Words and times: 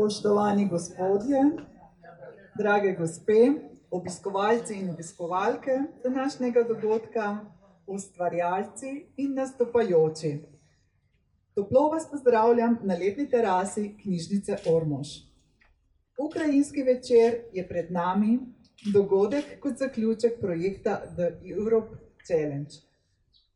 Spoštovani 0.00 0.68
gospodje, 0.68 1.40
drage 2.58 2.92
gospe, 2.96 3.40
obiskovalci 3.90 4.74
in 4.74 4.90
obiskovalke 4.90 5.74
današnjega 6.04 6.62
dogodka, 6.62 7.46
ustvarjalci 7.86 9.06
in 9.16 9.34
nastopajoči. 9.34 10.30
Toplo 11.54 11.88
vas 11.88 12.06
pozdravljam 12.10 12.78
na 12.82 12.94
letni 12.94 13.28
terasi 13.30 13.96
knjižnice 14.02 14.56
Ormož. 14.72 15.08
Ukrajinski 16.18 16.82
večer 16.82 17.36
je 17.52 17.68
pred 17.68 17.92
nami, 17.92 18.38
dogodek 18.94 19.60
kot 19.60 19.76
zaključek 19.76 20.40
projekta 20.40 20.96
The 21.16 21.28
Europe 21.58 21.96
Challenge. 22.26 22.72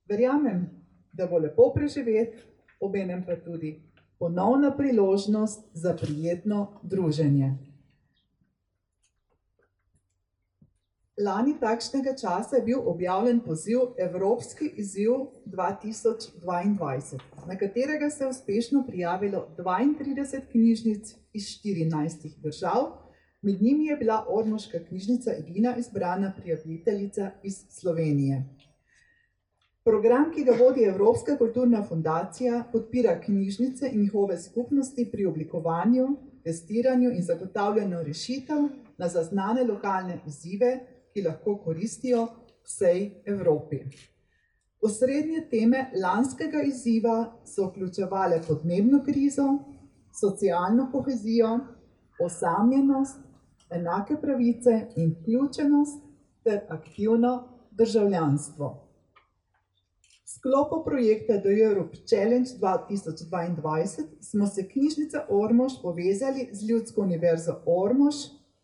Verjamem, 0.09 0.69
da 1.13 1.27
bo 1.27 1.39
lepo 1.39 1.73
preživeti, 1.75 2.37
obenem 2.81 3.25
pa 3.27 3.37
tudi 3.37 3.94
ponovna 4.25 4.77
priložnost 4.77 5.61
za 5.75 5.97
prijetno 6.01 6.81
druženje. 6.83 7.59
Lani 11.21 11.53
takšnega 11.61 12.15
časa 12.17 12.57
je 12.57 12.63
bil 12.63 12.81
objavljen 12.89 13.41
poziv 13.41 13.79
Evropski 13.99 14.71
izziv 14.81 15.29
dva 15.45 15.75
tisoč 15.83 16.25
dvaindvajset, 16.41 17.21
na 17.47 17.59
katerega 17.59 18.11
se 18.11 18.25
je 18.25 18.29
uspešno 18.29 18.85
prijavilo 18.87 19.45
dvaintrideset 19.57 20.49
knjižnic 20.51 21.15
iz 21.33 21.49
štirinajstih 21.49 22.41
držav, 22.43 22.97
med 23.43 23.63
njimi 23.63 23.87
je 23.87 23.97
bila 23.97 24.25
ormoška 24.29 24.79
knjižnica 24.89 25.37
edina 25.39 25.77
izbrana 25.77 26.33
prijaviteljica 26.37 27.31
iz 27.43 27.65
Slovenije. 27.69 28.54
Program, 29.85 30.31
ki 30.33 30.43
ga 30.45 30.55
vodi 30.57 30.85
Evropska 30.89 31.35
kulturna 31.37 31.83
fundacija, 31.85 32.63
podpira 32.73 33.19
knjižnice 33.21 33.89
in 33.93 34.01
njihove 34.01 34.39
skupnosti 34.41 35.05
pri 35.13 35.27
oblikovanju, 35.27 36.07
testiranju 36.45 37.11
in 37.11 37.23
zagotavljanju 37.23 37.99
rešitev 38.07 38.63
na 38.99 39.09
zaznane 39.09 39.65
lokalne 39.69 40.17
izzive, 40.27 40.71
ki 41.13 41.23
lahko 41.27 41.57
koristijo 41.65 42.23
vsej 42.65 43.11
Evropi. 43.27 43.83
Osrednje 44.81 45.43
teme 45.51 45.91
lanskega 46.03 46.63
izziva 46.63 47.17
so 47.45 47.67
vključevale 47.67 48.41
podnebno 48.49 49.03
krizo, 49.05 49.47
socialno 50.21 50.89
kohezijo, 50.93 51.59
osamljenost, 52.25 53.21
enake 53.71 54.17
pravice 54.17 54.81
in 54.97 55.13
vključenost 55.21 56.01
ter 56.45 56.61
aktivno 56.69 57.35
državljanstvo. 57.71 58.84
Sklopu 60.35 60.85
projekta 60.85 61.41
The 61.41 61.53
Europe 61.63 61.97
Challenge 62.11 62.51
dva 62.59 62.79
tisoč 62.89 63.21
dvaindvajset 63.29 64.07
smo 64.21 64.47
se 64.47 64.69
Knjižnica 64.69 65.27
Ormož 65.29 65.73
povezali 65.83 66.49
z 66.53 66.69
Ljudsko 66.69 67.01
univerzo 67.01 67.55
Ormož 67.67 68.15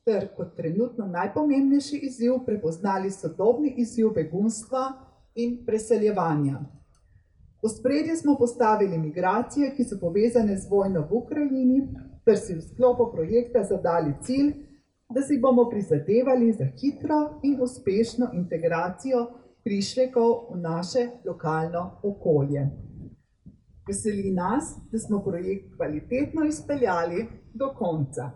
ter 0.05 0.29
kot 0.37 0.57
trenutno 0.57 1.07
najpomembnejši 1.07 2.01
izziv 2.03 2.33
prepoznali 2.47 3.11
sodobni 3.11 3.75
izziv 3.77 4.11
begunstva 4.15 4.83
in 5.35 5.61
preseljevanja. 5.67 6.59
V 7.63 7.67
ospredje 7.67 8.17
smo 8.17 8.35
postavili 8.39 8.99
migracije, 8.99 9.71
ki 9.77 9.85
so 9.85 9.99
povezane 10.01 10.57
z 10.57 10.67
vojno 10.71 11.07
v 11.11 11.15
Ukrajini, 11.23 11.85
ter 12.25 12.39
si 12.39 12.55
v 12.55 12.63
sklopu 12.63 13.13
projekta 13.13 13.63
zadali 13.63 14.15
cilj, 14.23 14.55
da 15.15 15.23
si 15.23 15.39
bomo 15.39 15.69
prizadevali 15.71 16.53
za 16.53 16.65
hitro 16.65 17.41
in 17.43 17.63
uspešno 17.63 18.31
integracijo 18.35 19.27
prišlekov 19.65 20.55
v 20.55 20.61
naše 20.61 21.09
lokalno 21.27 22.01
okolje. 22.03 22.71
Veseli 23.89 24.31
nas, 24.31 24.77
da 24.93 24.99
smo 24.99 25.23
projekt 25.23 25.75
kvalitetno 25.77 26.45
izpeljali 26.45 27.27
do 27.55 27.75
konca. 27.79 28.31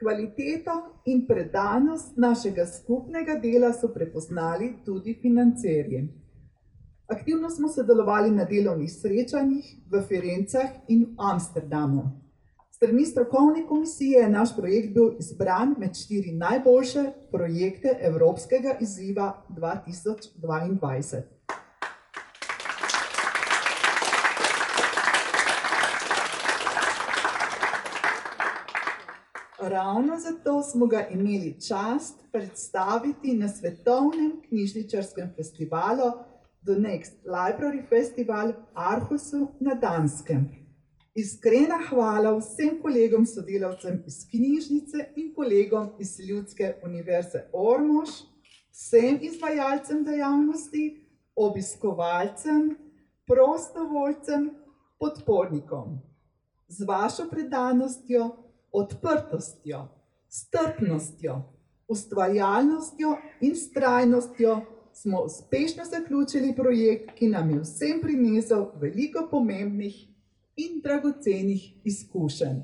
Kvaliteto 0.00 0.72
in 1.04 1.26
predanost 1.26 2.16
našega 2.16 2.66
skupnega 2.66 3.38
dela 3.42 3.72
so 3.72 3.88
prepoznali 3.88 4.74
tudi 4.84 5.18
financerji. 5.22 6.08
Aktivno 7.06 7.50
smo 7.50 7.68
sodelovali 7.68 8.30
na 8.30 8.44
delovnih 8.44 8.92
srečanjih 8.92 9.76
v 9.90 10.02
Firencah 10.08 10.70
in 10.88 11.04
v 11.04 11.14
Amsterdamu. 11.18 12.25
Strani 12.76 13.06
strokovne 13.06 13.66
komisije 13.66 14.20
je 14.20 14.28
naš 14.28 14.56
projekt 14.56 14.94
bil 14.94 15.10
izbran 15.18 15.74
med 15.78 15.94
štiri 15.94 16.32
najboljše 16.32 17.04
projekte 17.30 17.98
Evropskega 18.00 18.76
izziva 18.80 19.44
dva 19.48 19.76
tisoč 19.76 20.26
dvaindvajset. 20.34 21.24
Ravno 29.60 30.18
zato 30.18 30.62
smo 30.62 30.86
ga 30.86 31.06
imeli 31.10 31.60
čast 31.68 32.24
predstaviti 32.32 33.36
na 33.36 33.48
svetovnem 33.48 34.42
knjižničarskem 34.48 35.32
festivalu 35.36 36.12
The 36.64 36.74
Next 36.74 37.24
Library 37.24 37.88
Festival 37.88 38.48
v 38.48 38.54
Aarhusu 38.74 39.46
na 39.60 39.74
Danskem. 39.74 40.65
Iskrena 41.16 41.78
hvala 41.88 42.34
vsem 42.36 42.74
kolegom 42.82 43.22
sodelavcem 43.26 44.02
iz 44.06 44.18
knjižnice 44.28 45.04
in 45.16 45.30
kolegom 45.34 45.86
iz 45.98 46.10
Ljudske 46.20 46.74
univerze 46.84 47.46
Ormož, 47.56 48.10
vsem 48.68 49.16
izvajalcem 49.24 50.02
dejavnosti, 50.04 50.82
obiskovalcem, 51.36 52.74
prostovoljcem, 53.24 54.50
podpornikom. 55.00 55.94
Z 56.68 56.84
vašo 56.84 57.24
predanostjo, 57.30 58.26
odprtostjo, 58.72 59.86
strpnostjo, 60.28 61.38
ustvarjalnostjo 61.88 63.14
in 63.40 63.54
vztrajnostjo 63.54 64.58
smo 64.92 65.22
uspešno 65.22 65.84
zaključili 65.84 66.52
projekt, 66.56 67.16
ki 67.16 67.28
nam 67.32 67.50
je 67.50 67.62
vsem 67.64 68.04
prinesel 68.04 68.66
veliko 68.80 69.24
pomembnih 69.30 69.96
in 70.56 70.80
dragocenih 70.84 71.62
izkušenj. 71.84 72.60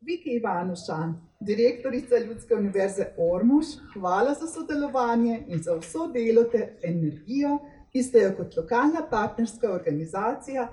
Viki 0.00 0.30
Ivanuša, 0.30 0.98
direktorica 1.40 2.18
Ljudske 2.18 2.54
univerze 2.54 3.06
Ormož, 3.18 3.66
hvala 3.92 4.34
za 4.34 4.46
sodelovanje 4.46 5.44
in 5.48 5.62
za 5.62 5.74
vso 5.80 6.06
delo 6.12 6.44
ter 6.44 6.68
energijo, 6.82 7.58
ki 7.92 8.02
ste 8.02 8.18
jo 8.18 8.34
kot 8.36 8.56
lokalna 8.56 9.06
partnerska 9.10 9.72
organizacija 9.72 10.68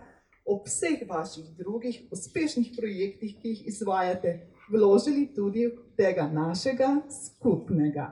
ob 0.46 0.68
vseh 0.68 1.08
vaših 1.10 1.46
drugih 1.58 2.02
uspešnih 2.12 2.74
projektih, 2.78 3.38
ki 3.42 3.50
jih 3.50 3.68
izvajate, 3.68 4.34
vložili 4.72 5.30
tudi 5.36 5.68
v 5.68 5.96
tega 5.98 6.28
našega 6.28 6.90
skupnega. 7.10 8.12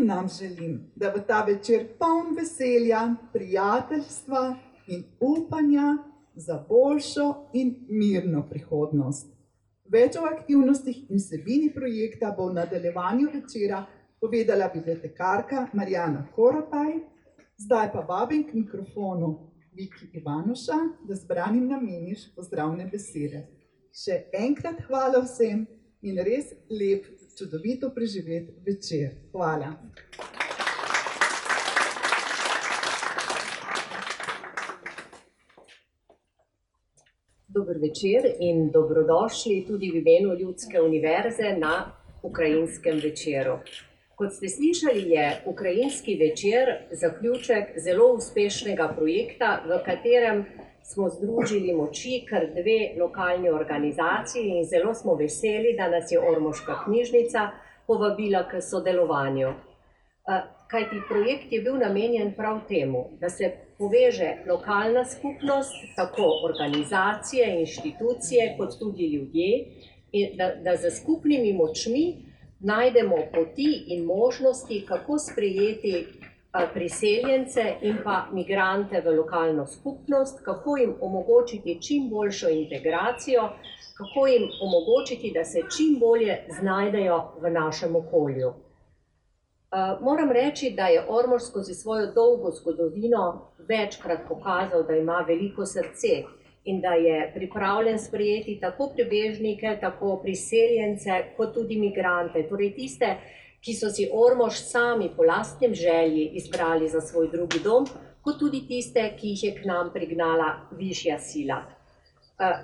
Vsem 0.00 0.06
nam 0.08 0.28
želim, 0.28 0.92
da 0.96 1.10
bo 1.10 1.20
ta 1.28 1.44
večer 1.44 1.86
poln 1.98 2.36
veselja, 2.36 3.14
prijateljstva 3.32 4.56
in 4.86 5.04
upanja 5.20 5.96
za 6.34 6.64
boljšo 6.68 7.34
in 7.52 7.74
mirno 7.88 8.46
prihodnost. 8.50 9.26
Več 9.84 10.16
o 10.16 10.24
aktivnostih 10.24 11.02
in 11.10 11.20
vsebini 11.20 11.68
projekta 11.74 12.32
bo 12.36 12.46
v 12.48 12.54
nadaljevanju 12.54 13.28
večera 13.34 13.82
povedala 14.20 14.70
bibliotekarka 14.74 15.66
Marjana 15.72 16.24
Koropaj, 16.34 16.96
zdaj 17.58 17.92
pa 17.92 18.00
vabim 18.08 18.46
k 18.48 18.54
mikrofonu 18.54 19.34
Viki 19.76 20.08
Ivanuša, 20.12 20.78
da 21.08 21.14
zbranim 21.14 21.68
nameniš 21.68 22.30
pozdravne 22.36 22.88
besede. 22.88 23.44
Še 23.92 24.22
enkrat 24.32 24.80
hvala 24.88 25.20
vsem 25.28 25.66
in 26.00 26.24
res 26.24 26.54
lep, 26.70 27.19
čudovito 27.38 27.90
preživet 27.94 28.48
večer. 28.66 29.10
Hvala. 29.32 29.72
Dober 37.48 37.76
večer 37.78 38.30
in 38.38 38.70
dobrodošli 38.70 39.64
tudi 39.68 39.90
v 39.90 39.96
imenu 39.96 40.34
Ljudske 40.38 40.80
univerze 40.80 41.56
na 41.58 41.92
ukrajinskem 42.22 43.00
večeru. 43.02 43.58
Kot 44.14 44.32
ste 44.32 44.48
slišali, 44.48 45.02
je 45.10 45.42
ukrajinski 45.46 46.14
večer 46.14 46.68
zaključek 46.92 47.64
zelo 47.84 48.12
uspešnega 48.14 48.92
projekta, 48.96 49.62
v 49.66 49.78
katerem 49.84 50.44
smo 50.92 51.08
združili 51.08 51.72
moči 51.72 52.24
kar 52.28 52.46
dve 52.54 52.78
lokalni 53.00 53.50
organizaciji 53.50 54.48
in 54.48 54.64
zelo 54.64 54.94
smo 54.94 55.14
veseli, 55.14 55.76
da 55.76 55.88
nas 55.88 56.12
je 56.12 56.20
ormoška 56.20 56.84
knjižnica 56.84 57.50
povabila 57.86 58.48
k 58.50 58.60
sodelovanju. 58.60 59.52
kajti 60.70 60.96
projekt 61.08 61.52
je 61.52 61.60
bil 61.62 61.76
namenjen 61.78 62.32
prav 62.36 62.60
temu, 62.68 63.04
da 63.20 63.28
se 63.28 63.52
poveže 63.78 64.30
lokalna 64.48 65.04
skupnost, 65.04 65.74
tako 65.96 66.26
organizacije, 66.48 67.60
inštitucije 67.60 68.54
kot 68.58 68.78
tudi 68.78 69.06
ljudje, 69.14 69.50
in 70.12 70.36
da, 70.36 70.54
da 70.64 70.76
s 70.76 71.02
skupnimi 71.02 71.52
močmi 71.52 72.04
najdemo 72.60 73.16
poti 73.34 73.84
in 73.86 74.04
možnosti, 74.04 74.84
kako 74.88 75.18
sprejeti 75.18 75.94
eh, 75.96 76.19
priseljence 76.74 77.74
in 77.82 77.98
pa 78.04 78.26
migrante 78.32 79.00
v 79.00 79.16
lokalno 79.16 79.66
skupnost, 79.66 80.44
kako 80.44 80.76
jim 80.76 80.94
omogočiti 81.00 81.78
čim 81.82 82.08
boljšo 82.10 82.48
integracijo, 82.48 83.42
kako 83.98 84.26
jim 84.26 84.48
omogočiti, 84.62 85.32
da 85.34 85.44
se 85.44 85.60
čim 85.76 85.98
bolje 86.00 86.38
znajdejo 86.60 87.32
v 87.40 87.50
našem 87.50 87.96
okolju. 87.96 88.48
Uh, 89.70 90.02
moram 90.02 90.32
reči, 90.32 90.70
da 90.76 90.86
je 90.86 91.04
Ormož 91.08 91.42
skozi 91.42 91.74
svojo 91.74 92.06
dolgo 92.12 92.50
zgodovino 92.50 93.52
večkrat 93.68 94.20
pokazal, 94.28 94.82
da 94.82 94.96
ima 94.96 95.24
veliko 95.28 95.66
srce 95.66 96.24
in 96.64 96.80
da 96.80 96.88
je 96.88 97.32
pripravljen 97.34 97.98
sprejeti 97.98 98.58
tako 98.60 98.90
prebežnike, 98.94 99.78
tako 99.80 100.20
priseljence, 100.22 101.10
kot 101.36 101.54
tudi 101.54 101.78
migrante, 101.78 102.48
torej 102.48 102.74
tiste, 102.74 103.16
ki 103.60 103.74
so 103.74 103.90
si 103.90 104.08
Ormož 104.12 104.60
sami 104.64 105.10
po 105.16 105.22
lastnem 105.22 105.74
želji 105.74 106.30
izbrali 106.34 106.88
za 106.88 107.00
svoj 107.00 107.28
drugi 107.28 107.60
dom, 107.64 107.86
kot 108.22 108.38
tudi 108.38 108.64
tiste, 108.68 109.02
ki 109.16 109.34
jih 109.34 109.44
je 109.44 109.54
k 109.54 109.68
nam 109.68 109.92
prignala 109.92 110.54
višja 110.78 111.18
sila. 111.18 111.62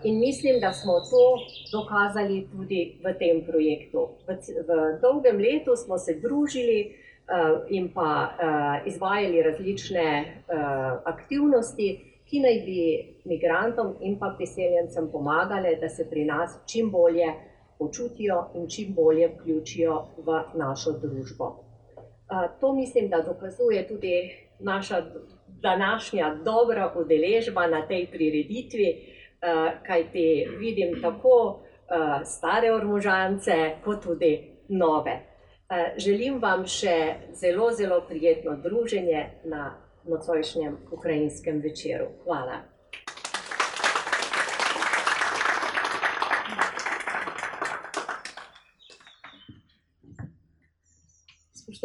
In 0.04 0.18
mislim, 0.18 0.60
da 0.60 0.72
smo 0.72 1.00
to 1.10 1.24
dokazali 1.72 2.48
tudi 2.52 2.98
v 3.04 3.12
tem 3.18 3.42
projektu. 3.44 4.08
V, 4.28 4.36
v 4.68 4.78
dolgem 5.02 5.36
letu 5.36 5.76
smo 5.76 5.98
se 5.98 6.14
družili 6.22 6.96
in 7.68 7.90
pa 7.92 8.30
izvajali 8.86 9.42
različne 9.42 10.08
aktivnosti, 11.04 11.88
ki 12.26 12.40
naj 12.40 12.56
bi 12.64 12.80
migrantom 13.24 13.94
in 14.00 14.16
pa 14.18 14.32
priseljencem 14.36 15.10
pomagale, 15.12 15.76
da 15.80 15.88
se 15.88 16.08
pri 16.10 16.24
nas 16.24 16.56
čim 16.66 16.90
bolje 16.90 17.34
počutijo 17.78 18.50
in 18.54 18.68
čim 18.68 18.94
bolje 18.94 19.28
vključijo 19.28 20.04
v 20.16 20.42
našo 20.54 20.92
družbo. 20.92 21.64
To 22.60 22.72
mislim, 22.72 23.08
da 23.08 23.22
dokazuje 23.22 23.88
tudi 23.88 24.46
naša 24.60 25.02
današnja 25.62 26.34
dobra 26.44 26.92
udeležba 26.96 27.66
na 27.66 27.86
tej 27.86 28.06
prireditvi, 28.06 29.16
kajti 29.86 30.48
vidim 30.58 31.02
tako 31.02 31.60
stare 32.24 32.72
ormožance, 32.72 33.52
kot 33.84 34.02
tudi 34.02 34.50
nove. 34.68 35.20
Želim 35.96 36.38
vam 36.42 36.66
še 36.66 37.14
zelo, 37.32 37.70
zelo 37.72 38.00
prijetno 38.08 38.56
druženje 38.56 39.26
na 39.44 39.74
nocojšnjem 40.04 40.76
ukrajinskem 40.92 41.60
večeru. 41.60 42.06
Hvala. 42.24 42.75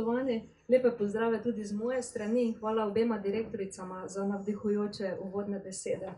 Spoštovani, 0.01 0.41
lepe 0.69 0.91
pozdrave 0.97 1.41
tudi 1.43 1.63
z 1.63 1.73
moje 1.73 2.01
strani 2.01 2.43
in 2.43 2.53
hvala 2.59 2.87
obema 2.87 3.17
direktoricama 3.19 4.07
za 4.07 4.25
navdihujoče 4.25 5.11
uvodne 5.21 5.59
besede. 5.59 6.09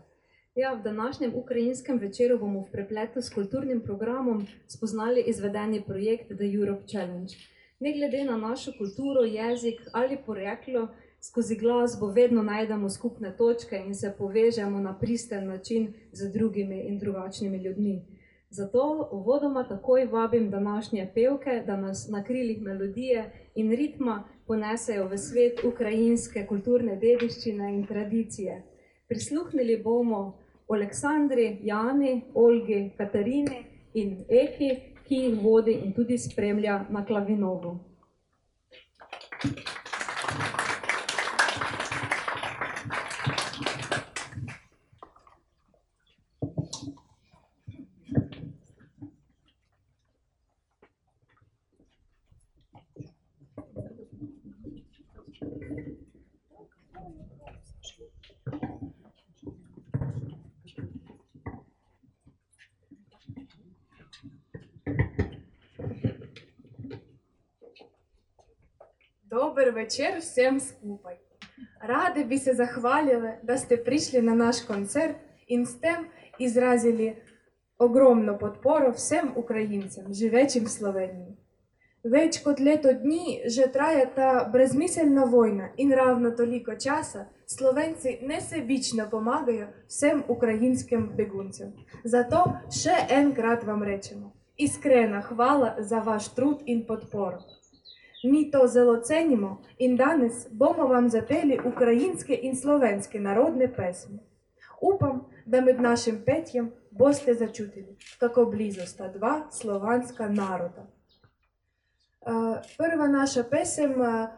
Ja, 0.54 0.72
v 0.72 0.82
današnjem 0.82 1.34
ukrajinskem 1.34 1.98
večeru 1.98 2.38
bomo 2.38 2.60
v 2.60 2.70
prepletu 2.72 3.22
s 3.22 3.28
kulturnim 3.34 3.80
programom 3.80 4.46
spoznali 4.66 5.24
izvedeni 5.26 5.82
projekt 5.86 6.26
The 6.26 6.48
Europe 6.54 6.86
Challenge. 6.86 7.34
Ne 7.80 7.92
glede 7.92 8.24
na 8.24 8.36
našo 8.36 8.72
kulturo, 8.78 9.20
jezik 9.20 9.80
ali 9.92 10.16
poreklo, 10.26 10.88
skozi 11.20 11.56
glasbo 11.56 12.06
vedno 12.06 12.42
najdemo 12.42 12.90
skupne 12.90 13.36
točke 13.36 13.82
in 13.86 13.94
se 13.94 14.14
povežemo 14.18 14.80
na 14.80 14.98
pristen 14.98 15.46
način 15.46 15.92
z 16.12 16.32
drugimi 16.32 16.80
in 16.80 16.98
drugačnimi 16.98 17.58
ljudmi. 17.58 18.02
Zato 18.54 19.08
uvodoma 19.12 19.64
takoj 19.68 20.04
vabim 20.04 20.50
današnje 20.50 21.10
pevke, 21.14 21.62
da 21.66 21.76
nas 21.76 22.08
na 22.08 22.24
krilih 22.24 22.62
melodije 22.62 23.30
in 23.54 23.70
ritma 23.70 24.24
ponesejo 24.46 25.08
v 25.08 25.18
svet 25.18 25.64
ukrajinske 25.64 26.46
kulturne 26.46 26.94
dediščine 26.96 27.72
in 27.74 27.86
tradicije. 27.86 28.62
Prisluhnili 29.08 29.80
bomo 29.82 30.38
Aleksandri, 30.68 31.58
Jani, 31.62 32.22
Olgi, 32.34 32.90
Katarini 32.96 33.64
in 33.94 34.24
Eki, 34.28 34.70
ki 35.08 35.22
jih 35.24 35.38
vodi 35.42 35.80
in 35.84 35.92
tudi 35.92 36.18
spremlja 36.18 36.84
na 36.90 37.04
klavinovu. 37.04 37.78
Dober 39.42 39.50
večer 39.54 39.73
Добрый 69.54 69.70
вечер 69.70 70.20
всем 70.20 70.58
скупой. 70.58 71.20
Рады 71.80 72.24
би 72.24 72.38
се 72.38 72.54
захвалили, 72.54 73.38
да 73.44 73.56
сте 73.56 73.76
прийшли 73.76 74.20
на 74.20 74.34
наш 74.34 74.62
концерт 74.62 75.16
и 75.46 75.64
с 75.64 75.74
тем 75.76 76.08
огромну 77.78 78.36
подпору 78.36 78.90
всім 78.90 79.32
українцям, 79.36 80.14
живечим 80.14 80.64
в 80.64 80.68
Словенії. 80.68 81.38
Веч 82.04 82.38
кот 82.38 82.60
дні 83.02 83.44
же 83.46 83.66
трає 83.66 84.06
та 84.06 84.44
безмісельна 84.44 85.26
війна 85.26 85.68
і 85.76 85.82
нравно 85.84 86.30
толіко 86.30 86.74
часа 86.74 87.26
словенці 87.46 88.18
несебічно 88.22 89.08
помагає 89.10 89.68
всім 89.86 90.24
українським 90.28 91.12
бігунцям. 91.16 91.72
Зато 92.04 92.58
ще 92.70 93.06
енкрат 93.10 93.64
вам 93.64 93.82
речемо. 93.84 94.32
Іскрена 94.56 95.22
хвала 95.22 95.76
за 95.78 95.98
ваш 95.98 96.28
труд 96.28 96.62
і 96.66 96.76
подпору. 96.78 97.38
Мі 98.24 98.44
то 98.44 98.68
зелоценімо, 98.68 99.58
інданес, 99.78 100.48
бомо 100.50 100.86
вам 100.86 101.10
зателі 101.10 101.60
українське 101.64 102.34
і 102.34 102.56
словенське 102.56 103.20
народне 103.20 103.68
песмо. 103.68 104.18
Упам, 104.80 105.26
да 105.46 105.60
мед 105.60 105.80
нашим 105.80 106.16
пет'ям 106.16 106.72
босте 106.90 107.34
зачутили, 107.34 107.96
како 108.20 108.44
близоста 108.46 109.08
два 109.08 109.46
слованська 109.50 110.28
народа. 110.28 110.86
Е, 112.26 112.62
перва 112.78 113.08
наша 113.08 113.44
песем, 113.44 114.02
е, 114.02 114.28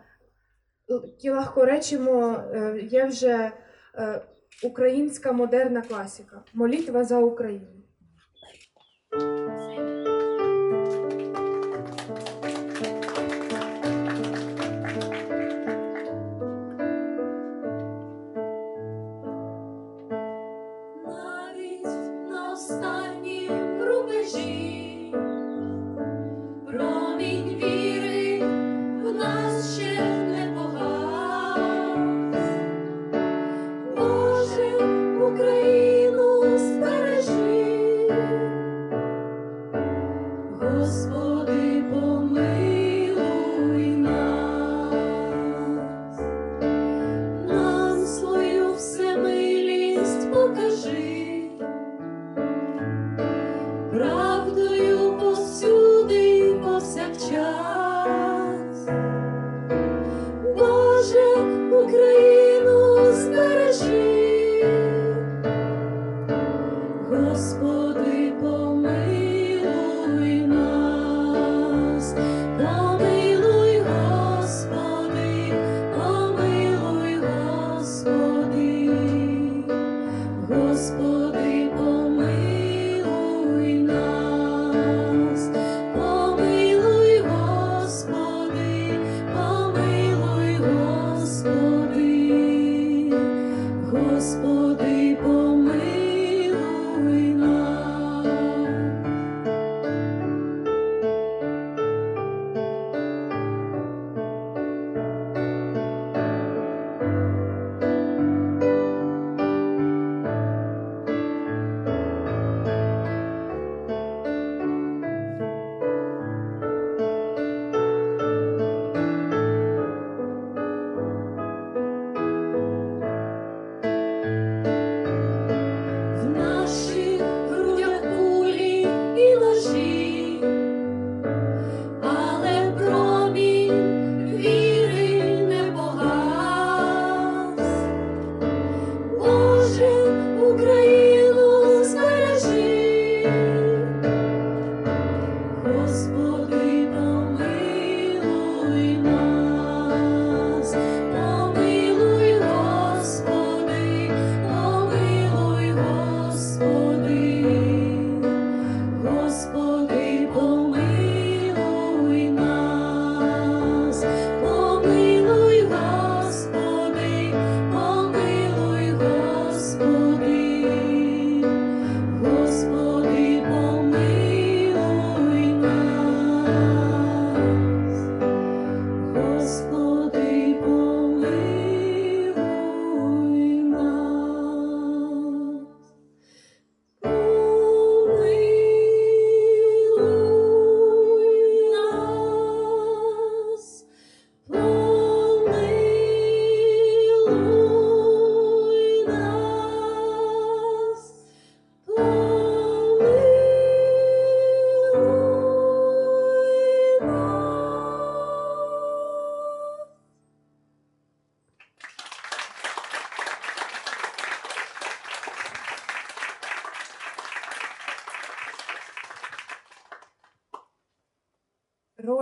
легко 1.25 1.65
речимо, 1.65 2.43
е, 2.55 2.81
є 2.83 3.05
вже 3.07 3.53
українська 4.63 5.33
модерна 5.33 5.83
класіка, 5.83 6.43
молітва 6.55 7.05
за 7.05 7.19
Україну. 7.19 7.76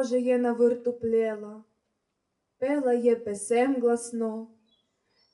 Божа 0.04 0.16
є 0.16 0.38
навиртуплела, 0.38 1.64
пела 2.58 2.92
є 2.92 3.16
песем 3.16 3.80
гласно, 3.80 4.48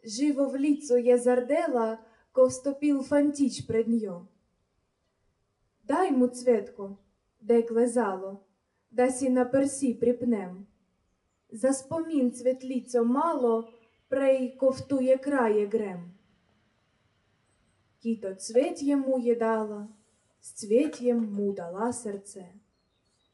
живо 0.05 0.47
в 0.47 0.57
ліцо 0.57 0.99
є 0.99 1.19
зардела, 1.19 1.99
Ковстопіл 2.33 3.03
фантіч 3.03 3.61
пред 3.61 3.89
ньо. 3.89 4.29
Дай 5.85 6.13
му 6.13 6.29
цветко, 6.29 6.99
де 7.41 7.63
клезало, 7.63 8.45
да 8.91 9.11
сі 9.11 9.31
на 9.31 9.45
персі 9.45 9.95
припнем. 9.95 10.67
За 11.51 11.73
спомін 11.73 12.33
цветліцо 12.33 13.05
мало, 13.05 13.73
прей 14.09 14.57
ковтує 14.57 15.19
крає 15.19 15.67
грем. 15.67 16.13
Кіто 17.99 18.35
цвет 18.35 18.83
йому 18.83 19.19
їдала, 19.19 19.89
з 20.41 20.53
цвет'єм 20.53 21.33
му 21.33 21.53
дала 21.53 21.93
серце. 21.93 22.60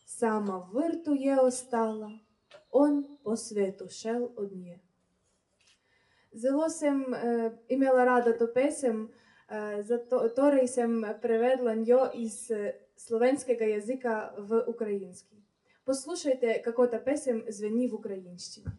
Sama 0.08 0.70
je 1.18 1.40
ostala, 1.40 2.18
on 2.70 3.18
po 3.24 3.36
svetu 3.36 3.88
šel 3.88 4.28
od 4.36 4.52
nje. 4.52 4.78
Zelo 6.32 6.68
sem 6.68 7.00
uh, 7.00 7.52
imela 7.68 8.04
rada 8.04 8.38
to 8.38 8.46
pesem, 8.54 9.02
uh, 9.02 9.84
zato, 9.84 10.28
torej 10.28 10.68
sem 10.68 11.04
prevedla 11.22 11.74
njo 11.74 12.10
iz 12.14 12.50
uh, 12.50 12.70
slovenskega 12.96 13.64
jezika 13.64 14.32
v 14.38 14.62
ukrajinski. 14.66 15.36
Poslušajte, 15.84 16.62
kako 16.64 16.86
ta 16.86 16.98
pesem 16.98 17.44
zveni 17.48 17.88
v 17.88 17.94
ukrajinščini. 17.94 18.70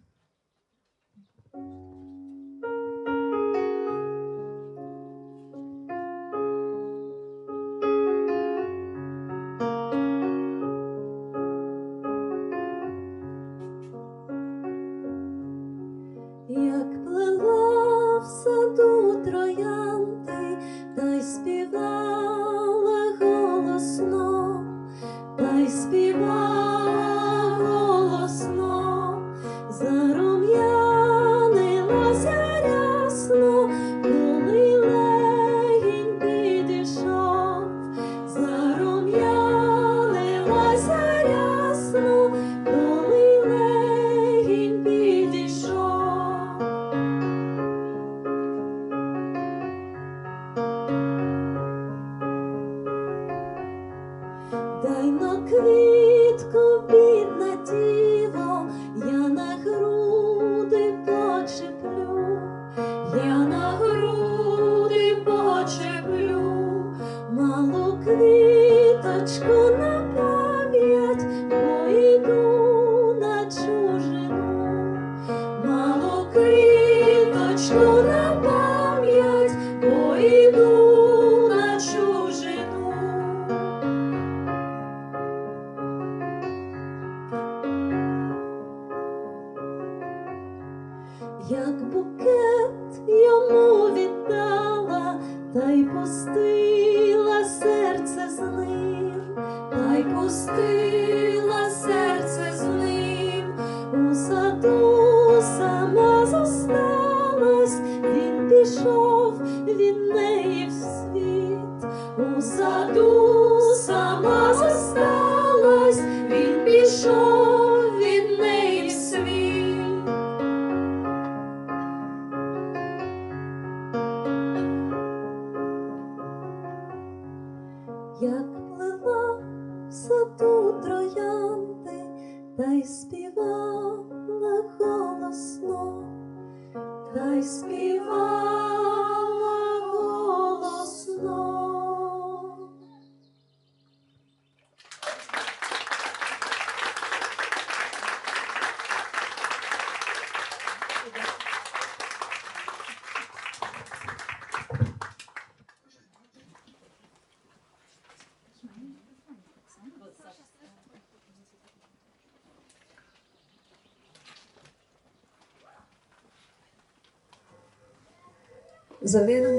Zavedam. 169.08 169.56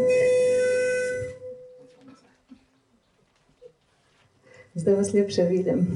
Zdaj 4.74 4.94
vas 4.94 5.12
lepše 5.12 5.42
vidim. 5.42 5.86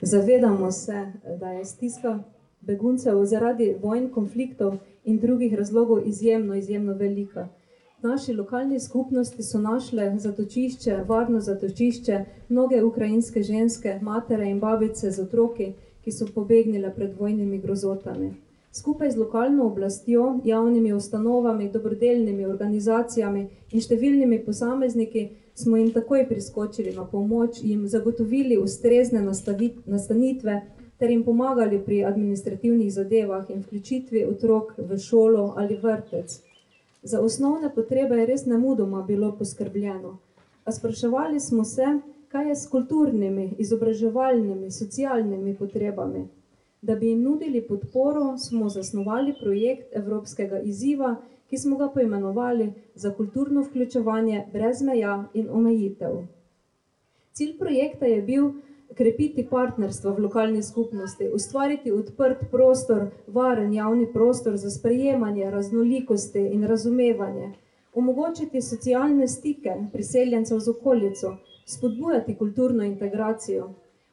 Zavedamo 0.00 0.72
se, 0.72 1.06
da 1.40 1.50
je 1.50 1.64
stiska 1.64 2.18
beguncev 2.60 3.24
zaradi 3.24 3.76
vojn, 3.82 4.08
konfliktov 4.10 4.78
in 5.04 5.18
drugih 5.18 5.54
razlogov 5.54 6.08
izjemno, 6.08 6.54
izjemno 6.54 6.94
velika. 6.94 7.48
Naši 8.02 8.32
lokalni 8.32 8.80
skupnosti 8.80 9.42
so 9.42 9.58
našle 9.58 10.14
zatočišče, 10.18 10.96
varno 11.08 11.40
zatočišče, 11.40 12.24
mnoge 12.48 12.82
ukrajinske 12.82 13.42
ženske, 13.42 13.98
matere 14.02 14.50
in 14.50 14.60
babice 14.60 15.10
z 15.10 15.22
otroki, 15.22 15.72
ki 16.04 16.12
so 16.12 16.26
pobegnile 16.34 16.94
pred 16.94 17.18
vojnimi 17.18 17.58
grozotami. 17.58 18.34
Skupaj 18.72 19.10
z 19.10 19.16
lokalno 19.18 19.66
oblastjo, 19.66 20.40
javnimi 20.44 20.92
ustanovami, 20.92 21.70
dobrodelnimi 21.70 22.46
organizacijami 22.46 23.40
in 23.72 23.82
številnimi 23.82 24.38
posamezniki 24.44 25.24
smo 25.54 25.76
jim 25.76 25.90
takoj 25.90 26.28
priskočili 26.28 26.92
na 26.94 27.04
pomoč, 27.04 27.58
jim 27.62 27.88
zagotovili 27.88 28.58
ustrezne 28.58 29.24
nastanitve 29.24 30.60
ter 31.00 31.10
jim 31.10 31.24
pomagali 31.24 31.80
pri 31.82 32.04
administrativnih 32.04 32.92
zadevah 32.92 33.50
in 33.50 33.66
vključitvi 33.66 34.24
otrok 34.30 34.74
v 34.78 34.98
šolo 34.98 35.54
ali 35.56 35.76
vrtec. 35.82 36.38
Za 37.02 37.20
osnovne 37.20 37.74
potrebe 37.74 38.18
je 38.20 38.26
res 38.26 38.46
nemudoma 38.46 39.02
bilo 39.02 39.32
poskrbljeno. 39.38 40.18
A 40.64 40.72
spraševali 40.72 41.40
smo 41.40 41.64
se, 41.64 41.86
kaj 42.28 42.48
je 42.48 42.56
s 42.56 42.68
kulturnimi, 42.68 43.54
izobraževalnimi, 43.58 44.70
socialnimi 44.70 45.56
potrebami. 45.56 46.28
Da 46.82 46.94
bi 46.94 47.08
jim 47.08 47.22
nudili 47.22 47.60
podporo, 47.68 48.38
smo 48.38 48.68
zasnovali 48.68 49.34
projekt 49.40 49.96
Evropskega 49.96 50.60
izziva, 50.60 51.16
ki 51.50 51.58
smo 51.58 51.76
ga 51.76 51.88
poimenovali 51.88 52.72
za 52.94 53.14
kulturno 53.14 53.62
vključevanje 53.62 54.44
brez 54.52 54.82
meja 54.82 55.24
in 55.34 55.48
omejitev. 55.50 56.22
Cilj 57.32 57.58
projekta 57.58 58.06
je 58.06 58.22
bil 58.22 58.50
krepiti 58.94 59.46
partnerstva 59.50 60.12
v 60.12 60.22
lokalni 60.26 60.62
skupnosti, 60.62 61.28
ustvariti 61.34 61.92
odprt 61.92 62.46
prostor, 62.50 63.06
varen 63.26 63.72
javni 63.74 64.06
prostor 64.12 64.56
za 64.56 64.70
sprejemanje 64.70 65.50
raznolikosti 65.50 66.46
in 66.54 66.64
razumevanje, 66.66 67.52
omogočiti 67.94 68.62
socialne 68.62 69.28
stike 69.28 69.76
priseljencev 69.92 70.58
z 70.58 70.70
okolico, 70.70 71.36
spodbujati 71.66 72.36
kulturno 72.36 72.84
integracijo, 72.84 73.70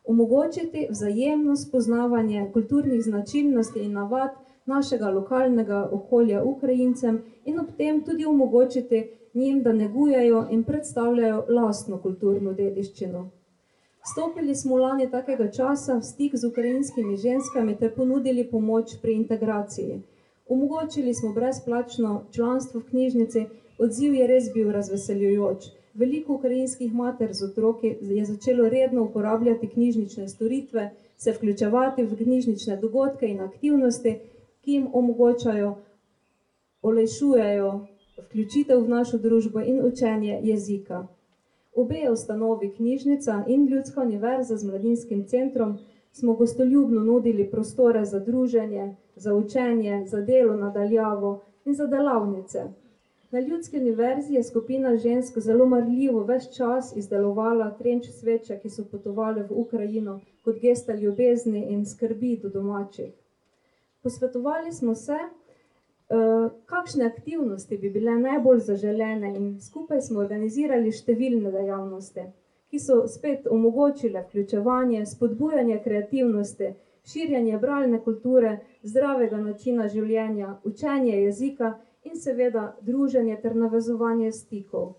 omogočiti 0.08 0.88
vzajemno 0.90 1.56
spoznavanje 1.56 2.50
kulturnih 2.54 3.02
značilnosti 3.04 3.80
in 3.80 3.92
navad 3.92 4.30
našega 4.66 5.10
lokalnega 5.10 5.90
okolja 5.92 6.44
Ukrajincem 6.44 7.22
in 7.46 7.60
ob 7.60 7.68
tem 7.78 8.04
tudi 8.04 8.26
omogočiti 8.26 9.10
njim, 9.34 9.64
da 9.64 9.74
negujejo 9.74 10.48
in 10.52 10.64
predstavljajo 10.64 11.46
lastno 11.50 12.02
kulturno 12.02 12.54
dediščino. 12.54 13.30
Stopili 14.12 14.56
smo 14.56 14.78
lani 14.78 15.10
takega 15.12 15.52
časa 15.52 15.98
v 15.98 16.04
stik 16.04 16.36
z 16.36 16.48
ukrajinskimi 16.48 17.18
ženskami 17.18 17.76
ter 17.76 17.94
ponudili 17.96 18.48
pomoč 18.52 18.96
pri 19.02 19.14
integraciji. 19.14 20.02
Omogočili 20.50 21.14
smo 21.14 21.34
brezplačno 21.34 22.24
članstvo 22.32 22.80
v 22.80 22.90
knjižnici, 22.90 23.46
odziv 23.80 24.14
je 24.14 24.28
res 24.28 24.48
bil 24.54 24.72
razveseljujoč. 24.72 25.68
Veliko 25.98 26.34
ukrajinskih 26.34 26.94
mater 26.94 27.34
z 27.34 27.44
otroki 27.44 27.96
je 28.02 28.26
začelo 28.26 28.70
redno 28.70 29.04
uporabljati 29.04 29.68
knjižnične 29.68 30.28
storitve, 30.30 30.92
se 31.18 31.32
vključevati 31.32 32.04
v 32.04 32.18
knjižnične 32.18 32.78
dogodke 32.78 33.28
in 33.28 33.40
aktivnosti, 33.42 34.14
ki 34.62 34.74
jim 34.74 34.88
omogočajo, 34.94 35.76
olajšujejo 36.82 37.72
vključitev 38.28 38.84
v 38.84 38.90
našo 38.90 39.18
družbo 39.18 39.60
in 39.60 39.82
učenje 39.86 40.40
jezika. 40.44 41.08
Obe 41.76 42.06
ustanovi, 42.12 42.70
knjižnica 42.78 43.44
in 43.48 43.68
Ljudska 43.68 44.02
univerza 44.02 44.58
z 44.58 44.66
mladinskim 44.66 45.26
centrom, 45.28 45.78
smo 46.12 46.34
gostoljubno 46.34 47.04
nudili 47.04 47.52
prostore 47.52 48.06
za 48.06 48.20
druženje, 48.20 48.96
za 49.16 49.34
učenje, 49.34 50.04
za 50.08 50.22
delo 50.22 50.56
nadaljavo 50.56 51.42
in 51.66 51.74
za 51.74 51.86
delavnice. 51.86 52.64
Na 53.32 53.40
Ljudski 53.40 53.78
univerzi 53.78 54.34
je 54.34 54.44
skupina 54.44 54.98
žensk 54.98 55.38
zelo 55.38 55.66
marljivo 55.66 56.24
ves 56.24 56.56
čas 56.56 56.96
izdelovala 56.96 57.72
trenč 57.78 58.06
sveče, 58.10 58.60
ki 58.60 58.70
so 58.70 58.86
potovale 58.92 59.44
v 59.44 59.52
Ukrajino 59.52 60.20
kot 60.44 60.62
gesta 60.62 60.96
ljubezni 60.96 61.66
in 61.70 61.86
skrbi 61.86 62.38
do 62.44 62.50
domačih. 62.50 63.12
Posvetovali 64.02 64.72
smo 64.74 64.96
se, 64.96 65.18
eh, 65.20 66.50
kakšne 66.66 67.06
aktivnosti 67.06 67.78
bi 67.78 67.90
bile 67.90 68.16
najbolj 68.20 68.60
zaželene 68.60 69.36
in 69.36 69.60
skupaj 69.62 70.02
smo 70.02 70.20
organizirali 70.20 70.92
številne 70.92 71.52
dejavnosti, 71.52 72.24
ki 72.70 72.80
so 72.80 73.08
spet 73.08 73.48
omogočile 73.48 74.22
vključevanje, 74.22 75.06
spodbujanje 75.06 75.82
kreativnosti, 75.84 76.72
širjenje 77.04 77.58
bralne 77.58 78.00
kulture, 78.00 78.60
zdravega 78.84 79.38
načina 79.38 79.88
življenja, 79.88 80.56
učenje 80.64 81.20
jezika 81.24 81.74
in 82.08 82.16
seveda 82.16 82.76
druženje 82.82 83.38
ter 83.42 83.56
navezovanje 83.56 84.32
stikov. 84.32 84.94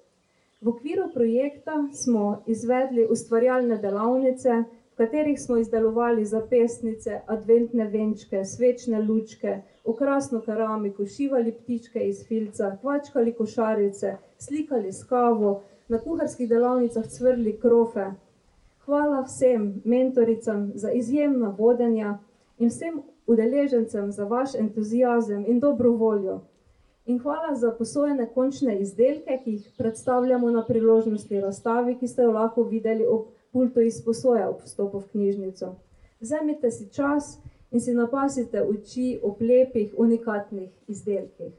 V 0.61 0.69
okviru 0.69 1.11
projekta 1.15 1.89
smo 1.93 2.43
izvedli 2.47 3.07
ustvarjalne 3.11 3.77
delavnice, 3.79 4.65
v 4.93 4.97
katerih 4.97 5.41
smo 5.41 5.57
izdelovali 5.57 6.25
zapestnice, 6.25 7.21
adventne 7.27 7.87
venčke, 7.87 8.45
svečne 8.45 9.03
lučke, 9.03 9.61
okrasno 9.85 10.41
keramiko, 10.41 11.07
šivali 11.07 11.53
ptičke 11.53 12.09
iz 12.09 12.25
filca, 12.27 12.77
kvačkali 12.81 13.33
košarice, 13.33 14.17
slikali 14.39 14.93
s 14.93 15.05
kavo, 15.05 15.63
na 15.89 15.99
kuharskih 15.99 16.49
delavnicah 16.49 17.07
cvrli 17.07 17.55
krofe. 17.61 18.11
Hvala 18.85 19.23
vsem 19.23 19.83
mentoricam 19.85 20.73
za 20.75 20.91
izjemna 20.91 21.55
vodenja 21.59 22.19
in 22.59 22.69
vsem 22.69 23.03
udeležencem 23.27 24.13
za 24.13 24.25
vaš 24.25 24.55
entuziazem 24.55 25.45
in 25.47 25.61
dobro 25.61 25.91
voljo. 25.91 26.41
In 27.09 27.19
hvala 27.19 27.55
za 27.55 27.71
posojene 27.73 28.27
končne 28.35 28.75
izdelke, 28.81 29.39
ki 29.45 29.51
jih 29.51 29.69
predstavljamo 29.79 30.51
na 30.51 30.61
priložnosti 30.65 31.41
razstavi, 31.41 31.95
ki 31.97 32.09
ste 32.09 32.27
jo 32.27 32.33
lahko 32.33 32.63
videli 32.69 33.07
ob 33.09 33.31
pultu 33.53 33.81
izposoja 33.81 34.51
ob 34.51 34.59
vstopu 34.65 35.01
v 35.01 35.09
knjižnico. 35.13 35.71
Vzemite 36.21 36.71
si 36.71 36.91
čas 36.93 37.39
in 37.71 37.81
si 37.81 37.95
napasite 37.97 38.61
oči 38.61 39.07
ob 39.23 39.41
lepih, 39.41 39.95
unikatnih 39.97 40.69
izdelkih. 40.89 41.55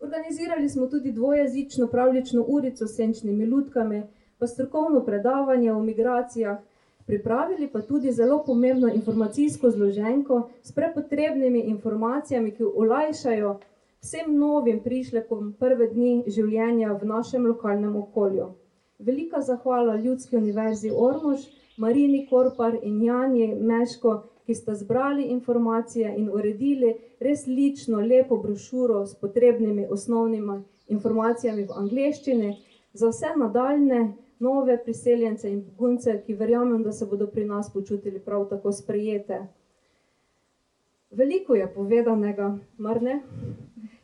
Organizirali 0.00 0.68
smo 0.68 0.86
tudi 0.86 1.12
dvojezično 1.12 1.86
pravlično 1.86 2.44
urico 2.48 2.86
s 2.86 2.96
senčnimi 2.96 3.46
lutkami, 3.46 4.02
pa 4.38 4.46
strokovno 4.46 5.04
predavanje 5.04 5.72
o 5.72 5.82
migracijah, 5.82 6.58
pripravili 7.06 7.68
pa 7.68 7.82
tudi 7.82 8.12
zelo 8.12 8.42
pomembno 8.46 8.88
informacijsko 8.88 9.70
zloženko 9.70 10.48
s 10.62 10.72
prepotrebnimi 10.72 11.60
informacijami, 11.60 12.50
ki 12.50 12.64
olajšajo 12.64 13.58
vsem 14.06 14.38
novim 14.38 14.76
prišlekom 14.82 15.46
prve 15.58 15.88
dni 15.90 16.10
življenja 16.30 16.92
v 16.94 17.08
našem 17.10 17.46
lokalnem 17.46 17.96
okolju. 17.98 18.52
Velika 19.02 19.40
zahvala 19.42 19.96
Ljudski 19.96 20.36
univerzi 20.38 20.92
Ormož, 20.94 21.48
Marini 21.76 22.20
Korpar 22.30 22.76
in 22.82 23.00
Jani 23.02 23.48
Meško, 23.54 24.14
ki 24.46 24.54
sta 24.54 24.76
zbrali 24.78 25.26
informacije 25.34 26.14
in 26.20 26.30
uredili 26.30 26.92
res 27.18 27.48
lično, 27.50 27.98
lepo 27.98 28.38
brošuro 28.38 29.02
s 29.06 29.18
potrebnimi 29.18 29.88
osnovnimi 29.90 30.60
informacijami 30.86 31.66
v 31.66 31.82
angleščini 31.82 32.54
za 32.94 33.10
vse 33.10 33.34
nadaljne 33.36 34.00
nove 34.38 34.78
priseljence 34.84 35.50
in 35.50 35.64
begunce, 35.66 36.20
ki 36.22 36.38
verjamem, 36.38 36.82
da 36.86 36.92
se 36.92 37.10
bodo 37.10 37.26
pri 37.26 37.44
nas 37.44 37.72
počutili 37.74 38.22
prav 38.22 38.46
tako 38.54 38.72
sprejete. 38.72 39.46
Veliko 41.10 41.58
je 41.58 41.72
povedanega, 41.74 42.54
mar 42.78 43.02
ne? 43.02 43.24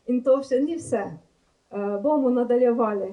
In 0.06 0.22
to 0.22 0.40
še 0.42 0.60
ni 0.60 0.76
vse. 0.76 1.02
Uh, 1.72 1.98
bomo 2.02 2.30
nadaljevali. 2.30 3.12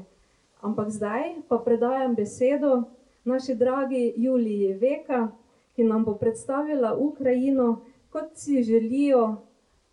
Ampak 0.61 0.89
zdaj 0.91 1.35
pa 1.47 1.57
predajam 1.63 2.15
besedo 2.15 2.83
naši 3.23 3.55
dragi 3.55 4.13
Juliji 4.17 4.73
Veka, 4.73 5.27
ki 5.75 5.83
nam 5.83 6.03
bo 6.03 6.17
predstavila 6.19 6.95
Ukrajino, 6.97 7.85
kot 8.11 8.35
si 8.35 8.63
želijo 8.63 9.37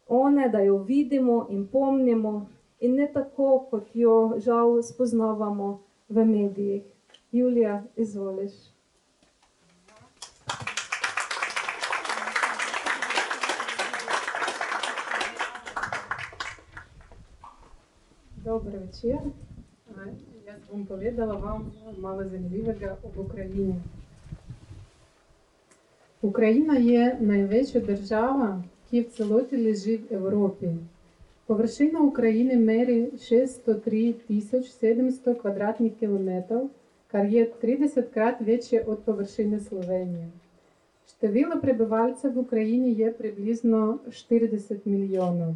one, 0.09 0.49
da 0.49 0.61
jo 0.61 0.79
vidimo 0.79 1.47
in 1.51 1.67
pomnimo, 1.69 2.47
in 2.81 2.95
ne 2.95 3.07
tako, 3.13 3.67
kot 3.71 3.95
jo 3.95 4.35
žal 4.39 4.83
spoznavamo 4.83 5.81
v 6.09 6.25
medijih. 6.25 6.83
Julija, 7.33 7.83
izvoliš. 7.97 8.76
Добрий 18.47 18.79
вечір. 18.79 19.19
Е, 19.89 20.13
я 20.47 20.55
вам 20.73 20.85
повідала 20.85 21.35
вам 21.35 21.73
мало 21.99 22.23
Львівеля 22.23 22.97
об 23.03 23.27
Україні. 23.27 23.75
Україна 26.23 26.77
є 26.79 27.17
найвища 27.21 27.81
держава, 27.81 28.65
яка 28.91 29.09
в 29.09 29.13
цілоті 29.13 29.65
лежить 29.65 30.11
в 30.11 30.13
Європі. 30.13 30.69
Повершина 31.47 32.01
України 32.01 32.57
мері 32.57 33.13
603 33.21 34.15
700 34.81 35.41
квадратних 35.41 35.93
кілометрів, 36.01 36.71
кар 37.11 37.27
є 37.27 37.45
30 37.45 38.09
крат 38.09 38.41
вище 38.41 38.85
від 38.89 38.99
повершини 38.99 39.61
Словенії. 39.61 40.29
Штавіла 41.09 41.57
прибивальців 41.57 42.33
в 42.33 42.39
Україні 42.39 42.93
є 42.93 43.11
приблизно 43.11 43.99
40 44.29 44.87
мільйонів. 44.87 45.55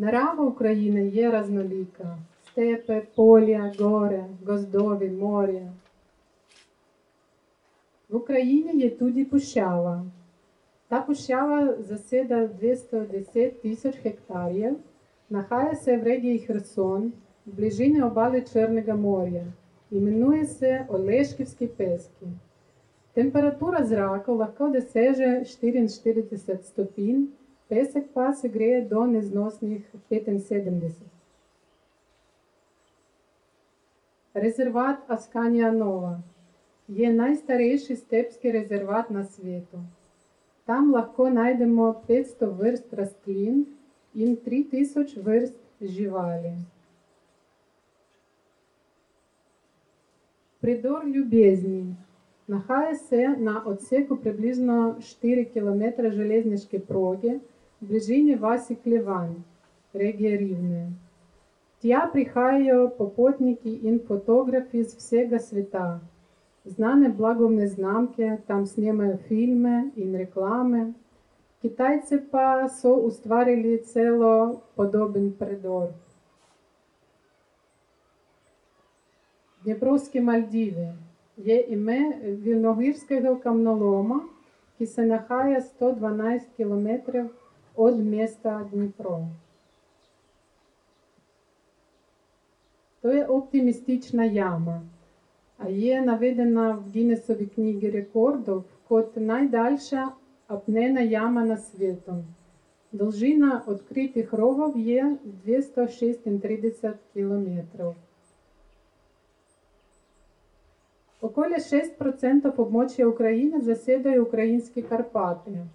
Narava 0.00 0.42
Ukrajine 0.42 1.02
je 1.12 1.30
raznolika, 1.30 2.18
stepe, 2.50 3.02
polja, 3.16 3.72
gore, 3.78 4.24
gozdovi, 4.42 5.10
morje. 5.10 5.72
V 8.08 8.16
Ukrajini 8.16 8.80
je 8.80 8.88
tudi 8.98 9.26
puščava. 9.28 9.92
Ta 10.88 11.02
puščava 11.08 11.58
zaseda 11.90 12.38
210 12.62 13.58
tisoč 13.62 13.98
hektarjev, 14.06 14.78
nahaja 15.28 15.74
se 15.82 15.96
v 15.96 16.08
regiji 16.08 16.38
Hrson, 16.46 17.10
v 17.44 17.56
bližini 17.58 18.00
obale 18.02 18.40
Črnega 18.52 18.96
morja. 18.96 19.44
Imenuje 19.90 20.46
se 20.46 20.72
Oleškivski 20.88 21.68
peski. 21.76 22.30
Temperatura 23.14 23.84
zraka 23.84 24.32
lahko 24.32 24.70
doseže 24.78 25.28
44 25.52 26.58
stopinj, 26.72 27.28
Pesek 27.70 28.08
pas 28.12 28.42
gre 28.42 28.80
do 28.80 29.06
neznosnih 29.06 29.82
75. 30.08 30.92
Резерват 34.34 34.98
Асканія-Нова 35.08 36.20
є 36.88 37.10
е 37.10 37.12
найстаріший 37.12 37.96
степський 37.96 38.52
резерват 38.52 39.10
на 39.10 39.24
світу. 39.24 39.78
Там 40.64 40.92
легко 40.92 41.30
знайдемо 41.30 41.94
500 42.06 42.40
вирст 42.40 42.94
растлін 42.94 43.66
і 44.14 44.34
3000 44.36 45.20
вирст 45.20 45.56
жівалі. 45.80 46.52
Придор 50.60 51.04
Любезні 51.04 51.94
нахає 52.48 52.94
се 52.94 53.28
на 53.28 53.60
отсеку 53.60 54.16
приблизно 54.16 54.96
4 55.02 55.44
км 55.44 55.82
железнички 56.10 56.78
проги 56.78 57.40
ближині 57.80 58.34
Васі 58.34 58.74
Клівань, 58.84 59.36
регія 59.94 60.36
Рівне. 60.36 60.92
Я 61.82 62.06
прихаю 62.06 62.88
попотники 62.88 63.80
ин 63.84 64.00
фотографи 64.00 64.84
з 64.84 64.94
всега 64.94 65.38
света. 65.38 66.00
Знане 66.64 67.08
благовне 67.08 67.68
знамки, 67.68 68.38
там 68.46 68.66
снимаю 68.66 69.18
фільми 69.28 69.90
ін 69.96 70.16
реклами. 70.16 70.94
Китайці 71.62 72.18
па 72.18 72.68
со 72.68 72.96
устварили 72.96 73.78
цело 73.78 74.60
подобен 74.74 75.32
придор. 75.32 75.88
Дніпровські 79.64 80.20
Мальдіви 80.20 80.92
є 81.36 81.60
іме 81.60 82.14
вільногірського 82.24 83.36
камнолома, 83.36 84.20
який 84.74 84.86
се 84.86 85.04
нахає 85.06 85.60
112 85.60 86.48
кілометрів 86.56 87.30
от 87.74 87.96
места 87.96 88.66
Дніпро. 88.72 89.26
То 93.00 93.12
є 93.12 93.24
оптимістична 93.24 94.24
яма, 94.24 94.82
а 95.58 95.68
є 95.68 96.00
наведена 96.00 96.72
в 96.72 96.90
Гіннесовій 96.96 97.46
книгі 97.46 97.90
рекордів 97.90 98.64
код 98.88 99.12
найдальша 99.16 100.12
апнена 100.46 101.00
яма 101.00 101.44
на 101.44 101.56
світу. 101.56 102.24
Довжина 102.92 103.62
відкритих 103.68 104.32
ровів 104.32 104.76
є 104.76 105.16
206,30 105.46 106.92
км. 107.14 107.82
Околі 111.20 111.54
6% 111.54 112.60
обмочі 112.60 113.04
України 113.04 113.60
засідає 113.60 114.20
українські 114.20 114.82
Карпати. 114.82 115.66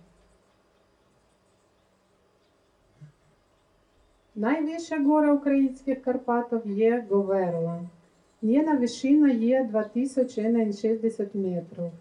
Найвища 4.35 5.03
гора 5.03 5.33
українських 5.33 6.01
Карпатів 6.01 6.61
є 6.65 7.05
Говерла. 7.09 7.81
Її 8.41 8.61
вишина 8.61 9.29
є 9.29 9.63
2060 9.63 11.35
метрів. 11.35 11.91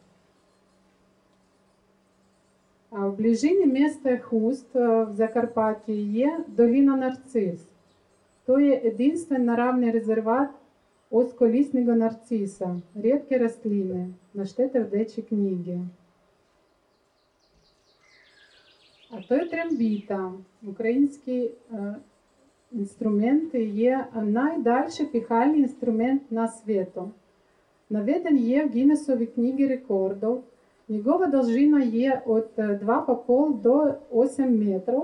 А 2.90 3.06
в 3.06 3.16
ближині 3.16 3.66
міста 3.66 4.18
Хуст 4.18 4.76
е, 4.76 5.04
в 5.04 5.14
Закарпатті 5.14 5.92
є 5.92 6.44
Доліна 6.48 6.96
Нарцис. 6.96 7.60
То 8.46 8.60
є 8.60 8.80
єдиний 8.84 9.38
наравний 9.38 9.90
резерват 9.90 10.50
осколісного 11.10 11.94
нарциса, 11.94 12.80
рідкі 12.94 13.36
рослини, 13.38 14.08
наштете 14.34 14.80
в 14.80 14.90
дечі 14.90 15.22
книги. 15.22 15.80
А 19.10 19.20
то 19.28 19.34
є 19.34 19.46
трембіта, 19.46 20.32
український 20.62 21.50
е, 21.72 21.94
інструменти 22.74 23.64
є 23.64 24.06
е 24.16 24.22
найдальший 24.22 25.06
піхальний 25.06 25.60
інструмент 25.60 26.22
на 26.30 26.48
світу. 26.48 27.10
Наведен 27.90 28.36
є 28.36 28.64
в 28.64 28.70
Гіннесовій 28.70 29.26
книгі 29.26 29.66
рекордів. 29.66 30.38
Його 30.88 31.26
довжина 31.26 31.80
є 31.80 32.22
е, 32.26 32.30
від 32.32 32.44
2,5 32.58 33.60
до 33.60 33.94
8 34.12 34.64
метрів. 34.64 35.02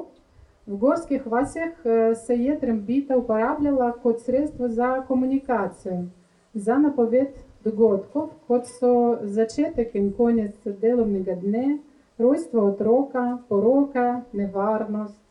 В 0.67 0.77
горських 0.77 1.27
васях 1.27 1.73
се 2.17 2.37
є 2.37 2.57
трембіта 2.57 3.17
употребляла 3.17 3.93
код 3.93 4.21
средство 4.21 4.69
за 4.69 5.01
комунікацію, 5.01 6.09
за 6.55 6.79
наповідь 6.79 7.37
догодків, 7.65 8.23
код 8.47 8.67
со 8.67 9.19
зачеток 9.23 9.95
і 9.95 10.11
конець 10.11 10.65
деловнega 10.65 11.37
дне, 11.37 11.79
ройство 12.19 12.67
от 12.67 12.81
рока, 12.81 13.39
порока, 13.49 14.23
неварність. 14.33 15.30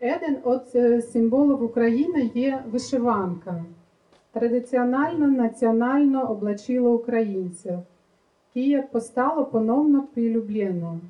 Один 0.00 0.36
від 0.46 0.60
е, 0.74 1.02
символів 1.02 1.62
України 1.62 2.30
є 2.34 2.64
вишиванка. 2.70 3.64
Традиціонально 4.32 5.26
національно 5.26 6.30
облачила 6.30 6.90
українця, 6.90 7.82
Київ 8.54 8.88
постало 8.88 9.44
поновно 9.44 10.02
прилюблено. 10.02 11.00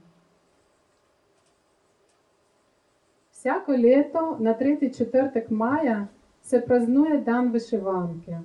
Всяко 3.33 3.77
літо 3.77 4.37
на 4.41 4.55
3-4 4.55 5.53
мая 5.53 6.09
це 6.43 6.61
празнує 6.61 7.19
дан 7.19 7.51
вишиванки. 7.51 8.39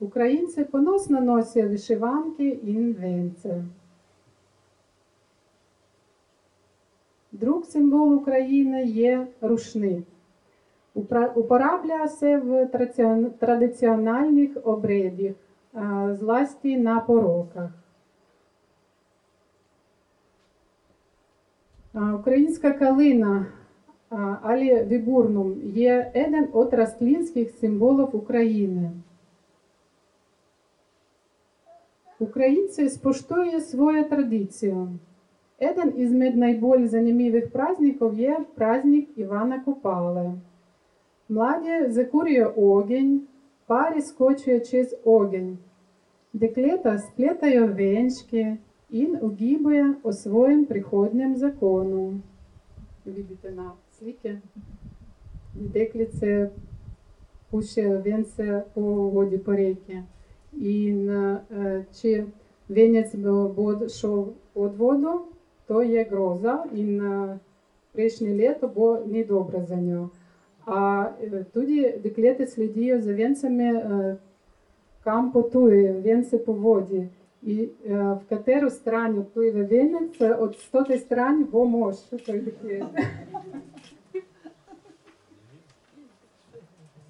Українці 0.00 0.64
поносно 0.64 1.20
носять 1.20 1.70
вишиванки 1.70 2.48
і 2.48 2.72
інвенції. 2.72 3.64
Друг 7.32 7.64
символ 7.64 8.14
України 8.14 8.84
є 8.84 9.26
рушник. 9.40 10.04
Упорабляє 11.34 12.08
се 12.08 12.38
в 12.38 12.66
традиціональних 13.38 14.50
обрядах 14.64 15.32
з 16.10 16.22
власті 16.22 16.76
на 16.76 17.00
пороках. 17.00 17.70
Українська 21.94 22.70
калина 22.70 23.46
Алі 24.42 24.84
Вібурнум 24.84 25.60
є 25.64 26.12
один 26.14 26.48
з 26.70 26.72
рослинських 26.72 27.50
символів 27.50 28.16
України. 28.16 28.90
Українці 32.18 32.88
споштують 32.88 33.68
свою 33.68 34.08
традицію. 34.08 34.88
Один 35.60 35.92
із 35.96 36.12
найбільш 36.12 36.90
zanimivih 36.90 37.46
праздників 37.46 38.14
є 38.14 38.40
праздник 38.54 39.08
Івана 39.16 39.60
Купали. 39.60 40.32
Младі 41.28 41.88
закурює 41.88 42.44
огінь, 42.44 43.22
парі 43.66 44.00
скочує 44.00 44.60
через 44.60 45.00
огінь. 45.04 45.58
Деклета 46.32 46.98
сплетає 46.98 47.64
венчки 47.64 48.56
і 48.90 49.06
угибує 49.06 49.94
о 50.02 50.12
своїм 50.12 50.64
приходнім 50.64 51.36
закону. 51.36 52.20
Видите 53.04 53.50
на 53.50 53.72
сліки? 53.98 54.38
Деклице 55.54 56.50
пуще 57.50 57.96
венце 57.96 58.62
по 58.74 58.80
воді 58.82 59.38
по 59.38 59.52
реки. 59.52 60.02
І 60.52 60.92
на, 60.92 61.40
чи 62.00 62.24
венець 62.68 63.14
шов 64.00 64.34
под 64.52 64.76
воду, 64.76 65.20
то 65.70 65.82
є 65.82 66.04
гроза, 66.04 66.64
і 66.74 66.82
на 66.82 67.38
прийшнє 67.92 68.28
літо, 68.28 68.70
бо 68.74 68.98
недобре 69.06 69.64
за 69.68 69.76
нього. 69.76 70.10
А 70.66 71.06
е, 71.22 71.44
тоді 71.52 71.94
деклети 72.02 72.46
слідію 72.46 73.02
за 73.02 73.14
венцями 73.14 73.64
е, 73.64 74.16
кам 75.04 75.32
потує, 75.32 75.92
венці 75.92 76.38
по 76.38 76.52
воді. 76.52 77.08
І 77.42 77.68
е, 77.86 77.94
в 77.94 78.20
катеру 78.28 78.70
страні 78.70 79.24
пливе 79.34 79.64
вінець, 79.64 80.20
от 80.20 80.58
з 80.58 80.66
тої 80.66 80.98
страні, 80.98 81.44
бо 81.44 81.64
може, 81.64 81.98
той 82.26 82.40
деклет. 82.40 82.84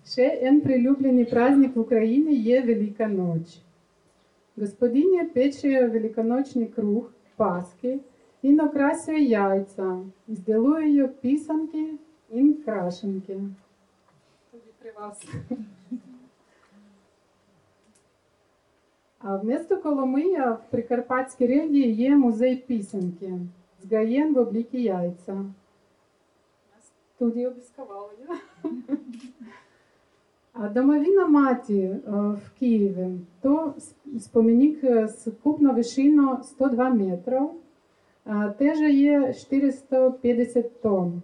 Ще 0.07 0.39
один 0.39 0.61
прилюблений 0.61 1.25
праздник 1.25 1.77
в 1.77 1.81
Україні 1.81 2.35
є 2.35 2.63
Велика 2.63 3.09
Ноч. 3.09 3.59
Господиня 4.57 5.25
пече 5.35 5.87
великоночний 5.87 6.67
круг 6.67 7.11
Пасхи, 7.37 7.99
і 8.43 8.61
окрасює 8.61 9.21
яйця, 9.21 9.99
зділує 10.29 11.09
пісанки 11.09 11.95
і 12.31 12.53
крашенки. 12.53 13.41
Тоді 14.51 14.71
при 14.79 14.93
вас. 14.93 15.25
А 19.19 19.37
в 19.37 19.45
місто 19.45 19.77
Коломия 19.77 20.53
в 20.53 20.71
Прикарпатській 20.71 21.47
регії 21.47 21.93
є 21.93 22.17
музей 22.17 22.57
пісенки 22.57 23.39
з 23.83 23.93
гаєн 23.93 24.35
в 24.35 24.39
обліки 24.39 24.81
яйця. 24.81 25.45
Тут 27.19 27.37
я 27.37 27.49
обіскавала 27.49 28.11
я. 28.29 28.37
А 30.53 30.69
домовина 30.69 31.27
маті 31.27 31.81
е, 31.83 32.01
в 32.13 32.51
Києві 32.59 33.19
то 33.41 33.75
споменік 34.21 34.85
е, 34.85 35.09
з 35.09 35.31
купно 35.43 35.73
вишину 35.73 36.39
102 36.43 36.91
метрів. 36.91 37.51
теж 38.58 38.80
є 38.80 39.34
450 39.34 40.82
тонн. 40.82 41.22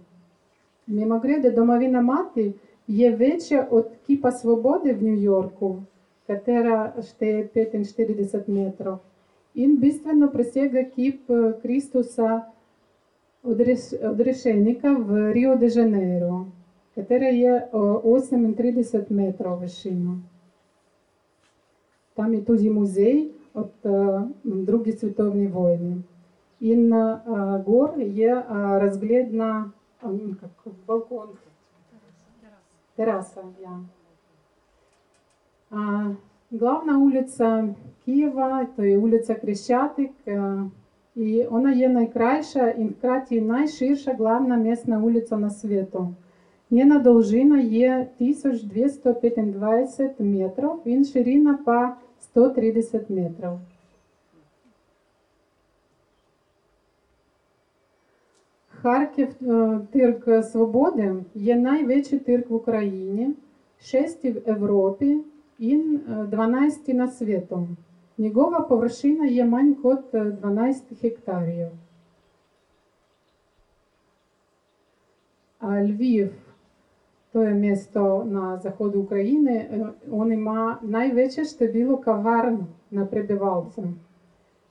Мимогреде, 0.88 1.52
домовина 1.52 2.02
мати 2.02 2.54
є 2.88 3.16
вече 3.16 3.68
від 3.72 3.86
Кіпа 4.08 4.32
Свободи 4.32 4.94
в 4.94 5.04
Нью-Йорку, 5.04 5.84
яка 6.28 6.94
ще 7.02 7.48
45 7.54 8.48
метрів. 8.48 8.98
Він 9.56 9.78
бистренно 9.78 10.30
присяга 10.30 10.84
кіп 10.84 11.32
Крістуса 11.62 12.42
Одрешенника 14.04 14.94
в 14.94 15.34
Ріо-де-Жанейро, 15.34 16.46
яка 16.96 17.16
є 17.16 17.68
38 17.72 18.56
метрів 19.10 19.58
вишину. 19.58 20.18
Там 22.16 22.34
і 22.34 22.38
тоді 22.38 22.70
музей 22.70 23.32
від 23.56 24.66
Другої 24.66 24.92
світової 24.92 25.48
війни. 25.48 25.98
In 26.60 26.94
uh, 26.94 27.66
gor 27.66 27.94
je 27.98 28.34
uh, 28.34 28.78
razgled 28.78 29.34
na 29.34 29.72
um, 30.04 30.38
balkon. 30.88 31.28
Terasa, 32.96 33.42
ja. 33.62 33.80
А, 35.72 36.12
главна 36.52 36.98
улиця 36.98 37.76
Києва 38.06 38.68
то 38.76 38.86
є 38.86 38.98
вулиця 38.98 39.36
Крещатик, 39.36 40.12
е, 40.28 40.64
і 41.16 41.44
вона 41.44 41.72
є 41.72 41.90
найкраща 41.90 42.70
і 42.70 42.86
вкраті 42.86 43.42
найширша 43.42 44.14
главна 44.14 44.58
місна 44.58 45.00
вулиця 45.00 45.38
на 45.38 45.50
світу. 45.50 46.14
Njena 46.72 47.02
довжина 47.02 47.60
є 47.60 48.08
1225 48.20 50.20
метрів, 50.20 50.72
і 50.86 51.06
ширина 51.06 51.60
по 51.66 51.88
130 52.20 53.10
метрів. 53.10 53.52
Харків 58.83 59.29
е, 59.43 59.81
Тирк 59.93 60.45
Свободи 60.45 61.15
є 61.35 61.57
найвищий 61.57 62.19
тирк 62.19 62.51
в 62.51 62.55
Україні, 62.55 63.35
шестий 63.81 64.33
в 64.33 64.43
Європі 64.47 65.21
і 65.59 65.75
е, 65.75 66.27
12 66.31 66.89
на 66.89 67.09
світу. 67.09 67.69
Нігова 68.19 68.61
повершина 68.61 69.27
є 69.27 69.45
мань 69.45 69.75
код 69.75 70.05
12 70.13 70.83
гектарів. 71.03 71.69
А 75.59 75.83
Львів, 75.83 76.33
то 77.33 77.45
є 77.45 77.51
місто 77.51 78.27
на 78.31 78.59
заходу 78.59 79.01
України, 79.01 79.53
е, 79.53 79.87
він 80.07 80.43
має 80.43 80.77
найвище 80.83 81.45
штабіло 81.45 81.97
каварн 81.97 82.67
на 82.91 83.07
прибивалці. 83.07 83.83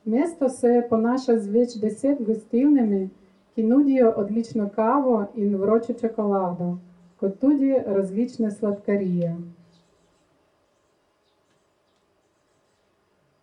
Місто 0.04 0.48
се 0.48 0.82
понаша 0.82 1.38
з 1.38 1.48
віч 1.48 1.74
10 1.76 2.26
гостильними, 2.26 3.10
Кинудію 3.56 4.12
одлічно 4.12 4.70
каву 4.70 5.26
і 5.34 5.46
врочу 5.48 5.94
чоколаду, 5.94 6.78
котуді 7.16 7.78
розвічне 7.86 8.50
сладкарія. 8.50 9.36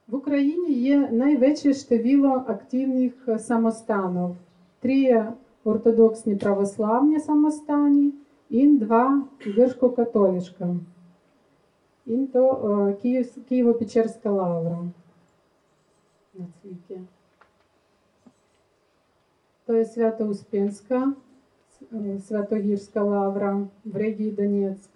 В 0.08 0.15
Україні 0.15 0.73
є 0.73 1.10
найвече 1.12 1.73
штевіло 1.73 2.43
активних 2.47 3.13
самостанов: 3.39 4.36
три 4.80 5.26
ортодоксні 5.63 6.36
православні 6.36 7.19
самостані 7.19 8.13
і 8.49 8.67
два 8.67 9.23
гіршко-католішка. 9.45 10.76
Інто 12.06 12.49
е, 13.04 13.23
Києво-Печерська 13.49 14.30
лавра. 14.30 14.80
На. 16.34 16.45
То 19.73 19.77
є 19.77 19.86
Свято-Успенська, 19.86 21.13
е, 21.93 22.19
Святогірська 22.19 23.03
лавра 23.03 23.67
в 23.86 23.95
Регії 23.97 24.31
Донецьк. 24.31 24.89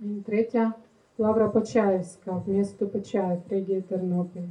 І 0.00 0.04
третя 0.26 0.72
лавра 1.18 1.48
Почаївська 1.48 2.32
в 2.32 2.48
місто 2.48 2.86
Почаїв, 2.86 3.40
Регія 3.50 3.80
Тернопіль. 3.80 4.48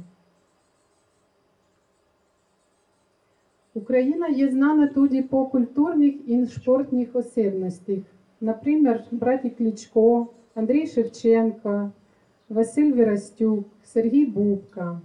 Україна 3.74 4.28
є 4.28 4.48
знана 4.48 4.86
тоді 4.86 5.22
по 5.22 5.46
культурних 5.46 6.14
і 6.28 6.46
спортних 6.46 7.16
осібностях. 7.16 7.98
Наприклад, 8.40 9.04
браті 9.10 9.50
Кличко, 9.50 10.26
Андрій 10.54 10.86
Шевченко, 10.86 11.90
Василь 12.48 12.92
Вірастюк, 12.92 13.64
Сергій 13.84 14.26
Бубка, 14.26 15.00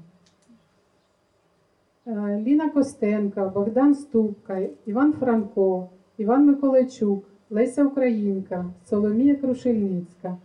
Ліна 2.07 2.69
Костенка, 2.69 3.49
Богдан 3.49 3.95
Ступка, 3.95 4.67
Іван 4.85 5.13
Франко, 5.13 5.89
Іван 6.17 6.45
Миколайчук, 6.45 7.25
Леся 7.49 7.85
Українка, 7.85 8.65
Соломія 8.85 9.35
Крушельницька. 9.35 10.37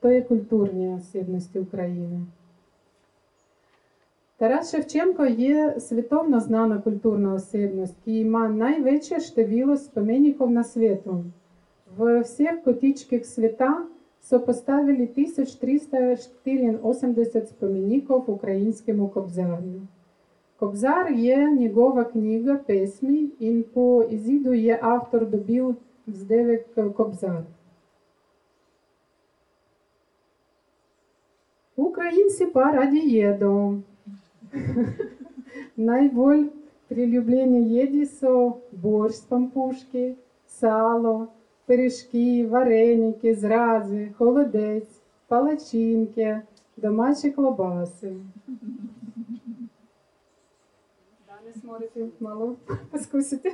То 0.00 0.10
є 0.10 0.22
культурні 0.22 0.88
осібності 0.88 1.58
України. 1.58 2.20
Тарас 4.36 4.70
Шевченко 4.70 5.26
є 5.26 5.80
світовно 5.80 6.40
знана 6.40 6.78
культурна 6.78 7.34
осібність, 7.34 7.98
і 8.04 8.24
має 8.24 8.52
найвищее 8.52 9.20
штавіло 9.20 9.76
споменників 9.76 10.50
на 10.50 10.64
світу. 10.64 11.24
В 11.96 12.20
всіх 12.20 12.62
кутичках 12.62 13.24
світа 13.24 13.86
сопоставили 14.20 14.92
1384 14.92 17.46
споменників 17.46 18.30
українському 18.30 19.08
кобзарю. 19.08 19.82
Кобзар 20.62 21.12
є 21.12 21.50
njegova 21.50 22.04
книга 22.04 22.56
песні, 22.56 23.30
і 23.38 23.62
по 23.62 24.02
ізіду 24.02 24.54
є 24.54 24.78
автор 24.82 25.26
добив 25.26 25.76
вздевик 26.06 26.66
Кобзар. 26.96 27.44
Українці 31.76 32.46
па 32.46 32.72
раді 32.72 32.98
їду. 32.98 33.82
Найболь 35.76 36.44
прилюблені 36.88 37.68
їді 37.68 38.06
со 38.06 38.56
борщ 38.72 39.16
з 39.16 39.20
пампушки, 39.20 40.14
сало, 40.46 41.28
пиріжки, 41.66 42.46
вареники, 42.46 43.34
зрази, 43.34 44.08
холодець, 44.18 45.00
палачинки, 45.28 46.40
домашні 46.76 47.30
клобаси. 47.30 48.12
Можете 51.72 52.06
мало 52.20 52.56
поскусити. 52.90 53.52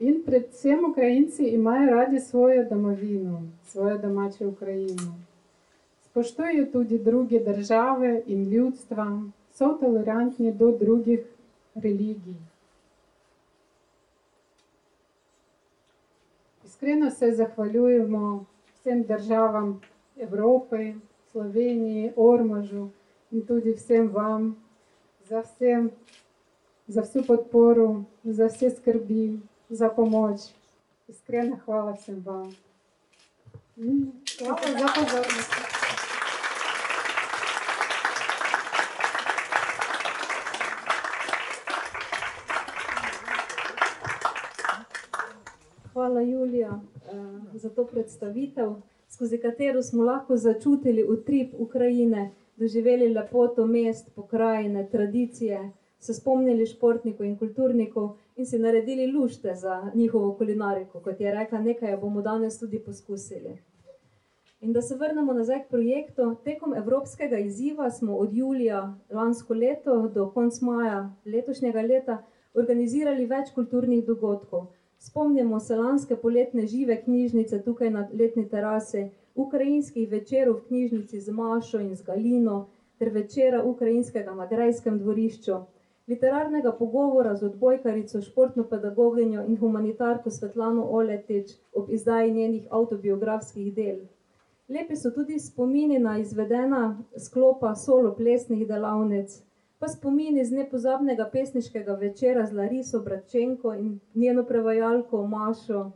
Він 0.00 0.22
при 0.22 0.40
цим 0.40 0.90
українці 0.90 1.44
і 1.44 1.58
має 1.58 1.90
раді 1.90 2.20
свою 2.20 2.64
домовину, 2.64 3.42
свою 3.68 3.98
домачу 3.98 4.48
Україну. 4.48 5.14
Споштує 6.04 6.66
туди 6.66 6.98
другі 6.98 7.38
держави 7.38 8.22
і 8.26 8.36
людства, 8.36 9.22
со 9.52 9.74
толерантні 9.74 10.52
до 10.52 10.72
других 10.72 11.26
релігій. 11.74 12.36
Іскрено 16.64 17.08
все 17.08 17.34
захвалюємо 17.34 18.46
всім 18.74 19.02
державам 19.02 19.80
Європи, 20.16 20.94
Словенії, 21.32 22.12
Ормажу 22.16 22.90
і 23.32 23.40
туди 23.40 23.72
всім 23.72 24.08
вам 24.08 24.56
за 25.28 25.42
все, 25.42 25.90
за 26.88 27.02
всю 27.02 27.24
подпору, 27.24 28.04
за 28.24 28.48
все 28.48 28.70
скорби, 28.70 29.40
за 29.70 29.88
помощь. 29.88 30.54
Искренне 31.08 31.56
хвала 31.56 31.92
всім 31.92 32.22
вам. 32.22 32.54
Хвала 34.38 34.78
за 34.78 34.86
позорность. 34.86 35.52
Hvala 45.92 46.20
Julija 46.20 46.80
za 47.54 47.70
to 47.70 47.86
predstavitev, 47.86 48.74
skozi 49.08 49.38
katero 49.38 49.82
smo 49.82 50.04
lahko 50.04 50.36
začutili 50.36 51.04
utrip 51.04 51.54
Ukrajine 51.58 52.30
doživeli 52.56 53.08
lepoto 53.08 53.66
mest, 53.66 54.14
pokrajine, 54.14 54.88
tradicije, 54.90 55.72
se 55.98 56.14
spomnili 56.14 56.66
športnikov 56.66 57.26
in 57.26 57.36
kulturnikov 57.38 58.16
in 58.36 58.46
si 58.46 58.58
naredili 58.58 59.06
lušte 59.12 59.54
za 59.54 59.90
njihovo 59.94 60.34
kulinariko. 60.34 61.00
Kot 61.00 61.20
je 61.20 61.34
rekla, 61.34 61.60
nekaj 61.60 61.96
bomo 61.96 62.22
danes 62.22 62.58
tudi 62.58 62.78
poskusili. 62.78 63.58
In 64.60 64.72
da 64.72 64.82
se 64.82 64.96
vrnemo 64.96 65.32
nazaj 65.32 65.64
k 65.64 65.68
projektu. 65.68 66.36
Tekom 66.44 66.74
evropskega 66.74 67.38
izziva 67.38 67.90
smo 67.90 68.16
od 68.16 68.34
julija 68.34 68.98
lansko 69.10 69.54
leto 69.54 70.08
do 70.08 70.30
konca 70.30 70.64
maja 70.64 71.14
letošnjega 71.24 71.82
leta 71.82 72.22
organizirali 72.54 73.26
več 73.26 73.52
kulturnih 73.54 74.04
dogodkov. 74.06 74.66
Spomnimo 74.98 75.60
se 75.60 75.76
lanske 75.76 76.16
poletne 76.16 76.66
žive 76.66 77.02
knjižnice 77.02 77.62
tukaj 77.62 77.90
na 77.90 78.08
letni 78.12 78.48
terasi, 78.48 79.10
ukrajinskih 79.36 80.10
večerov 80.10 80.56
v 80.56 80.66
knjižnici 80.68 81.20
z 81.20 81.32
Mašo 81.32 81.80
in 81.80 81.94
z 81.96 82.02
Galino, 82.02 82.66
ter 82.98 83.12
večera 83.12 83.62
ukrajinskega 83.64 84.34
na 84.34 84.46
Grajskem 84.46 84.98
dvorišču, 84.98 85.56
literarnega 86.08 86.72
pogovora 86.72 87.34
z 87.36 87.46
odbojkarico, 87.46 88.22
športno 88.22 88.64
pedagoginjo 88.64 89.44
in 89.44 89.56
humanitarko 89.56 90.30
Svetlano 90.30 90.84
Oletič 90.90 91.56
ob 91.74 91.90
izdaji 91.90 92.32
njenih 92.32 92.68
avtobiografskih 92.70 93.74
del. 93.74 93.98
Lepi 94.68 94.96
so 94.96 95.10
tudi 95.10 95.38
spomini 95.38 95.98
na 95.98 96.18
izvedena 96.18 97.02
sklopa 97.18 97.74
solo 97.74 98.14
plesnih 98.14 98.66
delavnic, 98.68 99.42
pa 99.78 99.88
spomini 99.88 100.44
z 100.44 100.52
nepozabnega 100.52 101.28
pesniškega 101.32 101.94
večera 101.94 102.46
z 102.46 102.52
Lariso 102.52 103.00
Bratčenko 103.00 103.74
in 103.74 104.00
njeno 104.14 104.44
prevajalko 104.44 105.26
Mašo. 105.26 105.90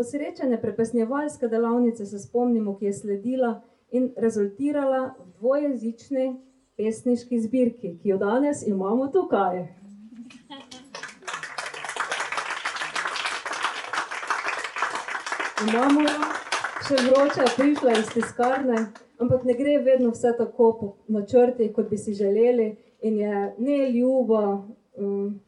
Posrečene 0.00 0.60
prepesnjevalske 0.60 1.48
delavnice 1.48 2.06
se 2.06 2.18
spomnimo, 2.18 2.78
ki 2.78 2.84
je 2.84 2.92
sledila 2.92 3.50
in 3.92 4.06
rezultirala 4.16 5.00
v 5.18 5.26
dvojezični 5.38 6.24
pesniški 6.76 7.40
zbirki, 7.40 7.90
ki 8.02 8.08
jo 8.08 8.16
danes 8.16 8.62
imamo 8.66 9.10
tukaj. 9.12 9.60
Imamo 15.68 16.06
jo 16.06 16.16
še 16.88 17.02
vroča 17.10 17.50
prišla 17.58 17.98
iz 17.98 18.08
tiskarne, 18.14 18.86
ampak 19.20 19.44
ne 19.44 19.58
gre 19.60 19.78
vedno 19.84 20.14
vse 20.16 20.32
tako 20.40 20.72
po 20.80 20.90
načrtih, 21.12 21.74
kot 21.76 21.92
bi 21.92 22.00
si 22.00 22.16
želeli. 22.16 22.72
In 23.02 23.20
je 23.20 23.44
neljuba, 23.58 24.46
um, 24.96 25.40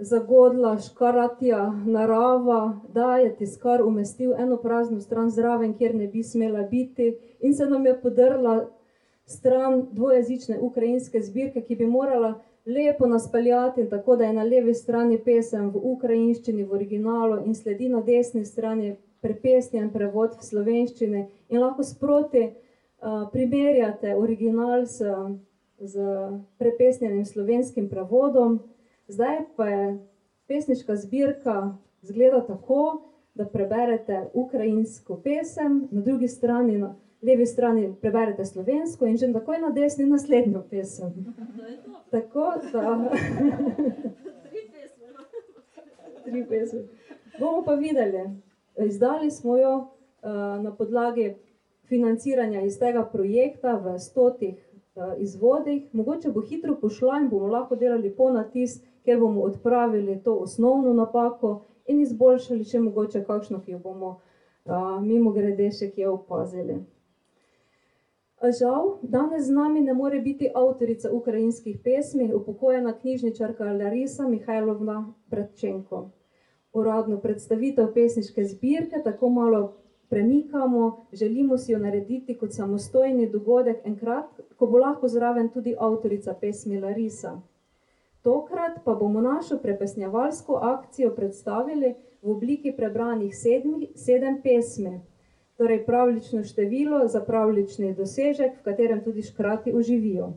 zagodla, 0.00 0.78
škaratja 0.78 1.72
narava, 1.86 2.80
da 2.94 3.16
je 3.16 3.36
tiskar 3.36 3.82
umestil 3.82 4.34
eno 4.38 4.56
prazno 4.56 5.00
stran 5.00 5.30
zraven, 5.30 5.74
kjer 5.78 5.94
ne 5.94 6.06
bi 6.06 6.22
smela 6.22 6.62
biti, 6.62 7.16
in 7.40 7.54
se 7.54 7.66
nam 7.66 7.86
je 7.86 8.00
podrla 8.00 8.66
stran 9.26 9.86
dvojezične 9.92 10.58
ukrajinske 10.60 11.20
zbirke, 11.20 11.62
ki 11.62 11.76
bi 11.76 11.86
morala 11.86 12.34
lepo 12.66 13.06
nas 13.06 13.32
peljati, 13.32 13.88
tako 13.88 14.16
da 14.16 14.24
je 14.24 14.32
na 14.32 14.42
levi 14.42 14.74
strani 14.74 15.18
pesem 15.18 15.70
v 15.70 15.80
ukrajinščini, 15.92 16.64
v 16.64 16.72
originalu, 16.72 17.42
in 17.46 17.54
sledi 17.54 17.88
na 17.88 18.00
desni 18.00 18.44
strani 18.44 18.96
prepesnjen 19.20 19.90
prevod 19.92 20.36
v 20.38 20.44
slovenščini, 20.44 21.26
in 21.48 21.60
lahko 21.60 21.84
sproti 21.84 22.42
uh, 22.48 23.28
primerjate 23.32 24.16
original 24.16 24.86
s, 24.86 25.02
z 25.80 26.10
prepesnjenim 26.58 27.24
slovenskim 27.24 27.88
prevodom. 27.88 28.60
Zdaj 29.10 29.38
pa 29.56 29.66
je 29.68 29.98
pesniška 30.46 30.96
zbirka 30.96 31.76
zgleda 32.02 32.46
tako, 32.46 33.02
da 33.34 33.46
preberete 33.46 34.26
ukrajinsko 34.34 35.20
pesem, 35.24 35.88
na 35.90 36.00
drugi 36.00 36.28
strani, 36.28 36.78
na 36.78 36.94
levi 37.22 37.46
strani 37.46 37.94
preberete 38.00 38.44
slovensko 38.44 39.06
in 39.06 39.16
že 39.16 39.32
takoj 39.32 39.58
na 39.58 39.70
desni 39.70 40.06
naslednjo 40.06 40.62
pesem. 40.70 41.34
Tako 42.10 42.52
da. 42.72 43.10
Tri 46.24 46.46
pesmi. 46.48 46.80
Bomo 47.38 47.62
pa 47.64 47.74
videli. 47.74 48.30
Izdali 48.86 49.30
smo 49.30 49.56
jo 49.56 49.76
uh, 49.76 50.62
na 50.62 50.74
podlagi 50.76 51.34
financiranja 51.88 52.60
iz 52.60 52.78
tega 52.78 53.04
projekta 53.12 53.74
v 53.76 53.98
stotih 53.98 54.54
uh, 54.94 55.02
izvodih. 55.18 55.88
Mogoče 55.92 56.30
bo 56.30 56.40
hitro 56.40 56.76
pošla 56.80 57.18
in 57.20 57.28
bomo 57.28 57.46
lahko 57.46 57.76
delali 57.76 58.14
ponatis, 58.16 58.80
ker 59.04 59.20
bomo 59.20 59.40
odpravili 59.40 60.20
to 60.22 60.34
osnovno 60.34 60.94
napako 60.94 61.60
in 61.86 62.00
izboljšali 62.00 62.64
še 62.64 62.80
mogoče 62.80 63.24
kakšno, 63.24 63.60
ki 63.64 63.72
jo 63.72 63.78
bomo 63.78 64.16
mimo 65.02 65.32
grede 65.32 65.70
še 65.72 65.90
kje 65.90 66.08
opazili. 66.08 66.80
Žal, 68.40 68.98
danes 69.02 69.46
z 69.46 69.52
nami 69.52 69.80
ne 69.84 69.92
more 69.92 70.20
biti 70.20 70.48
avtorica 70.54 71.10
ukrajinskih 71.12 71.80
pesmi, 71.84 72.30
upokojena 72.34 72.94
knjižničarka 72.96 73.64
Larisa 73.72 74.28
Mihajlovna 74.28 75.12
Bratčenko. 75.28 76.08
Uradno 76.72 77.18
predstavitev 77.20 77.92
pesniške 77.92 78.44
zbirke 78.44 79.02
tako 79.04 79.28
malo 79.28 79.60
premikamo, 80.08 81.06
želimo 81.12 81.58
si 81.58 81.72
jo 81.72 81.78
narediti 81.78 82.38
kot 82.38 82.52
samostojni 82.52 83.28
dogodek 83.28 83.84
enkrat, 83.84 84.40
ko 84.56 84.66
bo 84.66 84.78
lahko 84.78 85.08
zraven 85.08 85.48
tudi 85.48 85.76
avtorica 85.78 86.34
pesmi 86.40 86.80
Larisa. 86.80 87.40
Tokrat 88.22 88.84
pa 88.84 88.94
bomo 88.94 89.20
našo 89.20 89.58
prepesnjevalsko 89.58 90.58
akcijo 90.62 91.14
predstavili 91.16 91.94
v 92.22 92.30
obliki 92.30 92.72
prebranih 92.76 93.36
sedmi, 93.36 93.88
sedem 93.96 94.42
pesmi, 94.42 95.00
torej 95.56 95.86
pravlično 95.86 96.42
število 96.44 97.06
za 97.08 97.22
pravlični 97.24 97.94
dosežek, 97.94 98.58
v 98.60 98.64
katerem 98.64 99.00
tudi 99.04 99.22
škrati 99.22 99.72
uživijo. 99.72 100.32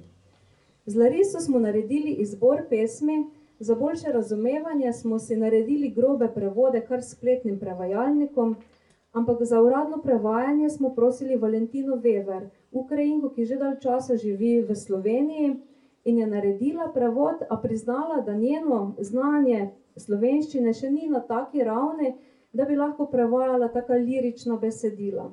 Z 0.86 0.96
Lariso 1.00 1.40
smo 1.40 1.60
naredili 1.60 2.12
izbor 2.24 2.64
pesmi, 2.70 3.26
za 3.60 3.76
boljše 3.76 4.12
razumevanje 4.12 4.94
smo 4.94 5.20
si 5.20 5.36
naredili 5.36 5.90
grobe 5.90 6.32
prevode 6.36 6.82
kar 6.88 7.04
spletnim 7.04 7.60
prevajalnikom, 7.60 8.56
ampak 9.12 9.44
za 9.44 9.62
uradno 9.62 10.00
prevajanje 10.04 10.70
smo 10.70 10.96
prosili 10.96 11.36
Valentino 11.36 11.96
Wever, 11.96 12.48
Ukrajinko, 12.72 13.30
ki 13.30 13.46
že 13.46 13.56
dalj 13.56 13.80
časa 13.80 14.16
živi 14.16 14.62
v 14.62 14.76
Sloveniji 14.76 15.56
in 16.04 16.18
je 16.20 16.28
naredila 16.28 16.92
prevod, 16.94 17.46
a 17.50 17.58
priznala, 17.58 18.22
da 18.22 18.34
njeno 18.34 18.96
znanje 19.00 19.70
slovenščine 19.96 20.74
še 20.74 20.92
ni 20.92 21.08
na 21.10 21.20
taki 21.20 21.64
ravni, 21.64 22.16
da 22.54 22.66
bi 22.66 22.76
lahko 22.76 23.06
prevajala 23.06 23.68
taka 23.68 23.94
lirična 23.94 24.58
besedila. 24.62 25.30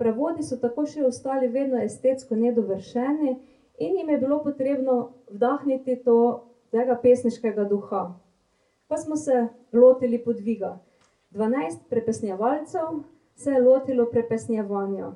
Prevodi 0.00 0.42
so 0.42 0.56
tako 0.56 0.86
še 0.86 1.04
ostali 1.04 1.48
vedno 1.48 1.78
estetsko 1.84 2.36
nedovršeni 2.36 3.34
in 3.78 3.96
jim 3.96 4.08
je 4.08 4.18
bilo 4.18 4.40
potrebno 4.44 4.96
vdahniti 5.30 5.98
to, 6.04 6.46
tega 6.70 6.96
pesniškega 7.02 7.64
duha. 7.68 8.04
Pa 8.88 8.96
smo 8.96 9.16
se 9.16 9.46
lotili 9.72 10.18
podviga. 10.24 10.78
12 11.30 11.84
prepesnjevalcev 11.90 13.02
se 13.34 13.50
je 13.50 13.60
lotilo 13.62 14.06
prepesnjevanja. 14.10 15.12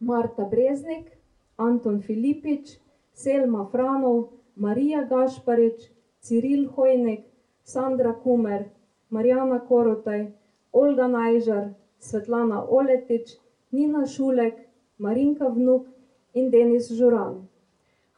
Marta 0.00 0.44
Breznik, 0.44 1.10
Anton 1.56 2.00
Filipič, 2.02 2.78
Selma 3.14 3.66
Franov, 3.72 4.28
Marija 4.56 5.04
Gašparič, 5.04 5.90
Ciril 6.20 6.68
Hojnik, 6.68 7.24
Sandra 7.64 8.12
Kumer, 8.12 8.64
Marjana 9.10 9.60
Korotaj, 9.68 10.32
Olga 10.72 11.08
Najžar, 11.08 11.74
Svetlana 11.98 12.64
Oletič, 12.68 13.38
Nina 13.70 14.06
Šulek, 14.06 14.54
Marinka 14.98 15.48
Vnuk 15.48 15.86
in 16.34 16.50
Denis 16.50 16.90
Žuran. 16.92 17.48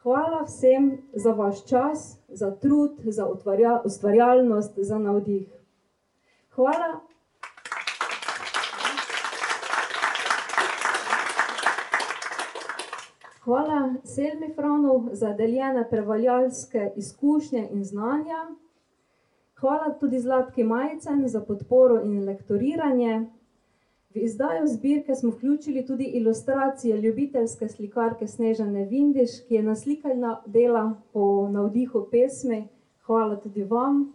Hvala 0.03 0.43
vsem 0.45 0.97
za 1.13 1.31
vaš 1.31 1.65
čas, 1.65 2.19
za 2.27 2.51
trud, 2.51 2.91
za 3.03 3.25
ustvarjalnost, 3.85 4.73
za 4.77 4.97
navdih. 4.99 5.49
Hvala. 6.49 7.14
Hvala 13.45 13.93
Selmi 14.03 14.53
Franov 14.55 15.09
za 15.11 15.33
deljene 15.33 15.83
prevajalske 15.89 16.91
izkušnje 16.95 17.67
in 17.71 17.83
znanja. 17.83 18.39
Hvala 19.55 19.93
tudi 19.99 20.19
Zlatki 20.19 20.63
Majcen 20.63 21.27
za 21.27 21.41
podporo 21.41 21.99
in 22.01 22.23
lektoriranje. 22.25 23.25
V 24.09 24.19
izdajo 24.19 24.67
zbirke 24.67 25.15
smo 25.15 25.29
vključili 25.29 25.85
tudi 25.85 26.03
ilustracije 26.03 26.97
ljubiteljske 26.97 27.67
slikarke 27.67 28.27
Snežane 28.27 28.85
Vindiš, 28.85 29.29
ki 29.47 29.55
je 29.55 29.63
naslikala 29.63 30.41
dela 30.45 31.01
po 31.13 31.49
navdihu 31.49 32.07
pesmi. 32.11 32.67
Hvala 33.01 33.35
tudi 33.35 33.63
vam. 33.63 34.13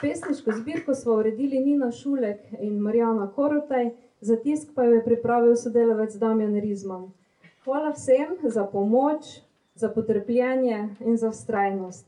Pesniško 0.00 0.52
zbirko 0.52 0.94
smo 0.94 1.12
uredili 1.12 1.58
Nina 1.60 1.90
Šulek 1.92 2.40
in 2.60 2.78
Marjana 2.78 3.32
Korotaj, 3.32 3.90
za 4.20 4.36
tisk 4.36 4.68
pa 4.74 4.84
jo 4.84 4.94
je 4.94 5.04
pripravil 5.04 5.56
sodelavec 5.56 6.14
Damjan 6.14 6.60
Rizman. 6.60 7.10
Hvala 7.64 7.90
vsem 7.90 8.36
za 8.42 8.64
pomoč, 8.64 9.24
za 9.74 9.88
potrpljenje 9.88 10.88
in 11.00 11.16
za 11.16 11.30
vztrajnost. 11.30 12.06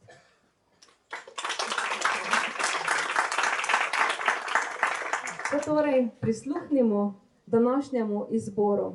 Pa 5.51 5.59
torej 5.65 6.09
prisluhnimo 6.21 7.21
današnjemu 7.47 8.27
izboru. 8.31 8.93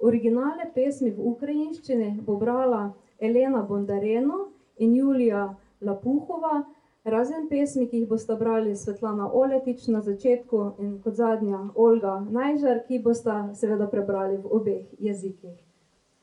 Originale 0.00 0.72
pesmi 0.74 1.10
v 1.10 1.20
ukrajinščini 1.20 2.18
bo 2.26 2.36
brala 2.36 2.92
Elena 3.18 3.62
Bondareno 3.62 4.48
in 4.78 4.96
Julija 4.96 5.54
Lapuhova, 5.80 6.64
razen 7.04 7.48
pesmi, 7.48 7.88
ki 7.88 7.96
jih 7.96 8.08
boste 8.08 8.36
brali 8.36 8.76
Svetlana 8.76 9.30
Oletič 9.32 9.86
na 9.88 10.00
začetku 10.00 10.74
in 10.78 10.98
kot 11.02 11.14
zadnja 11.14 11.60
Olga 11.74 12.20
Najžar, 12.30 12.84
ki 12.88 12.98
boste 12.98 13.36
seveda 13.54 13.88
prebrali 13.88 14.36
v 14.36 14.46
obeh 14.60 14.84
jezikih. 14.98 15.56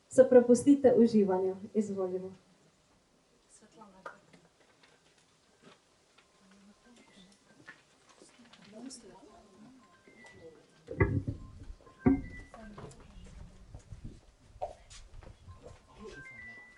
Se 0.09 0.23
prepustite 0.29 0.93
uživanju. 0.97 1.55
Izvolimo. 1.73 2.31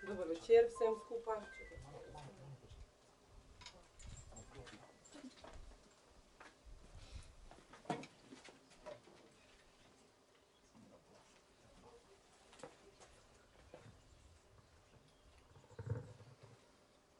Dober 0.07 0.27
večer 0.27 0.65
vsem 0.67 0.95
skupaj. 0.95 1.08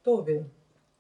Тобі, 0.09 0.45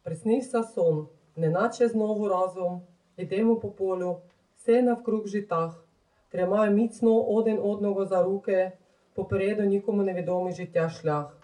приснився 0.03 0.63
сон, 0.63 1.07
неначе 1.35 1.87
знову 1.87 2.27
разом, 2.27 2.81
ідемо 3.17 3.55
по 3.55 3.69
полю, 3.69 4.17
все 4.55 4.81
навкруг 4.81 5.27
житах, 5.27 5.85
тримаю 6.31 6.71
міцно 6.71 7.23
один 7.23 7.59
одного 7.59 8.05
за 8.05 8.23
руки, 8.23 8.71
попереду 9.13 9.63
нікому 9.63 10.03
невідомий 10.03 10.53
життя 10.53 10.89
шлях. 10.89 11.37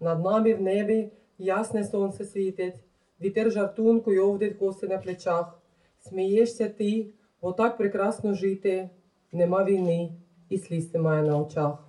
Над 0.00 0.24
нами 0.24 0.54
в 0.54 0.62
небі 0.62 1.10
ясне 1.38 1.84
сонце 1.84 2.24
світить, 2.24 2.84
вітер 3.20 3.52
жартунку 3.52 4.12
й 4.12 4.18
овдить 4.18 4.58
коси 4.58 4.88
на 4.88 4.98
плечах. 4.98 5.58
Смієшся 5.98 6.68
ти, 6.68 7.06
бо 7.42 7.52
так 7.52 7.76
прекрасно 7.76 8.34
жити, 8.34 8.90
нема 9.32 9.64
війни 9.64 10.12
і 10.48 10.58
сліз 10.58 10.94
немає 10.94 11.22
на 11.22 11.38
очах. 11.38 11.88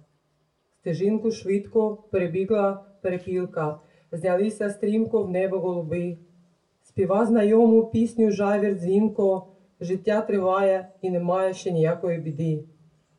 Стежинку 0.80 1.32
швидко 1.32 1.95
перебігла 2.11 2.86
перепілка, 3.01 3.80
знялися 4.12 4.70
стрімко 4.70 5.24
в 5.24 5.30
небо 5.30 5.60
голуби. 5.60 6.18
Співа 6.84 7.26
знайому 7.26 7.86
пісню 7.86 8.32
жавір 8.32 8.76
дзвінко, 8.76 9.47
життя 9.80 10.22
триває 10.22 10.89
і 11.01 11.10
немає 11.10 11.53
ще 11.53 11.72
ніякої 11.72 12.20
біди. 12.20 12.64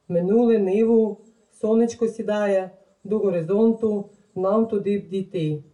Минуле 0.08 0.58
ниву, 0.58 1.20
сонечко 1.52 2.08
сідає 2.08 2.70
до 3.04 3.18
горизонту, 3.18 4.10
нам 4.34 4.66
туди 4.66 4.98
б 4.98 5.08
дійти. 5.08 5.64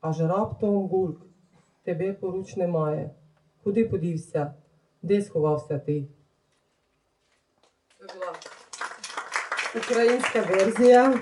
Аж 0.00 0.20
раптом 0.20 0.88
гульк, 0.88 1.20
тебе 1.84 2.12
поруч 2.12 2.56
немає. 2.56 3.10
Куди 3.64 3.84
подівся? 3.84 4.54
Де 5.02 5.22
сховався 5.22 5.78
ти? 5.78 6.06
Це 7.98 8.14
була 8.14 8.32
українська 9.76 10.40
версія. 10.40 11.20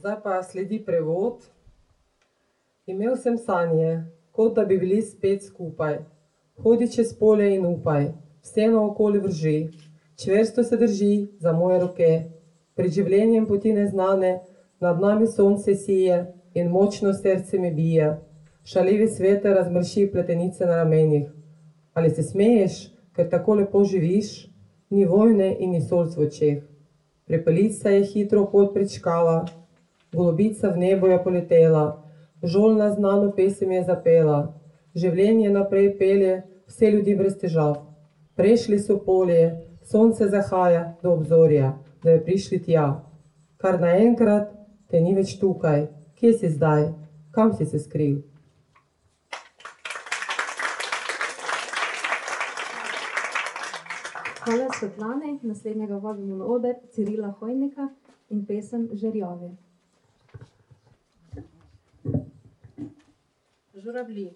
Zdaj 0.00 0.44
sledi 0.44 0.78
prevod. 0.78 1.50
Imel 2.86 3.16
sem 3.16 3.36
sanje, 3.38 4.04
kot 4.32 4.54
da 4.56 4.64
bi 4.64 4.78
bili 4.78 5.02
spet 5.02 5.42
skupaj. 5.44 5.98
Hodi 6.62 6.88
čez 6.92 7.12
polje 7.18 7.50
in 7.54 7.66
upaj, 7.66 8.06
vse 8.42 8.68
naokoli 8.72 9.20
vrži, 9.20 9.68
čvrsto 10.22 10.64
se 10.64 10.76
drži 10.76 11.26
za 11.38 11.52
moje 11.52 11.80
roke. 11.80 12.10
Pred 12.74 12.92
življenjem 12.92 13.46
poti 13.46 13.72
neznane, 13.76 14.40
nad 14.80 15.00
nami 15.00 15.28
sonce 15.28 15.74
sije 15.74 16.24
in 16.54 16.72
močno 16.72 17.12
srce 17.12 17.58
mi 17.58 17.70
bije. 17.74 18.16
Šaljivi 18.64 19.08
sveter 19.08 19.56
razmrši 19.56 20.08
pletenice 20.12 20.66
na 20.66 20.76
ramenih. 20.76 21.28
Ali 21.94 22.10
se 22.10 22.22
smeješ, 22.22 22.82
ker 23.12 23.28
tako 23.28 23.60
lepo 23.60 23.84
živiš? 23.84 24.48
Ni 24.90 25.04
vojne 25.04 25.56
in 25.58 25.76
ni 25.76 25.80
solc 25.80 26.16
v 26.16 26.26
očeh. 26.26 26.62
Prepelica 27.26 27.90
je 27.90 28.04
hitro 28.04 28.48
pot 28.50 28.72
prečkala, 28.74 29.44
golobica 30.12 30.72
v 30.72 30.78
nebo 30.78 31.06
je 31.06 31.22
poletela, 31.22 32.09
žolna 32.42 32.90
znano 32.90 33.32
pesem 33.36 33.72
je 33.72 33.82
zapela, 33.84 34.54
življenje 34.94 35.50
naprej 35.50 35.92
pelje, 35.98 36.42
vse 36.68 36.90
ljudi 36.90 37.16
brez 37.16 37.36
težav. 37.38 37.76
Prešli 38.36 38.78
so 38.78 38.98
polje, 39.04 39.66
sonce 39.84 40.28
zahaja 40.28 40.96
do 41.02 41.12
obzorja, 41.12 41.74
da 42.02 42.10
je 42.16 42.24
prišli 42.24 42.62
tja. 42.64 42.88
Kar 43.60 43.80
naenkrat 43.80 44.50
te 44.88 45.00
ni 45.00 45.14
več 45.14 45.36
tukaj, 45.40 45.86
kje 46.16 46.32
si 46.32 46.50
zdaj, 46.56 46.90
kam 47.34 47.52
si 47.52 47.66
se 47.66 47.78
skril? 47.78 48.20
Hvala 54.40 54.70
Svetlane, 54.78 55.38
naslednjega 55.42 55.98
vabimo 56.00 56.36
na 56.36 56.44
oder 56.44 56.78
Cirila 56.94 57.34
Hojnika 57.40 57.90
in 58.30 58.46
pesem 58.46 58.88
Žerjavi. 58.92 59.69
Журавлі, 63.84 64.32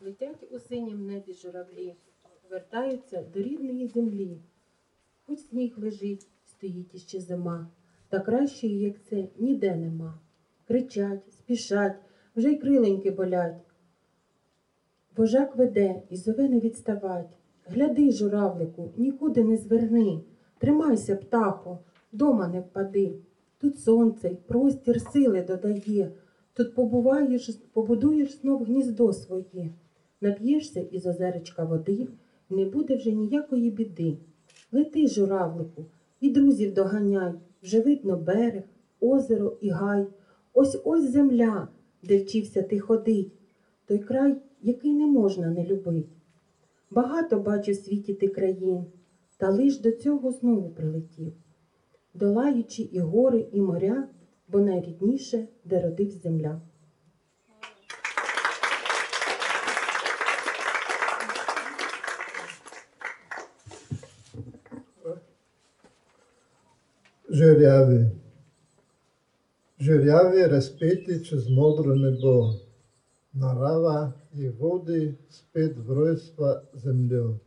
летять 0.00 0.46
у 0.50 0.58
синім 0.58 1.06
небі 1.06 1.32
журавлі, 1.32 1.94
вертаються 2.50 3.24
до 3.34 3.42
рідної 3.42 3.86
землі. 3.88 4.38
Хоч 5.26 5.38
сніг 5.38 5.74
лежить, 5.78 6.26
стоїть 6.46 6.94
іще 6.94 7.20
зима, 7.20 7.68
та 8.08 8.20
кращої, 8.20 8.80
як 8.80 8.94
це, 9.02 9.28
ніде 9.38 9.76
нема. 9.76 10.18
Кричать, 10.68 11.32
спішать, 11.32 11.96
вже 12.36 12.50
й 12.50 12.56
криленьки 12.56 13.10
болять. 13.10 13.56
Вожак 15.16 15.56
веде 15.56 16.02
і 16.10 16.16
зове 16.16 16.48
не 16.48 16.60
відставать. 16.60 17.36
Гляди, 17.64 18.12
журавлику, 18.12 18.92
нікуди 18.96 19.44
не 19.44 19.56
зверни. 19.56 20.20
Тримайся, 20.58 21.16
птахо, 21.16 21.78
дома 22.12 22.48
не 22.48 22.60
впади. 22.60 23.14
Тут 23.58 23.80
сонце 23.80 24.28
й 24.28 24.34
простір 24.34 25.00
сили 25.00 25.42
додає. 25.42 26.12
Тут 26.56 26.74
побуваєш, 26.74 27.50
побудуєш 27.72 28.40
знов 28.40 28.64
гніздо 28.64 29.12
своє, 29.12 29.70
нап'єшся 30.20 30.80
із 30.80 31.06
озеречка 31.06 31.64
води, 31.64 32.08
не 32.50 32.64
буде 32.64 32.96
вже 32.96 33.12
ніякої 33.12 33.70
біди. 33.70 34.16
Лети, 34.72 35.06
журавлику, 35.08 35.84
і 36.20 36.30
друзів 36.30 36.74
доганяй, 36.74 37.32
вже 37.62 37.80
видно 37.80 38.16
берег, 38.16 38.62
озеро 39.00 39.56
і 39.60 39.68
гай. 39.68 40.06
Ось 40.52 40.80
ось 40.84 41.10
земля, 41.10 41.68
де 42.02 42.18
вчився 42.18 42.62
ти 42.62 42.78
ходить, 42.78 43.32
той 43.86 43.98
край, 43.98 44.36
який 44.62 44.94
не 44.94 45.06
можна 45.06 45.50
не 45.50 45.64
любить. 45.64 46.06
Багато 46.90 47.38
бачив 47.40 47.76
світі 47.76 48.14
ти 48.14 48.28
країн, 48.28 48.84
та 49.36 49.50
лиш 49.50 49.80
до 49.80 49.92
цього 49.92 50.30
знову 50.32 50.70
прилетів, 50.70 51.32
долаючи 52.14 52.82
і 52.82 52.98
гори, 52.98 53.46
і 53.52 53.60
моря, 53.60 54.08
бо 54.47 54.59
найрідніше, 54.59 55.47
де 55.65 55.81
родив 55.81 56.11
земля. 56.11 56.61
Žerjavi. 67.29 68.05
Žerjavi 69.79 70.47
razpeti 70.47 71.25
čez 71.25 71.49
modro 71.49 71.95
nebo. 71.95 72.53
Narava 73.33 74.11
jih 74.33 74.59
vodi 74.59 75.15
spet 75.29 75.77
v 75.77 75.93
rojstva 75.93 76.63
zemljo. 76.73 77.37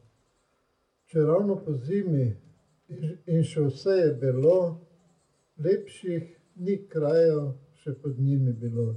Če 1.07 1.21
ravno 1.21 1.57
po 1.65 1.73
zimi 1.73 2.37
in- 2.89 3.19
in 3.27 3.45
še 3.45 3.61
vse 3.61 3.91
je 3.91 4.15
bilo, 4.15 4.81
lepših 5.59 6.38
ni 6.60 6.76
krajev 6.92 7.54
še 7.82 7.94
pod 8.02 8.20
njimi 8.20 8.54
bilo. 8.54 8.88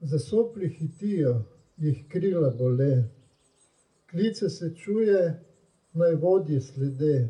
Zasopli 0.00 0.68
hitijo, 0.68 1.34
jih 1.76 2.04
krila 2.12 2.50
bole. 2.58 3.04
Klice 4.10 4.50
se 4.50 4.70
čuje, 4.76 5.22
naj 5.92 6.14
vodi 6.14 6.60
slede. 6.60 7.28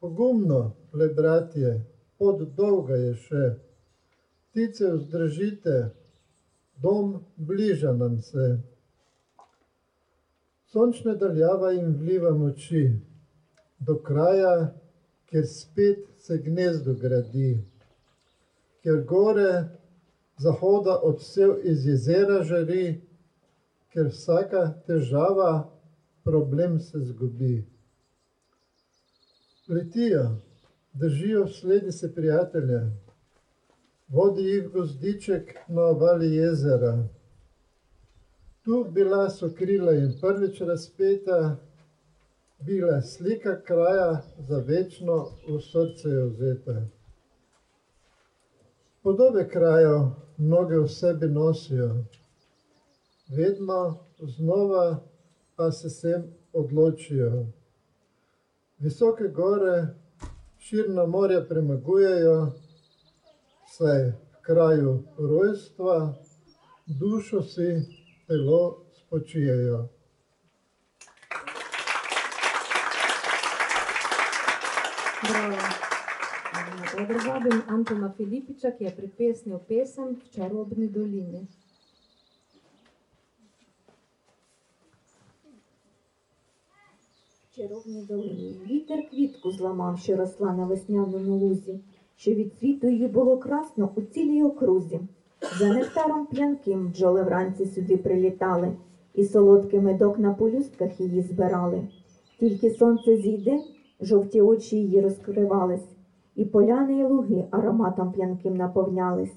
Pogumno, 0.00 0.60
le 0.92 1.08
bratje, 1.14 1.72
pot 2.18 2.44
dolga 2.56 2.96
je 2.96 3.14
še. 3.24 3.44
Ptice 4.48 4.92
vzdržite, 4.94 5.76
dom 6.82 7.18
bliža 7.36 7.92
nam 7.92 8.20
se. 8.22 8.48
Sončna 10.68 11.14
daljava 11.14 11.72
jim 11.72 11.94
vliva 11.96 12.30
moči, 12.36 12.84
do 13.80 13.98
kraja, 14.02 14.74
kjer 15.28 15.46
spet 15.46 16.06
se 16.18 16.38
gnezdo 16.38 16.94
gradi, 16.94 17.58
kjer 18.82 19.02
gore 19.04 19.52
zahoda 20.38 20.98
odsev 21.02 21.58
iz 21.64 21.86
jezera 21.86 22.42
žari, 22.42 23.00
ker 23.92 24.08
vsaka 24.12 24.62
težava, 24.86 25.68
problem 26.24 26.80
se 26.80 27.00
zgubi. 27.00 27.66
Letijo, 29.68 30.24
držijo 30.92 31.46
sledi 31.48 31.92
se 31.92 32.14
prijatelja, 32.14 32.82
vodi 34.08 34.42
jih 34.42 34.68
gozdiček 34.72 35.54
na 35.68 35.82
obali 35.82 36.34
jezera. 36.34 37.08
Tu 38.64 38.84
bila 38.92 39.30
so 39.30 39.50
krila 39.58 39.92
in 39.92 40.12
prvič 40.20 40.60
razpeta, 40.60 41.56
bila 42.60 43.02
slika 43.02 43.62
kraja 43.62 44.22
za 44.38 44.58
večno 44.58 45.30
v 45.48 45.60
srce 45.60 46.08
vzeta. 46.08 46.82
Podobe 49.02 49.48
krajev 49.48 50.10
mnoge 50.36 50.78
v 50.78 50.88
sebi 50.88 51.28
nosijo, 51.28 52.04
vedno 53.36 53.98
znova 54.20 55.00
pa 55.56 55.70
se 55.72 55.90
sem 55.90 56.22
odločijo. 56.52 57.46
Visoke 58.78 59.28
gore, 59.28 59.86
širna 60.58 61.06
morja 61.06 61.44
premagujejo, 61.48 62.52
saj 63.76 64.02
v 64.08 64.42
kraju 64.42 65.02
rojstva 65.18 66.14
dušo 66.86 67.42
si, 67.42 67.82
telo 68.26 68.84
spočijejo. 68.92 69.97
Oder 75.28 77.20
vabim 77.26 77.62
Antona 77.66 78.08
Filipiča, 78.16 78.70
ki 78.70 78.84
je 78.84 78.90
pripesnil 78.90 79.58
pesem 79.68 80.16
v 80.16 80.30
čarobni 80.34 80.88
dolini. 80.88 81.46
В 87.50 87.60
чаровній 87.60 88.02
долині 88.02 88.60
вітер 88.70 89.10
квітку 89.10 89.52
зламав, 89.52 89.98
що 89.98 90.16
росла 90.16 90.52
на 90.52 90.64
весняному 90.64 91.36
лузі, 91.36 91.80
що 92.16 92.30
від 92.30 92.58
світу 92.58 92.88
її 92.88 93.06
було 93.08 93.38
красно 93.38 93.92
у 93.96 94.02
цілій 94.02 94.42
окрузі. 94.42 95.00
За 95.58 95.72
нектаром 95.72 96.26
п'янким 96.26 96.88
бджоли 96.88 97.22
вранці 97.22 97.66
сюди 97.66 97.96
прилітали, 97.96 98.72
і 99.14 99.24
солодкий 99.24 99.80
медок 99.80 100.18
на 100.18 100.34
полюстках 100.34 101.00
її 101.00 101.22
збирали. 101.22 101.88
Тільки 102.40 102.70
сонце 102.70 103.16
зійде, 103.16 103.60
жовті 104.00 104.40
очі 104.40 104.76
її 104.76 105.00
розкривались, 105.00 105.88
і 106.36 106.44
поляни 106.44 106.98
і 106.98 107.04
луги 107.04 107.44
ароматом 107.50 108.12
п'янким 108.12 108.56
наповнялись. 108.56 109.34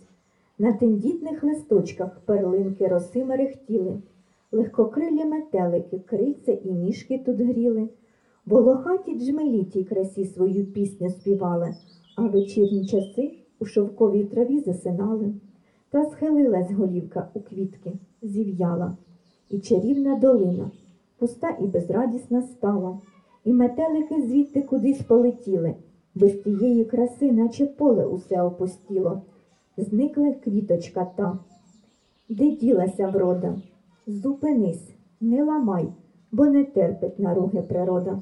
На 0.60 0.74
тендітних 0.74 1.44
листочках 1.44 2.20
перлинки 2.26 2.88
роси 2.88 3.26
мерехтіли, 3.26 4.02
легкокрилі 4.52 5.26
метелики, 5.26 6.00
крильця 6.00 6.52
і 6.52 6.72
ніжки 6.72 7.18
тут 7.18 7.38
гріли. 7.38 7.90
Волохаті 8.46 9.20
джмелі 9.20 9.64
тій 9.64 9.84
красі 9.84 10.26
свою 10.26 10.66
пісню 10.66 11.10
співали, 11.10 11.76
а 12.16 12.28
вечірні 12.28 12.86
часи 12.86 13.32
у 13.60 13.66
шовковій 13.66 14.24
траві 14.24 14.60
засинали. 14.60 15.34
Та 15.90 16.06
схилилась 16.06 16.72
голівка 16.72 17.30
у 17.34 17.40
квітки, 17.40 17.94
зів'яла, 18.22 18.98
і 19.50 19.60
чарівна 19.60 20.16
долина, 20.16 20.72
пуста 21.18 21.58
і 21.62 21.64
безрадісна 21.68 22.42
стала, 22.42 23.00
і 23.44 23.54
метелики 23.54 24.22
звідти 24.22 24.62
кудись 24.62 25.02
полетіли, 25.02 25.76
без 26.16 26.34
тієї 26.34 26.86
краси, 26.86 27.32
наче 27.32 27.66
поле 27.66 28.06
усе 28.06 28.42
опустіло. 28.42 29.22
Зникла 29.78 30.34
квіточка 30.44 31.06
та. 31.16 31.38
Де 32.30 32.52
ділася 32.52 33.08
врода? 33.08 33.56
Зупинись, 34.08 34.90
не 35.22 35.44
ламай, 35.44 35.88
бо 36.32 36.46
не 36.46 36.64
терпить 36.64 37.20
наруги 37.20 37.62
природа. 37.62 38.20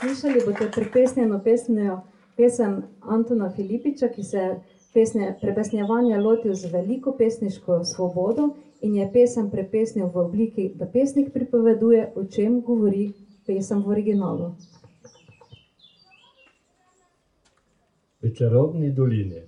Slišali 0.00 0.40
boste 0.46 0.70
prepesnjeno 0.72 1.40
pesmijo 1.44 2.00
pesem 2.36 2.82
Antona 3.00 3.50
Filipiča, 3.50 4.08
ki 4.08 4.22
se 4.24 4.44
pesne, 4.94 5.34
prepesnjevanja 5.40 6.20
lotil 6.20 6.54
z 6.54 6.72
veliko 6.72 7.12
pesniško 7.12 7.84
svobodo 7.84 8.48
in 8.80 8.94
je 8.94 9.10
pesem 9.12 9.50
prepesnil 9.50 10.08
v 10.08 10.16
obliki, 10.16 10.72
da 10.74 10.86
pesnik 10.86 11.32
pripoveduje, 11.32 12.12
o 12.16 12.24
čem 12.24 12.60
govori 12.60 13.12
pesem 13.46 13.82
v 13.82 13.88
originalu. 13.88 14.54
V 18.22 18.32
čarobni 18.36 18.92
dolini. 18.92 19.42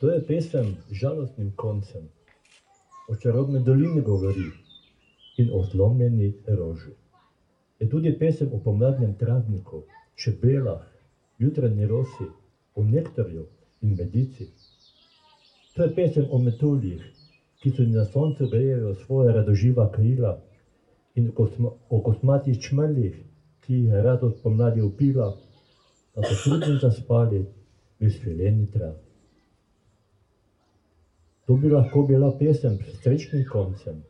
To 0.00 0.10
je 0.10 0.20
pesem 0.26 0.76
z 0.88 0.94
žalostnim 1.02 1.52
koncem. 1.56 2.08
O 3.08 3.16
čarobni 3.16 3.62
dolini 3.64 4.00
govori 4.00 4.50
in 5.38 5.50
o 5.52 5.62
zlomljeni 5.64 6.34
roži. 6.46 6.94
Je 7.80 7.88
tudi 7.88 8.12
pesem 8.18 8.52
o 8.52 8.58
pomladnem 8.58 9.14
travniku, 9.14 9.82
čebelah, 10.14 10.82
jutranji 11.38 11.86
rosi, 11.86 12.26
o 12.74 12.84
nektarju 12.84 13.46
in 13.80 13.96
medici. 13.96 14.48
To 15.74 15.82
je 15.82 15.94
pesem 15.94 16.26
o 16.30 16.38
metuljih, 16.38 17.02
ki 17.60 17.70
so 17.70 17.82
na 17.82 18.04
soncu 18.04 18.48
grejejo 18.48 18.94
svoje 18.94 19.32
radoživa 19.32 19.90
krila 19.92 20.38
in 21.14 21.28
o, 21.28 21.32
kosma, 21.32 21.70
o 21.88 22.00
kosmatih 22.00 22.60
čmeljih, 22.60 23.16
ki 23.60 23.74
jih 23.74 23.92
je 23.92 24.02
radost 24.02 24.42
pomladi 24.42 24.80
upila, 24.80 25.36
da 26.14 26.22
so 26.22 26.34
trudno 26.44 26.78
zaspali 26.80 27.44
v 28.00 28.10
svileni 28.10 28.70
travi. 28.70 29.10
To 31.46 31.56
bi 31.56 31.68
lahko 31.68 32.02
bila 32.02 32.30
pesem 32.38 32.78
s 32.78 33.02
srečnim 33.02 33.44
koncem 33.52 34.02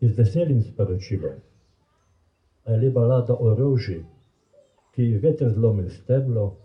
in 0.00 0.08
z 0.08 0.18
veselim 0.18 0.62
sporočilom. 0.62 1.38
Ali 2.64 2.90
balada 2.90 3.34
o 3.34 3.54
roži, 3.54 4.02
ki 4.94 5.02
je 5.02 5.18
veter 5.18 5.50
zlomil 5.54 5.90
steblo, 5.90 6.56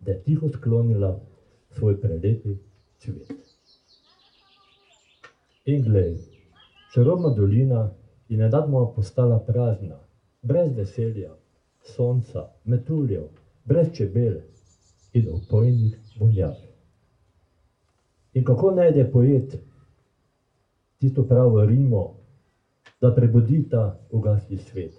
da 0.00 0.12
je 0.12 0.22
tiho 0.22 0.48
sklonila 0.48 1.20
svoj 1.70 2.00
prelepi 2.00 2.56
cvet. 2.98 3.41
In 5.64 5.82
glej, 5.82 6.16
čarobna 6.94 7.28
dolina 7.30 7.90
je 8.28 8.36
nenadoma 8.36 8.86
postala 8.96 9.38
prazna, 9.46 9.94
brez 10.42 10.72
veselja, 10.74 11.30
sonca, 11.82 12.48
metuljev, 12.64 13.28
brez 13.64 13.92
čebel 13.94 14.40
in 15.12 15.28
opojnih 15.30 15.98
vonjav. 16.18 16.56
In 18.34 18.44
kako 18.44 18.70
najde 18.70 19.04
poet 19.12 19.54
tisto 20.98 21.22
pravo 21.22 21.64
rimo, 21.64 22.14
da 23.00 23.14
prebudi 23.14 23.68
ta 23.70 23.98
ugasli 24.10 24.56
svet? 24.56 24.98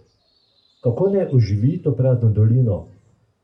Kako 0.84 1.10
ne 1.10 1.28
oživi 1.32 1.82
to 1.82 1.96
prazno 1.96 2.30
dolino, 2.30 2.88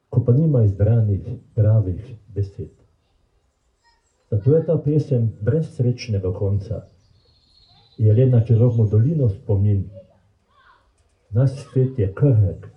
ko 0.10 0.24
pa 0.24 0.34
nima 0.34 0.64
izbranih 0.64 1.28
pravih 1.56 2.16
besed? 2.36 2.72
Zato 4.32 4.56
je 4.56 4.66
ta 4.66 4.78
pesem 4.86 5.34
brez 5.42 5.68
srečnega 5.76 6.34
konca. 6.34 6.82
Je 8.00 8.28
na 8.28 8.46
čarobno 8.46 8.86
dolino 8.86 9.30
spomin. 9.30 9.90
Naš 11.30 11.52
svet 11.52 12.00
je 12.00 12.14
krhek, 12.16 12.68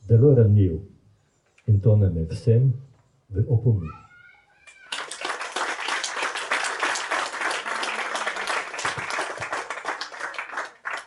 zelo 0.00 0.34
ranljiv 0.34 0.78
in 1.66 1.80
to 1.80 1.96
nam 1.96 2.16
je 2.16 2.26
vsem 2.30 2.72
v 3.28 3.44
opomin. 3.48 3.90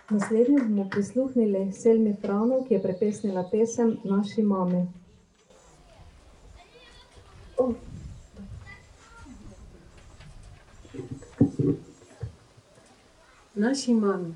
Naslednjo 0.09 0.63
bomo 0.67 0.89
prisluhnili 0.91 1.71
Selmi 1.71 2.15
Franov, 2.21 2.67
ki 2.67 2.73
je 2.73 2.81
prepesnila 2.81 3.47
pesem 3.51 3.97
Naši 4.03 4.43
mami. 4.43 4.87
Нашій 13.57 13.93
мамі, 13.93 14.33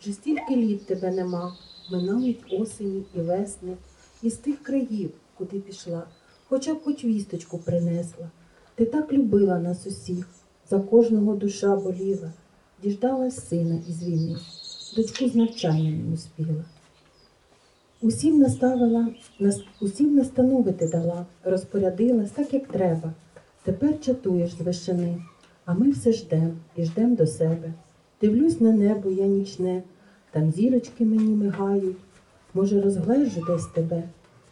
вже 0.00 0.12
стільки 0.12 0.56
літ 0.56 0.86
тебе 0.86 1.10
нема, 1.10 1.56
минають 1.90 2.44
осені 2.52 3.04
і 3.14 3.20
весни, 3.20 3.76
із 4.22 4.34
тих 4.34 4.62
країв, 4.62 5.10
куди 5.38 5.60
пішла, 5.60 6.02
хоча 6.48 6.74
б 6.74 6.82
хоч 6.84 7.04
вісточку 7.04 7.58
принесла. 7.58 8.30
Ти 8.74 8.84
так 8.84 9.12
любила 9.12 9.58
нас 9.58 9.86
усіх, 9.86 10.28
за 10.70 10.80
кожного 10.80 11.34
душа 11.34 11.76
боліла, 11.76 12.32
діждалась 12.82 13.48
сина 13.48 13.80
із 13.88 14.02
війни, 14.02 14.36
дочку 14.96 15.28
з 15.28 15.34
навчання 15.34 15.90
не 15.90 16.14
успіла. 16.14 16.64
Усім 18.00 18.38
наставила, 18.38 19.08
нас, 19.38 19.64
усім 19.80 20.14
настановити 20.14 20.88
дала, 20.88 21.26
розпорядилась 21.44 22.30
так, 22.30 22.54
як 22.54 22.66
треба. 22.68 23.12
Тепер 23.62 24.00
чатуєш 24.00 24.50
з 24.50 24.60
вишини, 24.60 25.22
а 25.64 25.74
ми 25.74 25.90
все 25.90 26.12
ждем 26.12 26.58
і 26.76 26.84
ждем 26.84 27.14
до 27.14 27.26
себе. 27.26 27.74
Дивлюсь 28.20 28.60
на 28.60 28.72
небо 28.72 29.10
я 29.10 29.26
нічне, 29.26 29.82
там 30.30 30.50
зірочки 30.50 31.04
мені 31.04 31.34
мигають. 31.34 31.96
Може, 32.54 32.80
розглежу 32.80 33.44
десь 33.46 33.66
тебе, 33.66 34.02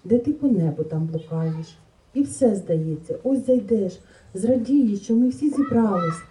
де 0.05 0.19
ти 0.19 0.33
по 0.33 0.49
небу 0.49 0.85
там 0.85 1.07
блукаєш. 1.07 1.67
І 2.15 2.23
все 2.23 2.55
здається, 2.55 3.19
ось 3.23 3.47
зайдеш, 3.47 3.99
зрадієш, 4.35 5.01
що 5.01 5.15
ми 5.15 5.29
всі 5.29 5.51
зібрались, 5.51 6.23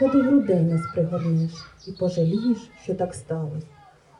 та 0.00 0.08
до 0.08 0.18
грудей 0.18 0.62
нас 0.62 0.80
пригорнеш 0.94 1.52
і 1.88 1.92
пожалієш, 1.92 2.58
що 2.82 2.94
так 2.94 3.14
сталося. 3.14 3.66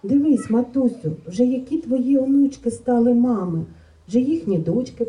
Дивись, 0.03 0.51
матусю, 0.51 1.17
вже 1.27 1.45
які 1.45 1.79
твої 1.79 2.19
онучки 2.19 2.71
стали 2.71 3.15
мами, 3.15 3.65
вже 4.09 4.21
їхні 4.21 4.59
дочки 4.59 5.07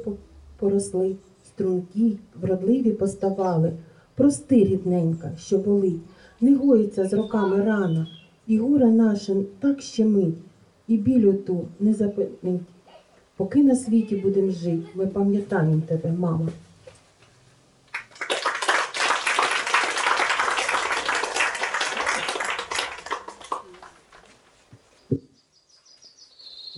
поросли, 0.58 1.16
стрункі, 1.48 2.18
вродливі 2.42 2.92
поставали. 2.92 3.74
Прости, 4.16 4.56
рідненька, 4.56 5.32
що 5.38 5.58
болить, 5.58 6.02
не 6.42 6.56
гоїться 6.56 7.08
з 7.08 7.14
роками 7.14 7.64
рана, 7.64 8.08
і 8.48 8.58
горе 8.58 8.86
наше 8.86 9.36
так 9.60 9.82
щемить, 9.82 10.36
і 10.88 10.98
білю 10.98 11.34
ту 11.34 11.68
не 11.80 11.94
запинить. 11.94 12.62
Поки 13.38 13.64
на 13.64 13.76
світі 13.76 14.16
будем 14.16 14.52
жити, 14.52 14.88
ми 14.96 15.08
пам'ятаємо 15.08 15.82
тебе, 15.88 16.12
мама. 16.12 16.50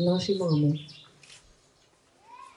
naši 0.02 0.36
mami. 0.36 0.88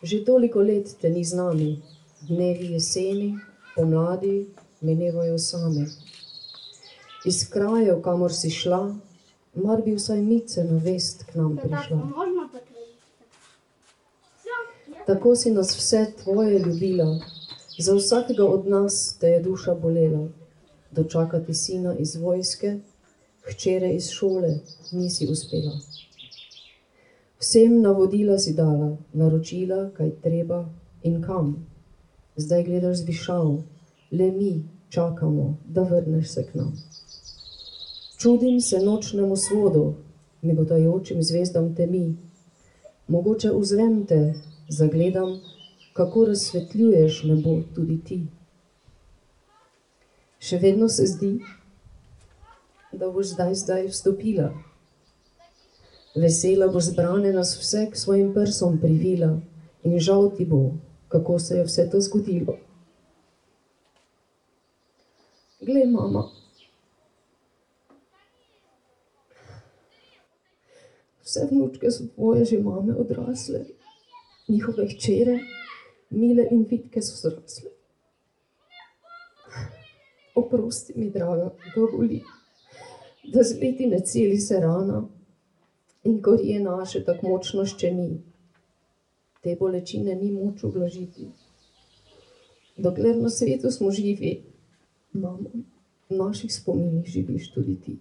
Že 0.03 0.25
toliko 0.25 0.61
let 0.61 0.97
te 1.01 1.11
ni 1.11 1.25
z 1.25 1.33
nami, 1.33 1.83
dnevi 2.29 2.73
jeseni, 2.73 3.39
pomladi 3.75 4.47
minevajo 4.81 5.39
sami. 5.39 6.04
Iz 7.25 7.49
krajev, 7.51 8.03
kamor 8.03 8.33
si 8.33 8.51
šla, 8.51 8.95
mar 9.55 9.83
bi 9.85 9.95
vsaj 9.95 10.21
mice 10.23 10.65
na 10.65 10.79
vest 10.79 11.25
k 11.25 11.35
nam 11.35 11.57
prišla. 11.57 12.01
Tako 15.07 15.37
si 15.37 15.51
nas 15.51 15.77
vse 15.77 16.07
tvoje 16.23 16.59
ljubila, 16.59 17.21
za 17.79 17.95
vsakega 17.95 18.45
od 18.45 18.67
nas 18.67 19.17
te 19.21 19.29
je 19.29 19.43
duša 19.43 19.75
bolela. 19.75 20.29
Dočakati 20.91 21.55
sina 21.55 21.97
iz 21.99 22.17
vojske, 22.17 22.79
hčere 23.43 23.95
iz 23.95 24.09
šole 24.11 24.61
nisi 24.93 25.27
uspela. 25.31 25.73
Vsem 27.39 27.81
navodila 27.83 28.39
si 28.39 28.55
dala, 28.55 28.97
naročila, 29.13 29.91
kaj 29.97 30.11
treba 30.23 30.65
in 31.03 31.23
kam. 31.23 31.67
Zdaj 32.37 32.65
gledaš 32.65 32.97
z 32.97 33.05
višav, 33.05 33.51
le 34.11 34.31
mi 34.33 34.69
čakamo, 34.89 35.57
da 35.65 35.83
vrneš 35.83 36.31
se 36.31 36.47
k 36.47 36.55
nam. 36.55 36.73
Čudim 38.25 38.61
se 38.61 38.79
nočnemu 38.81 39.37
svodu, 39.37 39.95
migotajočim 40.43 41.23
zvezdam 41.23 41.75
temi. 41.77 42.17
Mogoče 43.09 43.51
uzrem 43.53 44.07
te, 44.07 44.35
zagledam, 44.69 45.41
kako 45.93 46.25
razsvetljuješ 46.25 47.19
nebo 47.23 47.59
tudi 47.75 47.99
ti. 48.05 48.17
Še 50.41 50.59
vedno 50.63 50.89
se 50.89 51.05
zdi, 51.07 51.35
da 52.93 53.11
boš 53.13 53.35
zdaj, 53.35 53.53
zdaj 53.61 53.85
vstopila. 53.91 54.47
Vesela 56.15 56.69
boš 56.73 56.89
zbrane 56.95 57.33
nas 57.33 57.53
vse 57.61 57.91
k 57.91 58.01
svojim 58.05 58.31
prsom 58.33 58.79
privila 58.81 59.35
in 59.83 59.99
žal 59.99 60.31
ti 60.39 60.49
bo, 60.49 60.63
kako 61.13 61.37
se 61.39 61.61
je 61.61 61.67
vse 61.69 61.87
to 61.93 62.01
zgodilo. 62.01 62.57
Glej, 65.61 65.85
mama. 65.93 66.25
Vse 71.35 71.49
vnučke 71.51 71.91
so 71.91 72.05
tvoje 72.15 72.45
že 72.45 72.59
mame 72.63 72.95
odrasle, 72.95 73.65
njihove 74.49 74.87
hčere, 74.87 75.39
mile 76.11 76.45
in 76.51 76.67
vitke 76.71 77.03
so 77.03 77.17
zrasle. 77.17 77.71
Oprosti 80.35 80.93
mi, 80.97 81.11
draga, 81.11 81.51
da 81.75 81.87
boli, 81.91 82.21
da 83.33 83.43
z 83.43 83.59
leti 83.63 83.87
ne 83.87 84.01
celi 84.01 84.39
se 84.39 84.61
rana 84.61 85.09
in 86.05 86.21
gorje 86.21 86.61
naše 86.61 87.05
tako 87.05 87.29
močno 87.29 87.67
ščemi. 87.67 88.09
Te 89.43 89.57
bolečine 89.59 90.15
ni 90.15 90.31
moč 90.31 90.63
ublažiti. 90.63 91.29
Dokler 92.77 93.17
na 93.17 93.31
svetu 93.31 93.71
smo 93.71 93.91
živi, 93.91 94.37
mamo, 95.13 95.51
v 96.11 96.17
naših 96.17 96.55
spominih 96.55 97.11
živiš 97.11 97.51
tudi 97.51 97.81
ti. 97.81 97.99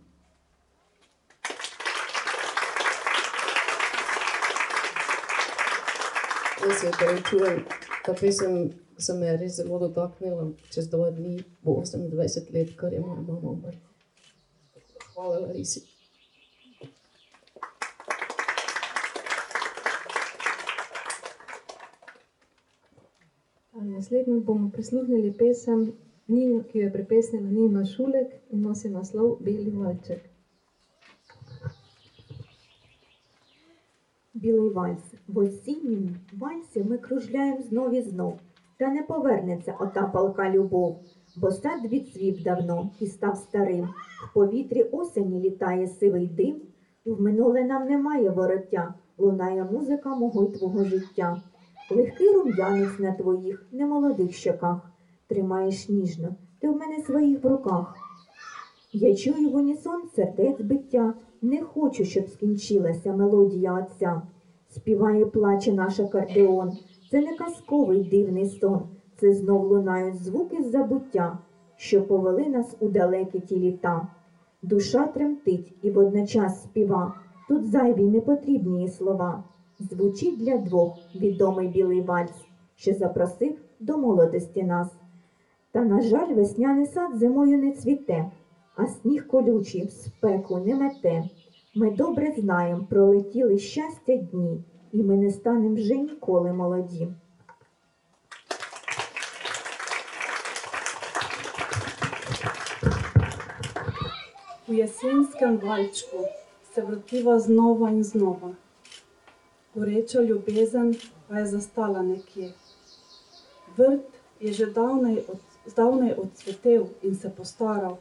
Jaz 6.63 6.79
se 6.79 6.87
opravičujem, 6.87 7.65
ta 8.05 8.13
pesem 8.13 8.69
se 8.97 9.13
me 9.13 9.25
je 9.25 9.37
res 9.37 9.55
zelo 9.55 9.79
dotaknila. 9.79 10.51
Čez 10.71 10.87
dva 10.89 11.09
dni 11.11 11.43
bo 11.61 11.81
28 11.81 12.53
let, 12.53 12.69
kar 12.79 12.93
je 12.93 12.99
moja 12.99 13.21
mama 13.21 13.49
umrla. 13.49 13.79
Hvala, 15.13 15.39
Larisi. 15.39 15.81
Naslednjo 23.73 24.39
bomo 24.39 24.71
prisluhnili 24.71 25.33
pesem, 25.37 25.91
ki 26.27 26.79
jo 26.79 26.85
je 26.85 26.93
prepesnila 26.93 27.49
Nina 27.49 27.85
Šulek 27.85 28.31
in 28.51 28.61
nosi 28.61 28.89
naslov 28.89 29.37
Beli 29.39 29.71
valček. 29.71 30.32
Білий 34.35 34.69
вальс. 34.69 35.03
В 35.27 35.37
осіннім 35.37 36.15
вальсі 36.39 36.83
ми 36.83 36.97
кружляєм 36.97 37.61
знов 37.61 37.93
і 37.93 38.01
знов. 38.01 38.39
Та 38.77 38.89
не 38.89 39.03
повернеться 39.03 39.75
ота 39.79 40.07
палка 40.07 40.49
любов, 40.49 40.99
бо 41.37 41.51
сад 41.51 41.85
відцвів 41.85 42.43
давно 42.43 42.89
і 42.99 43.07
став 43.07 43.37
старим. 43.37 43.89
В 44.29 44.33
повітрі 44.33 44.83
осені 44.83 45.39
літає 45.39 45.87
сивий 45.87 46.27
дим. 46.27 46.61
В 47.05 47.21
минуле 47.21 47.63
нам 47.63 47.87
немає 47.87 48.29
вороття, 48.29 48.93
лунає 49.17 49.63
музика 49.63 50.15
мого 50.15 50.43
й 50.43 50.57
твого 50.57 50.83
життя. 50.83 51.41
Легкий 51.91 52.33
рум'янець 52.33 52.99
на 52.99 53.11
твоїх 53.11 53.67
немолодих 53.71 54.33
щоках. 54.33 54.91
Тримаєш 55.27 55.89
ніжно, 55.89 56.35
ти 56.59 56.69
в 56.69 56.75
мене 56.77 56.99
своїх 57.03 57.43
в 57.43 57.47
руках. 57.47 57.95
Я 58.93 59.15
чую 59.15 59.49
в 59.49 59.55
унісон 59.55 60.01
сердець 60.15 60.61
биття, 60.61 61.13
не 61.43 61.61
хочу, 61.61 62.05
щоб 62.05 62.29
скінчилася 62.29 63.13
мелодія 63.13 63.73
отця. 63.73 64.21
Співає, 64.69 65.25
плаче 65.25 65.73
наш 65.73 65.99
акордеон. 65.99 66.71
Це 67.11 67.21
не 67.21 67.37
казковий 67.37 68.03
дивний 68.03 68.45
сон, 68.45 68.81
це 69.17 69.33
знов 69.33 69.65
лунають 69.65 70.23
звуки 70.23 70.63
забуття, 70.63 71.37
що 71.75 72.01
повели 72.01 72.45
нас 72.45 72.75
у 72.79 72.87
далекі 72.87 73.39
ті 73.39 73.59
літа. 73.59 74.07
Душа 74.61 75.07
тремтить 75.07 75.73
і 75.81 75.91
водночас 75.91 76.63
співа, 76.63 77.13
тут 77.47 77.71
зайві 77.71 78.03
непотрібні 78.03 78.89
слова. 78.89 79.43
Звучить 79.79 80.37
для 80.37 80.57
двох 80.57 80.97
відомий 81.15 81.67
білий 81.67 82.01
вальс, 82.01 82.45
що 82.75 82.93
запросив 82.93 83.57
до 83.79 83.97
молодості 83.97 84.63
нас. 84.63 84.87
Та, 85.71 85.81
на 85.81 86.01
жаль, 86.01 86.33
весняний 86.33 86.85
сад 86.85 87.17
зимою 87.17 87.57
не 87.57 87.71
цвіте, 87.71 88.31
а 88.75 88.87
сніг 88.87 89.27
колючий 89.27 89.89
спеку 89.89 90.57
не 90.57 90.75
мете. 90.75 91.23
Ми 91.75 91.91
добре 91.91 92.33
знаємо, 92.37 92.87
пролетіли 92.89 93.57
щастя 93.57 94.15
дні, 94.15 94.63
і 94.91 95.03
ми 95.03 95.17
не 95.17 95.31
станемо 95.31 95.75
вже 95.75 95.95
ніколи 95.95 96.53
молоді. 96.53 97.07
Vrtiva 106.81 107.39
znova 107.39 107.89
in 107.91 108.03
znova. 108.03 108.55
Goreča 109.75 110.21
ljubezen 110.21 110.95
pa 111.27 111.39
je 111.39 111.45
zastala 111.45 112.01
nekje. 112.01 112.53
Vrt 113.77 114.09
je 114.39 114.53
že 114.53 114.65
davnej, 114.65 115.17
od, 115.29 115.41
zdavnej 115.65 116.13
odsvetel 116.17 116.87
in 117.01 117.15
se 117.15 117.29
postaral, 117.29 117.97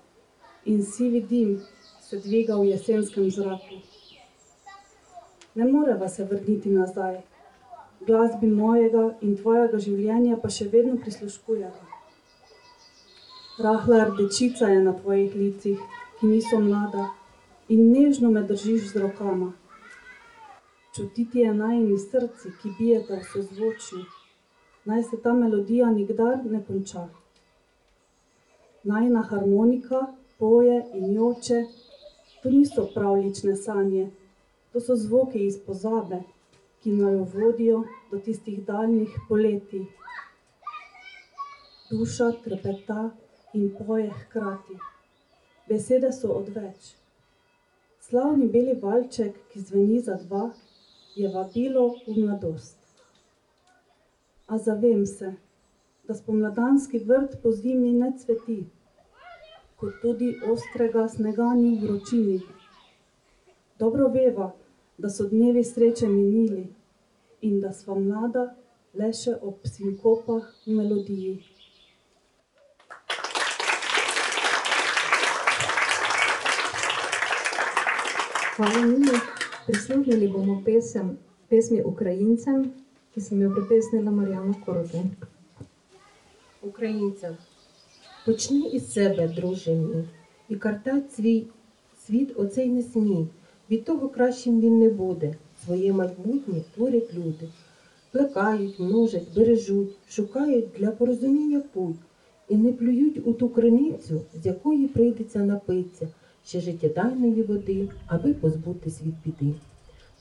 in 0.64 0.84
sivi 0.84 1.20
dim 1.20 1.60
se 2.00 2.18
dviga 2.18 2.56
v 2.56 2.64
jesenskem 2.64 3.30
zraku. 3.30 3.80
Ne 5.54 5.64
moreva 5.64 6.08
se 6.08 6.24
vrniti 6.24 6.70
nazaj, 6.70 7.20
glasbi 8.06 8.46
mojega 8.46 9.14
in 9.20 9.36
tvojega 9.36 9.78
življenja 9.78 10.36
pa 10.42 10.50
še 10.50 10.68
vedno 10.72 10.96
prisluškujeva. 11.00 11.88
Rahla 13.62 14.04
rdečica 14.10 14.68
je 14.68 14.80
na 14.82 14.94
tvojih 14.96 15.34
licih, 15.36 15.82
ki 16.18 16.26
niso 16.26 16.60
mlada, 16.60 17.10
in 17.68 17.92
nežno 17.92 18.30
me 18.30 18.42
držiš 18.48 18.92
z 18.92 19.02
rokama. 19.02 19.52
Čutiti 20.96 21.44
je 21.44 21.52
najni 21.54 21.98
srci, 21.98 22.52
ki 22.62 22.72
bijeta 22.78 23.20
v 23.20 23.28
sozvočju, 23.32 24.02
naj 24.84 25.02
se 25.10 25.20
ta 25.22 25.32
melodija 25.32 25.90
nikdar 25.90 26.40
ne 26.44 26.64
konča. 26.66 27.06
Najna 28.84 29.22
harmonika 29.30 30.00
poje 30.43 30.84
in 30.95 31.12
joče, 31.14 31.64
to 32.43 32.51
niso 32.51 32.88
pravlične 32.95 33.53
sanje, 33.57 34.09
to 34.72 34.80
so 34.80 34.97
zvoki 34.97 35.45
iz 35.47 35.59
pozabe, 35.66 36.18
ki 36.82 36.95
naju 36.99 37.26
vodijo 37.34 37.84
do 38.11 38.18
tistih 38.18 38.64
daljnih 38.66 39.14
poletij. 39.28 39.84
Duša 41.90 42.32
trepeta 42.45 43.05
in 43.55 43.70
poje 43.78 44.11
hkrati. 44.11 44.80
Besede 45.68 46.11
so 46.12 46.34
odveč. 46.40 46.90
Slavni 48.01 48.51
beli 48.51 48.74
valček, 48.82 49.38
ki 49.53 49.62
zveni 49.70 50.03
za 50.03 50.18
dva, 50.26 50.51
je 51.14 51.30
vabilo 51.30 51.88
v 52.07 52.18
mladost. 52.18 52.78
A 54.47 54.59
zavem 54.59 55.07
se, 55.07 55.34
da 56.09 56.14
spomladanski 56.14 56.99
vrt 56.99 57.43
po 57.43 57.53
zimi 57.53 57.93
ne 57.93 58.16
cveti, 58.18 58.64
kot 59.83 59.95
tudi 60.03 60.28
ostrega 60.47 61.09
snega 61.09 61.55
ni 61.55 61.74
v 61.74 61.87
vročini. 61.87 62.41
Dobro 63.78 64.09
veva, 64.14 64.53
da 64.99 65.11
so 65.11 65.24
dnevi 65.26 65.64
sreče 65.64 66.07
minili 66.09 66.68
in 67.41 67.61
da 67.61 67.72
sva 67.72 67.97
mlada 67.99 68.45
le 68.95 69.09
še 69.12 69.35
ob 69.43 69.66
sinkopah 69.66 70.47
v 70.66 70.76
melodiji. 70.78 71.35
Hvala 78.55 78.87
Nini. 78.87 79.18
Prisluhnili 79.66 80.28
bomo 80.28 80.61
pesem, 80.64 81.16
pesmi 81.51 81.83
Ukrajincem, 81.83 82.68
ki 83.14 83.20
sem 83.20 83.43
jo 83.43 83.51
prepesnila 83.51 84.14
Marjana 84.14 84.55
Korote. 84.62 85.03
Ukrajincem. 86.62 87.35
Почни 88.26 88.68
із 88.68 88.92
себе, 88.92 89.28
друже 89.28 89.74
мій, 89.74 90.04
і 90.48 90.56
картать 90.56 91.12
свій 91.12 91.46
світ 92.06 92.32
оцей 92.36 92.68
не 92.68 92.82
смій. 92.82 93.26
Від 93.70 93.84
того 93.84 94.08
кращим 94.08 94.60
він 94.60 94.78
не 94.78 94.88
буде. 94.88 95.34
Своє 95.64 95.92
майбутнє 95.92 96.62
творять 96.74 97.14
люди. 97.14 97.48
Плекають, 98.10 98.78
множать, 98.78 99.34
бережуть, 99.36 99.96
шукають 100.08 100.68
для 100.78 100.90
порозуміння 100.90 101.62
путь 101.72 101.96
і 102.48 102.56
не 102.56 102.72
плюють 102.72 103.26
у 103.26 103.32
ту 103.32 103.48
криницю, 103.48 104.20
з 104.42 104.46
якої 104.46 104.88
прийдеться 104.88 105.38
напитися 105.38 106.08
ще 106.46 106.60
життєдайної 106.60 107.42
води, 107.42 107.88
аби 108.06 108.34
позбутись 108.34 109.02
від 109.02 109.14
біди. 109.24 109.54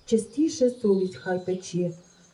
частіше 0.06 0.70
совість 0.70 1.16
хай 1.16 1.46
пече, 1.46 1.92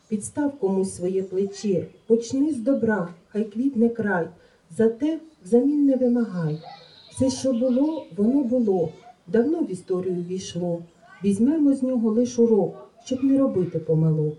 підстав 0.08 0.58
комусь 0.58 0.96
своє 0.96 1.22
плече, 1.22 1.86
почни 2.06 2.52
з 2.52 2.56
добра, 2.56 3.14
хай 3.28 3.44
квітне 3.44 3.88
край, 3.88 4.28
зате 4.76 5.18
взамін 5.44 5.86
не 5.86 5.96
вимагай. 5.96 6.62
Все, 7.10 7.30
що 7.30 7.52
було, 7.52 8.06
воно 8.16 8.42
було, 8.42 8.92
давно 9.26 9.60
в 9.60 9.70
історію 9.70 10.24
війшло. 10.24 10.82
Візьмемо 11.24 11.74
з 11.74 11.82
нього 11.82 12.10
лиш 12.10 12.38
урок, 12.38 12.90
щоб 13.04 13.24
не 13.24 13.38
робити 13.38 13.78
помилок. 13.78 14.34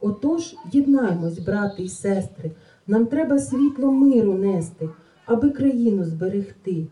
Отож, 0.00 0.54
єднаймось, 0.72 1.38
брати 1.38 1.82
і 1.82 1.88
сестри, 1.88 2.50
нам 2.86 3.06
треба 3.06 3.38
світло 3.38 3.92
миру 3.92 4.34
нести, 4.34 4.88
аби 5.26 5.50
країну 5.50 6.04
зберегти. 6.04 6.86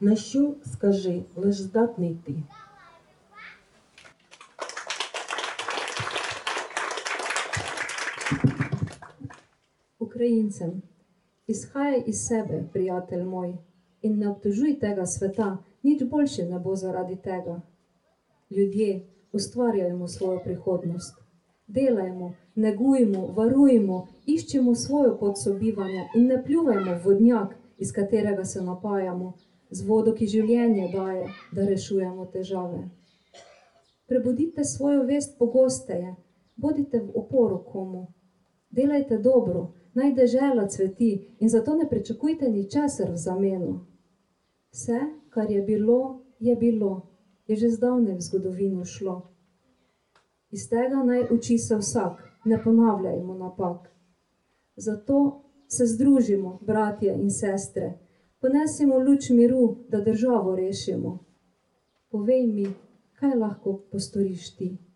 На 0.00 0.16
що, 0.16 0.54
скажи, 0.66 1.22
лиш 1.36 1.56
здатний 1.56 2.18
ти. 2.24 2.34
Українцям, 9.98 10.82
Izhajaj 11.48 12.02
iz 12.06 12.26
sebe, 12.28 12.64
prijatelj 12.72 13.22
moj, 13.24 13.54
in 14.02 14.18
ne 14.18 14.28
obtožuj 14.28 14.74
tega 14.80 15.06
sveta, 15.06 15.46
nič 15.82 16.02
boljše 16.10 16.44
ne 16.44 16.58
bo 16.58 16.74
zaradi 16.76 17.16
tega. 17.16 17.60
Ljudje, 18.50 19.06
ustvarjajmo 19.32 20.08
svojo 20.08 20.40
prihodnost. 20.44 21.14
Delajmo, 21.66 22.34
negujmo, 22.54 23.26
varujmo, 23.36 24.06
iščemo 24.26 24.74
svojo 24.74 25.16
pot 25.20 25.40
sobivanja 25.44 26.04
in 26.14 26.26
ne 26.26 26.42
pljuvajmo 26.44 26.92
v 26.92 27.00
vodnjak, 27.04 27.56
iz 27.78 27.92
katerega 27.92 28.44
se 28.44 28.62
napajamo, 28.62 29.32
z 29.70 29.88
vodo, 29.88 30.14
ki 30.14 30.26
življenje 30.26 30.90
daje, 30.92 31.26
da 31.52 31.64
rešujemo 31.64 32.26
težave. 32.26 32.84
Prebudite 34.06 34.64
svojo 34.64 35.02
vest 35.08 35.38
pogosteje, 35.38 36.14
bodite 36.56 37.00
v 37.00 37.10
oporu 37.14 37.64
komu, 37.72 38.06
delajte 38.70 39.18
dobro, 39.18 39.70
naj 39.94 40.14
dežela 40.14 40.68
cveti 40.68 41.36
in 41.40 41.48
zato 41.48 41.76
ne 41.76 41.88
pričakujte 41.88 42.48
ničesar 42.48 43.10
v 43.10 43.16
zameno. 43.16 43.86
Vse, 44.70 45.00
kar 45.30 45.50
je 45.50 45.62
bilo, 45.62 46.20
je 46.40 46.56
bilo, 46.56 47.06
je 47.46 47.56
že 47.56 47.70
zdavnaj 47.70 48.14
v 48.14 48.20
zgodovino 48.20 48.84
šlo. 48.84 49.30
Iz 50.50 50.68
tega 50.68 51.02
naj 51.04 51.28
uči 51.30 51.58
se 51.58 51.76
vsak, 51.76 52.22
ne 52.44 52.62
ponavljajmo 52.64 53.34
napak. 53.34 53.88
Zato 54.76 55.44
se 55.68 55.86
združimo, 55.86 56.58
bratje 56.62 57.14
in 57.14 57.30
sestre, 57.30 57.98
ponesimo 58.40 58.98
luč 58.98 59.30
miru, 59.30 59.76
da 59.88 60.00
državo 60.00 60.56
rešimo. 60.56 61.18
Povej 62.10 62.46
mi, 62.46 62.66
kaj 63.20 63.34
lahko 63.34 63.80
postoriš 63.92 64.56
ti. 64.56 64.87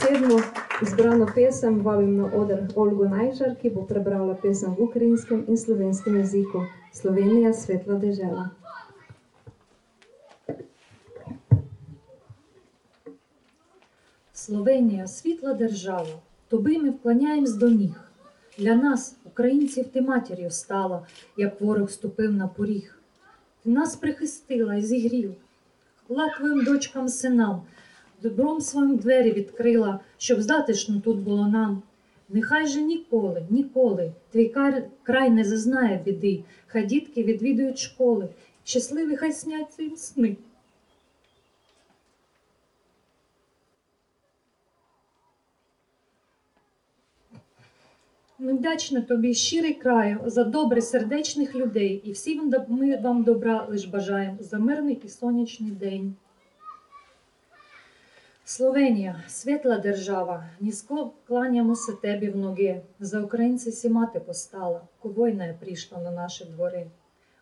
Sedmo 0.00 0.40
izbrano 0.82 1.26
pesem 1.34 1.80
vabim 1.80 2.16
na 2.16 2.26
oder 2.36 2.68
Olgo 2.76 3.08
Najžar, 3.08 3.54
ki 3.60 3.70
bo 3.70 3.84
prebrala 3.88 4.34
pesem 4.34 4.74
v 4.76 4.84
ukrajinskem 4.84 5.44
in 5.48 5.56
slovenskem 5.56 6.18
jeziku 6.20 6.66
Slovenija, 6.92 7.52
svetla 7.52 7.96
dežela. 7.98 8.50
Словенія 14.32 15.06
світла 15.06 15.54
держава, 15.54 16.20
тобі 16.48 16.78
ми 16.78 16.90
вклоняємось 16.90 17.54
до 17.54 17.68
ніг. 17.68 18.10
Для 18.58 18.74
нас, 18.74 19.16
українців, 19.24 19.86
ти 19.92 20.02
матір'ю 20.02 20.50
стала, 20.50 21.06
як 21.36 21.60
ворог 21.60 21.90
ступив 21.90 22.32
на 22.32 22.48
поріг. 22.48 22.98
Ти 23.62 23.70
нас 23.70 23.96
прихистила 23.96 24.74
і 24.74 24.82
зігріла, 24.82 25.34
хла 26.06 26.30
дочкам 26.64 27.08
синам, 27.08 27.62
добром 28.24 28.60
своїм 28.60 28.96
двері 28.96 29.32
відкрила, 29.32 30.00
щоб 30.18 30.42
затишно 30.42 31.00
тут 31.00 31.18
було 31.18 31.48
нам. 31.48 31.82
Нехай 32.28 32.66
же 32.66 32.82
ніколи, 32.82 33.46
ніколи 33.50 34.12
твій 34.32 34.54
край 35.02 35.30
не 35.30 35.44
зазнає 35.44 36.00
біди, 36.04 36.44
хай 36.66 36.86
дітки 36.86 37.22
відвідують 37.22 37.78
школи, 37.78 38.28
щасливі 38.64 39.16
хай 39.16 39.32
сняться 39.32 39.82
їм 39.82 39.96
сни. 39.96 40.36
Ми 48.38 48.52
вдячні 48.52 49.00
тобі, 49.00 49.34
щирий 49.34 49.74
краю, 49.74 50.20
за 50.26 50.44
добре 50.44 50.82
сердечних 50.82 51.54
людей, 51.54 52.02
і 52.04 52.12
всі 52.12 52.38
вам 52.38 52.50
доб- 52.50 52.70
ми 52.70 52.96
вам 52.96 53.22
добра 53.22 53.66
лиш 53.70 53.84
бажаємо 53.84 54.36
за 54.40 54.58
мирний 54.58 55.00
і 55.04 55.08
сонячний 55.08 55.70
день. 55.70 56.14
Словенія, 58.46 59.22
світла 59.28 59.78
держава, 59.78 60.44
низько 60.60 61.12
кланяємося 61.26 61.92
тебе 61.92 62.30
в 62.30 62.36
ноги. 62.36 62.80
За 63.00 63.20
українці 63.20 63.72
сі 63.72 63.88
мати 63.88 64.20
постала, 64.20 64.80
ко 65.00 65.08
війна 65.08 65.54
прийшла 65.60 65.98
на 65.98 66.10
наші 66.10 66.44
двори. 66.44 66.86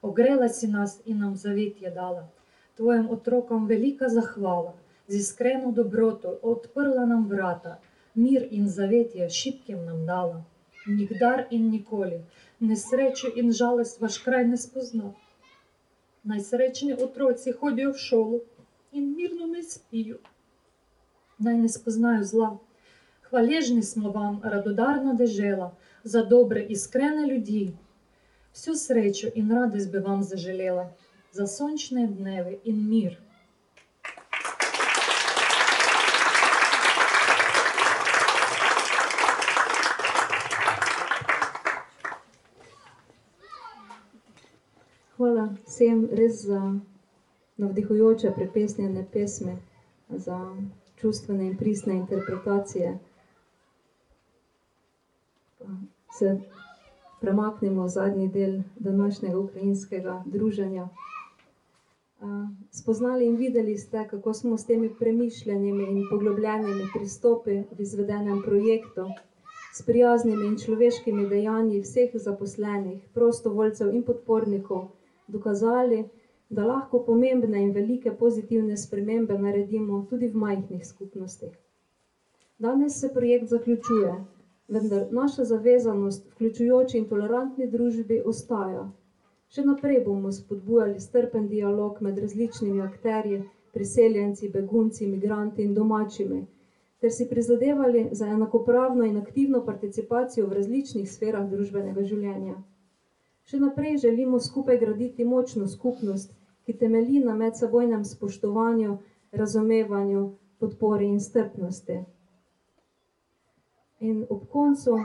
Огрела 0.03 0.49
сі 0.49 0.69
нас 0.69 1.01
і 1.05 1.15
нам 1.15 1.37
завіт 1.37 1.83
є 1.83 1.91
дала. 1.91 2.29
Твоїм 2.75 3.11
отрокам 3.11 3.67
велика 3.67 4.09
захвала, 4.09 4.73
зі 5.09 5.23
скрену 5.23 5.73
доброту 5.73 6.39
отпирла 6.43 7.07
нам 7.07 7.27
врата, 7.27 7.77
мір 8.15 8.49
ін 8.51 8.69
завіття 8.69 9.29
шибким 9.29 9.85
нам 9.85 10.07
дала. 10.07 10.45
Нігдар 10.87 11.47
ін 11.51 11.69
ніколі, 11.69 12.21
не 12.61 12.77
сречу 12.77 13.29
ін 13.29 13.53
жалость 13.53 14.01
ваш 14.01 14.19
край 14.19 14.45
не 14.45 14.57
спознав. 14.57 15.15
Найсречні 16.25 16.95
отроці 16.95 17.53
ходю 17.53 17.91
в 17.91 17.97
шолу, 17.97 18.41
ін 18.93 19.15
мірно 19.15 19.47
не 19.47 19.63
спію. 19.63 20.19
Най 21.42 21.58
не 21.58 21.70
спознаю 21.70 22.24
зла. 22.24 22.60
Хвалежні 23.22 23.84
смо 23.84 24.12
вам, 24.12 24.42
радодарна 24.44 25.14
дежела, 25.14 25.72
за 26.04 26.24
добре 26.24 26.62
іскрене 26.62 27.28
людей. 27.28 27.74
Всю 28.54 28.76
сречу 28.76 29.28
ін 29.28 29.54
радость 29.54 29.92
би 29.92 30.00
вам 30.00 30.24
зажалела, 30.24 30.90
за 31.34 31.48
сончне 31.48 32.08
дневе 32.08 32.58
ін 32.64 32.90
мір. 32.90 33.18
Hvala 45.18 45.48
vsem 45.66 46.04
res 46.14 46.42
za 46.46 46.62
navdihujoče 47.58 48.32
prepesnjene 48.36 49.06
pesme, 49.14 49.56
za 50.10 50.38
čustvene 51.03 51.47
in 51.47 51.57
pristne 51.59 51.95
interpretacije. 51.95 52.99
Se 56.19 56.41
premaknemo 57.21 57.85
v 57.85 57.89
zadnji 57.89 58.29
del 58.29 58.61
današnjega 58.77 59.39
ukrajinskega 59.39 60.23
druženja. 60.27 60.89
Spoznali 62.71 63.27
in 63.27 63.37
videli 63.37 63.79
ste, 63.79 64.09
kako 64.09 64.35
smo 64.35 64.57
s 64.59 64.67
temi 64.67 64.91
premišljenimi 64.99 65.85
in 65.91 66.07
poglobljenimi 66.11 66.89
pristopi 66.95 67.51
v 67.51 67.83
izvedenem 67.83 68.43
projektu, 68.43 69.07
s 69.75 69.83
prijaznimi 69.83 70.47
in 70.47 70.59
človeškimi 70.59 71.29
dejanji 71.29 71.81
vseh 71.81 72.11
zaposlenih, 72.15 73.03
prostovoljcev 73.15 73.95
in 73.95 74.03
podpornikov, 74.03 74.89
dokazali, 75.27 76.05
da 76.53 76.65
lahko 76.69 76.99
pomembne 77.05 77.63
in 77.65 77.71
velike 77.73 78.11
pozitivne 78.23 78.77
spremembe 78.77 79.39
naredimo 79.39 80.07
tudi 80.11 80.29
v 80.29 80.41
majhnih 80.45 80.87
skupnostih. 80.87 81.53
Danes 82.59 82.99
se 83.01 83.09
projekt 83.15 83.49
zaključuje, 83.49 84.11
vendar 84.69 85.07
naša 85.11 85.45
zavezanost 85.45 86.27
vključujoči 86.33 86.99
in 86.99 87.07
tolerantni 87.09 87.69
družbi 87.77 88.19
ostaja. 88.33 88.83
Še 89.49 89.65
naprej 89.65 90.03
bomo 90.05 90.33
spodbujali 90.33 91.01
strpen 91.01 91.49
dialog 91.49 92.03
med 92.05 92.21
različnimi 92.25 92.85
akterji, 92.85 93.41
priseljenci, 93.73 94.53
begunci, 94.53 95.09
migranti 95.15 95.65
in 95.65 95.73
domačimi, 95.75 96.43
ter 97.01 97.17
si 97.17 97.29
prizadevali 97.33 98.05
za 98.13 98.29
enakopravno 98.37 99.09
in 99.09 99.17
aktivno 99.23 99.65
participacijo 99.65 100.47
v 100.47 100.61
različnih 100.61 101.09
sferah 101.13 101.49
družbenega 101.51 102.05
življenja. 102.13 102.61
Še 103.49 103.65
naprej 103.65 103.97
želimo 104.05 104.41
skupaj 104.41 104.79
graditi 104.85 105.25
močno 105.25 105.67
skupnost, 105.69 106.37
ki 106.67 106.77
temelji 106.79 107.21
na 107.25 107.35
medsebojnem 107.35 108.05
spoštovanju, 108.05 108.99
razumevanju, 109.33 110.23
podpori 110.59 111.07
in 111.07 111.21
strpnosti. 111.21 111.99
In 114.01 114.27
ob 114.31 114.49
koncu 114.51 114.99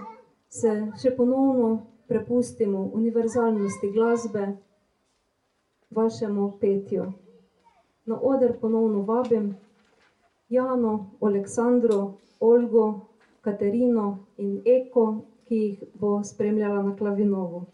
se 0.49 0.74
še 1.01 1.16
ponovno 1.16 1.70
prepustimo 2.08 2.89
univerzalnosti 2.93 3.91
glasbe, 3.91 4.47
vašemu 5.89 6.51
petju. 6.62 7.12
Na 8.05 8.20
oder 8.22 8.53
ponovno 8.62 9.01
vabim 9.01 9.55
Jano, 10.49 11.10
Aleksandro, 11.22 12.14
Olgo, 12.39 12.86
Katerino 13.41 14.18
in 14.38 14.62
Eko, 14.66 15.08
ki 15.47 15.55
jih 15.55 15.84
bo 15.95 16.24
spremljala 16.24 16.84
na 16.84 16.95
klavinovu. 16.95 17.66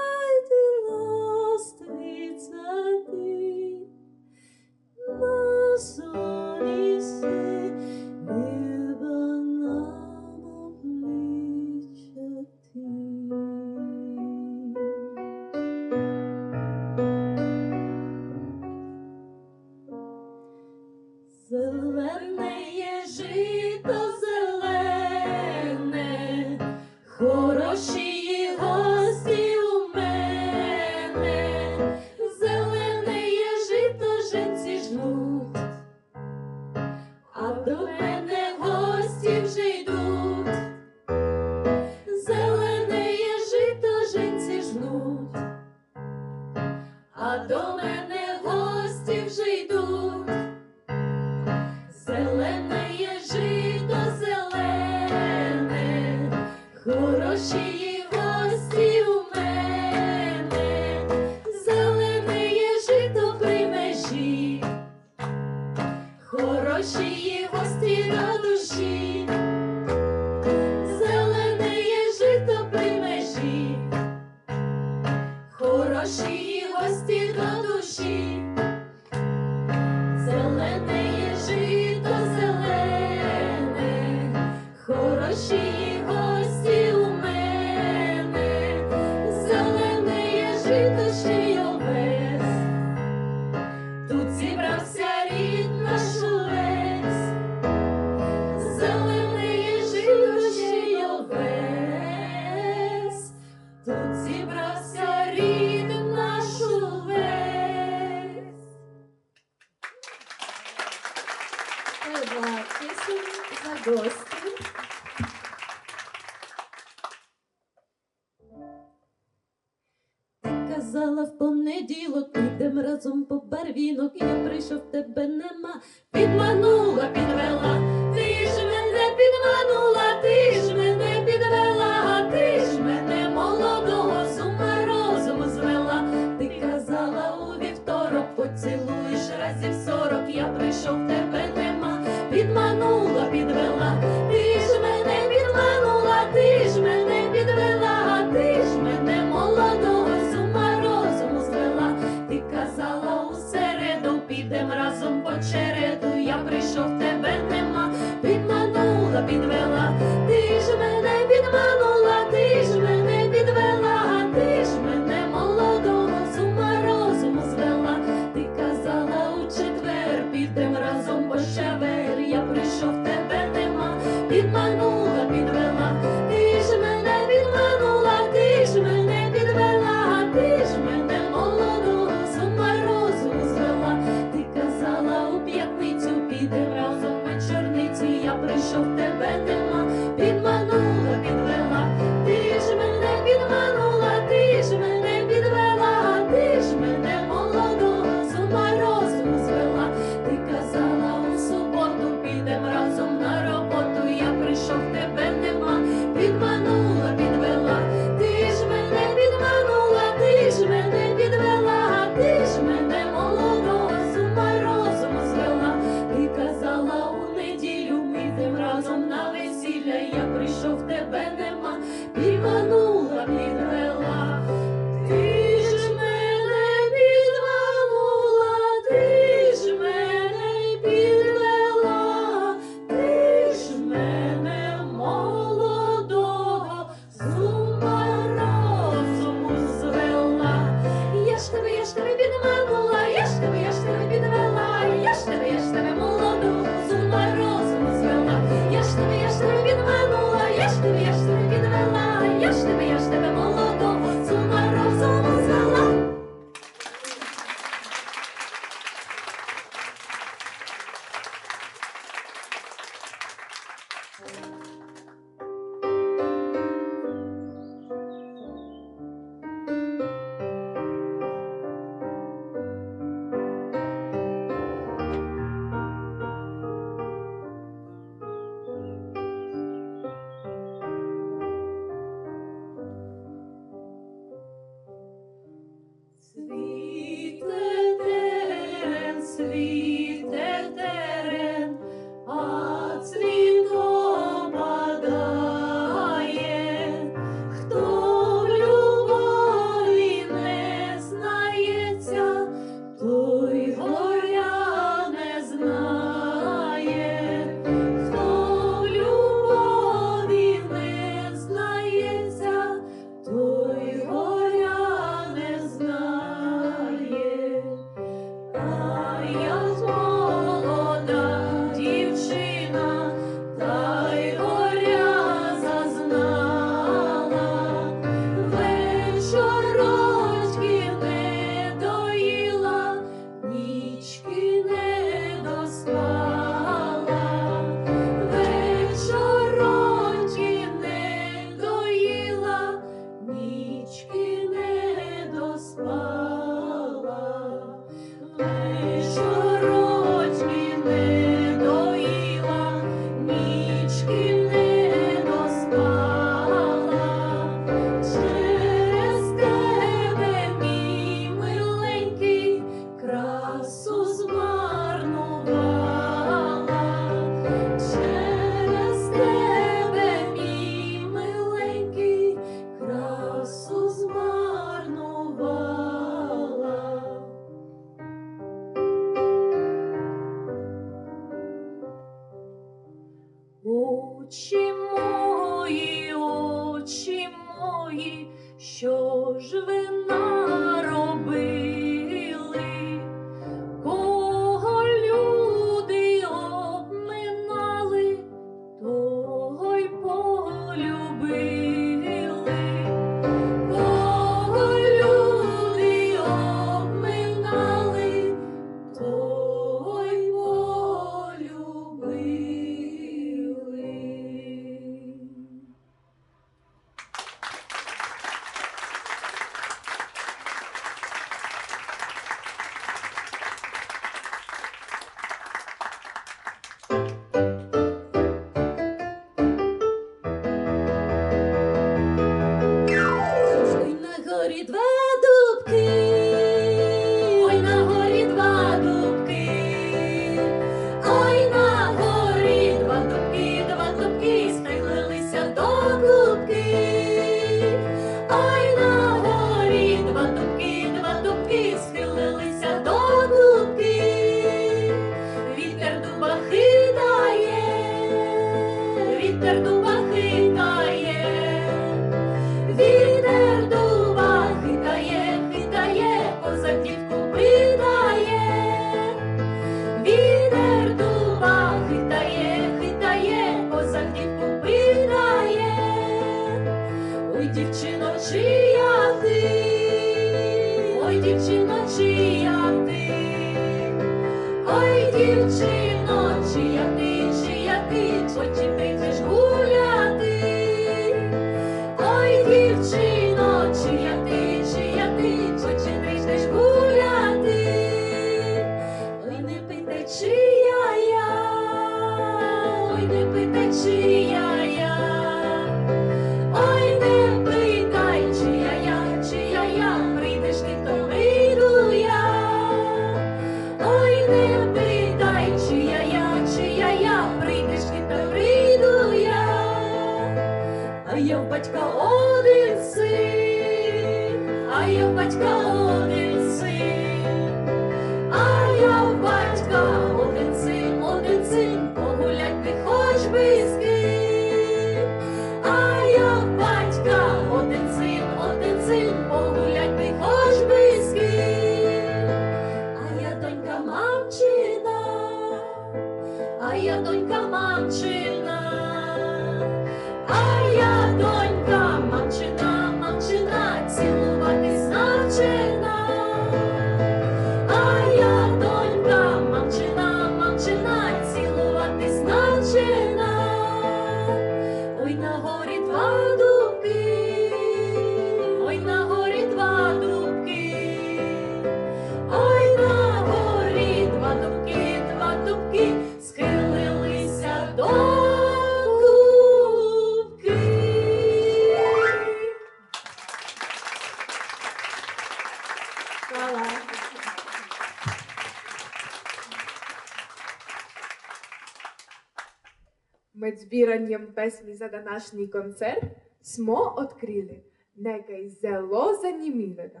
людям 594.18 594.34
pesmi 594.34 594.74
za 594.74 594.88
današnji 594.88 595.50
koncert 595.50 596.04
smo 596.40 596.94
odkrili 596.96 597.64
nekaj 597.94 598.48
zelo 598.48 599.06
zanimivega. 599.22 600.00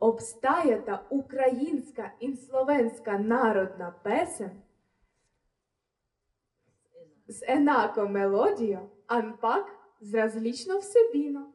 Obstajata 0.00 1.06
ukrajinska 1.10 2.10
in 2.20 2.36
slovenska 2.36 3.18
narodna 3.18 4.00
pesem 4.04 4.62
z 7.26 7.42
enako 7.48 8.08
melodijo, 8.08 8.90
ampak 9.06 9.64
z 10.00 10.14
različno 10.14 10.74
vsebino. 10.78 11.52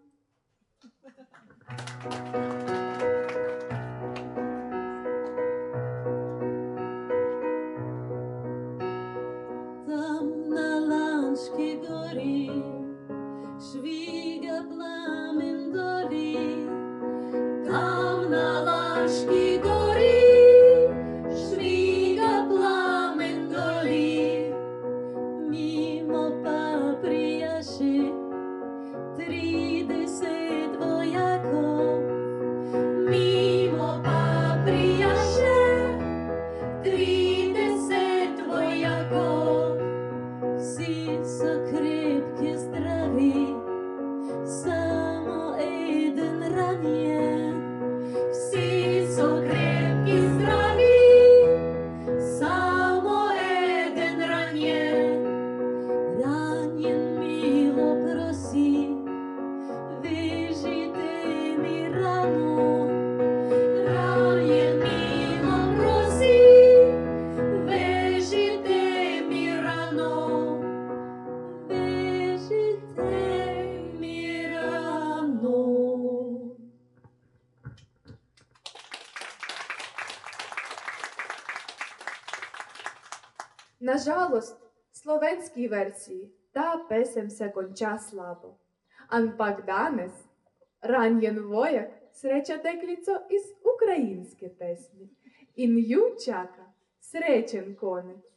Там 9.87 10.44
Come 10.55 10.89
na 18.31 18.45
lashki 18.67 19.45
gori, 19.63 19.94
кацкі 85.55 85.67
версії, 85.67 86.31
та 86.51 86.87
pesem 86.89 87.29
se 87.29 87.49
konča 87.49 87.97
slabo. 87.97 88.57
Ampak 89.07 89.65
danes 89.65 90.11
ranjen 90.81 91.39
vojak 91.39 91.89
sreča 92.11 92.57
deklico 92.57 93.11
iz 93.29 93.43
ukrajinske 93.63 94.49
pesmi 94.49 95.09
in 95.55 95.77
ju 95.77 96.15
čaka 96.25 96.73
srečen 96.99 97.75
konec. 97.75 98.34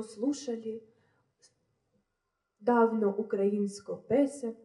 послушали 0.00 0.82
давно 2.60 3.14
українську 3.18 3.96
песень, 3.96 4.56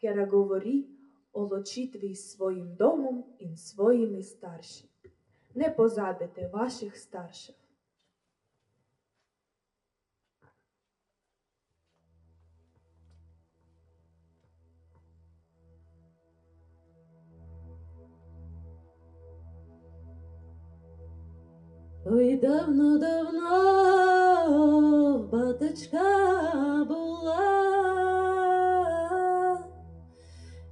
кера 0.00 0.26
говорі 0.26 0.88
о 1.32 1.44
лочитві 1.44 2.14
своїм 2.14 2.74
домом 2.74 3.24
і 3.38 3.56
своїми 3.56 4.22
старші. 4.22 4.84
Не 5.54 5.70
позабити 5.70 6.50
ваших 6.52 6.96
старших. 6.96 7.54
Ой, 22.06 22.36
давно-давно 22.36 23.99
Баточка 25.32 26.84
була 26.88 27.38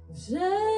вже. 0.09 0.68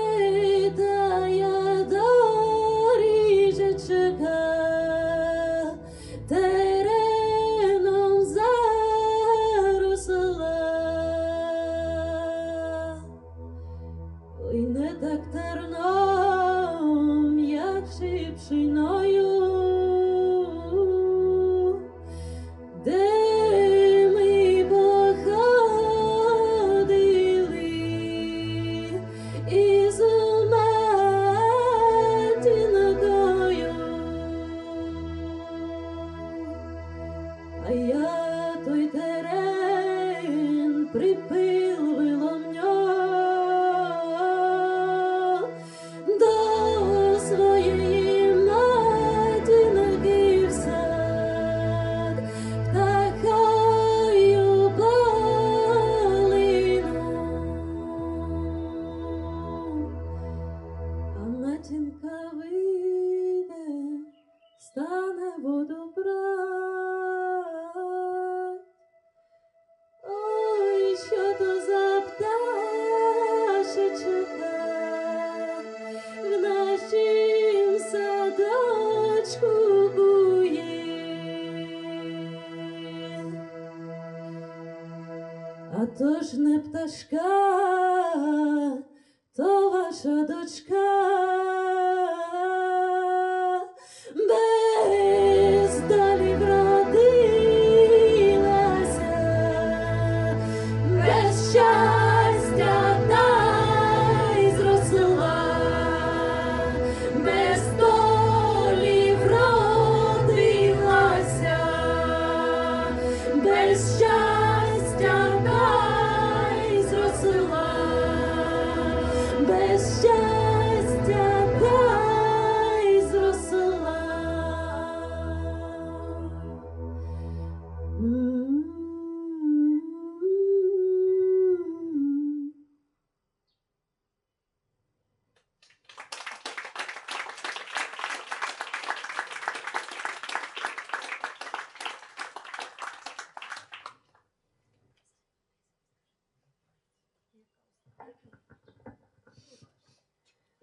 Just. 120.01 120.40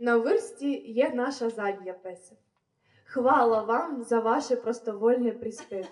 На 0.09 0.17
vrsti 0.17 0.83
є 0.87 1.11
наша 1.15 1.51
задня 1.51 1.93
песня. 1.93 2.37
Хвала 3.05 3.63
вам 3.63 4.05
за 4.05 4.21
ваші 4.21 4.57
простовольні 4.57 5.33
приспівки. 5.33 5.89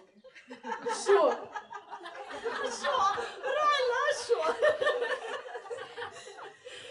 Що? 1.02 1.34
Що? 2.80 2.92
Реально, 3.44 3.96
а 4.10 4.14
що? 4.24 4.54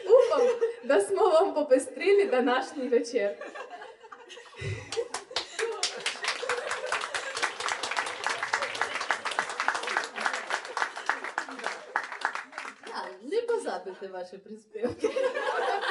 Уфам, 0.09 0.41
да 0.83 0.99
smo 1.01 1.31
вам 1.31 1.53
попестрили 1.53 2.25
донашній 2.25 2.87
вечір. 2.87 3.31
А, 12.93 13.01
Не 13.21 13.41
позабити 13.41 14.07
ваші 14.07 14.37
приспівки. 14.37 15.07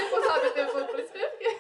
Не 0.01 0.11
позабите 0.11 0.65
по 0.65 0.93
приспівки. 0.93 1.57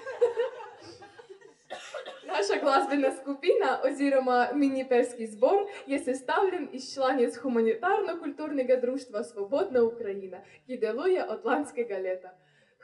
Наша 2.26 2.54
глазбена 2.56 3.12
skupina 3.12 3.76
oziroma 3.94 4.48
mini-pevski 4.54 5.26
zbor 5.26 5.58
je 5.86 5.98
sestavljen 5.98 6.68
iz 6.72 6.94
članic 6.94 7.36
humanitarno-kulturnega 7.36 8.80
društva 8.80 9.22
Svobodna 9.24 9.82
Ukrajina, 9.82 10.38
ki 10.66 10.78
deluje 10.78 11.24
od 11.28 11.44
lanskega 11.44 11.98
leta. 11.98 12.30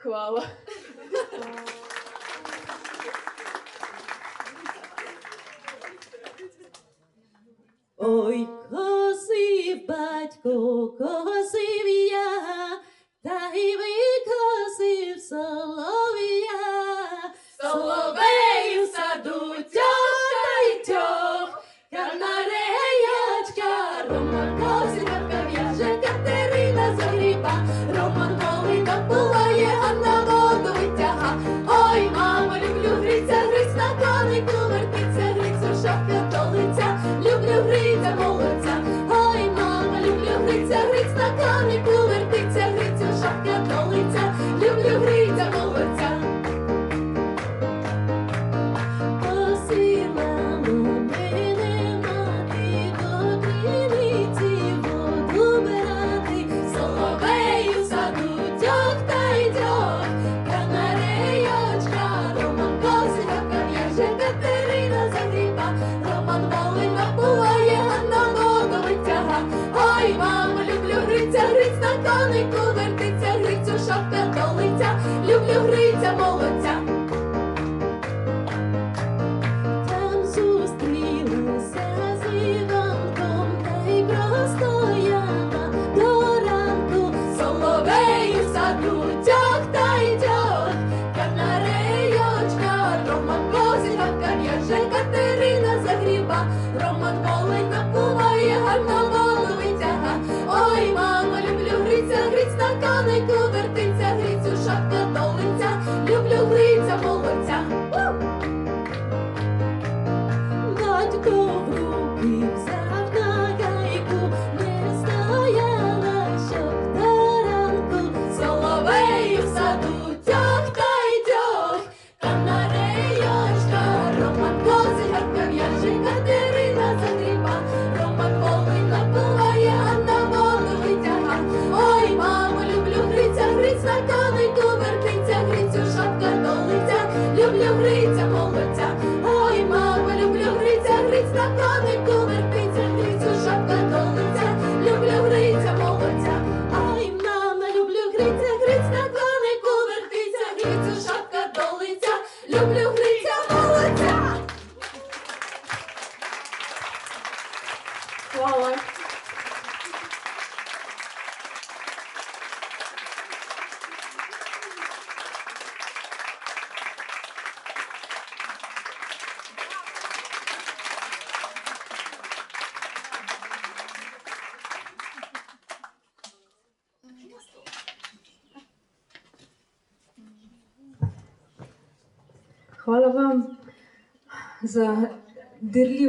Hvala. 0.03 0.41
Ой, 7.97 8.47
косив 8.69 9.87
батько, 9.87 10.95
косив 10.97 11.20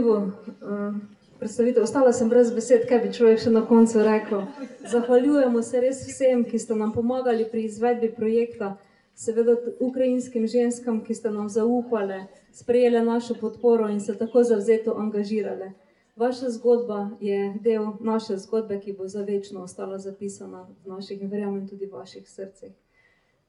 dirljivo 0.02 0.16
uh, 0.18 0.94
predstavitev. 1.38 1.82
Ostala 1.82 2.12
sem 2.12 2.28
brez 2.28 2.54
besed, 2.54 2.86
kaj 2.88 2.98
bi 2.98 3.12
človek 3.12 3.40
še 3.40 3.50
na 3.50 3.66
koncu 3.66 4.02
rekel. 4.02 4.46
Zahvaljujemo 4.90 5.62
se 5.62 5.80
res 5.80 6.02
vsem, 6.06 6.44
ki 6.44 6.58
ste 6.58 6.74
nam 6.74 6.92
pomagali 6.92 7.46
pri 7.50 7.64
izvedbi 7.64 8.12
projekta, 8.14 8.76
seveda 9.14 9.56
ukrajinskim 9.80 10.46
ženskam, 10.46 11.02
ki 11.04 11.14
ste 11.14 11.30
nam 11.30 11.48
zaupale, 11.48 12.26
sprejele 12.52 13.02
našo 13.04 13.34
podporo 13.40 13.88
in 13.88 14.00
se 14.00 14.16
tako 14.18 14.42
zavzeto 14.42 14.96
angažirale. 14.98 15.72
Vaša 16.16 16.50
zgodba 16.50 17.10
je 17.20 17.54
del 17.64 17.94
naše 18.00 18.36
zgodbe, 18.36 18.80
ki 18.80 18.92
bo 18.92 19.08
za 19.08 19.22
večno 19.24 19.62
ostala 19.64 19.98
zapisana 19.98 20.66
v 20.84 20.92
naših 20.92 21.22
in 21.22 21.30
verjamem 21.30 21.68
tudi 21.68 21.86
v 21.86 21.96
vaših 21.96 22.28
srcih. 22.28 22.72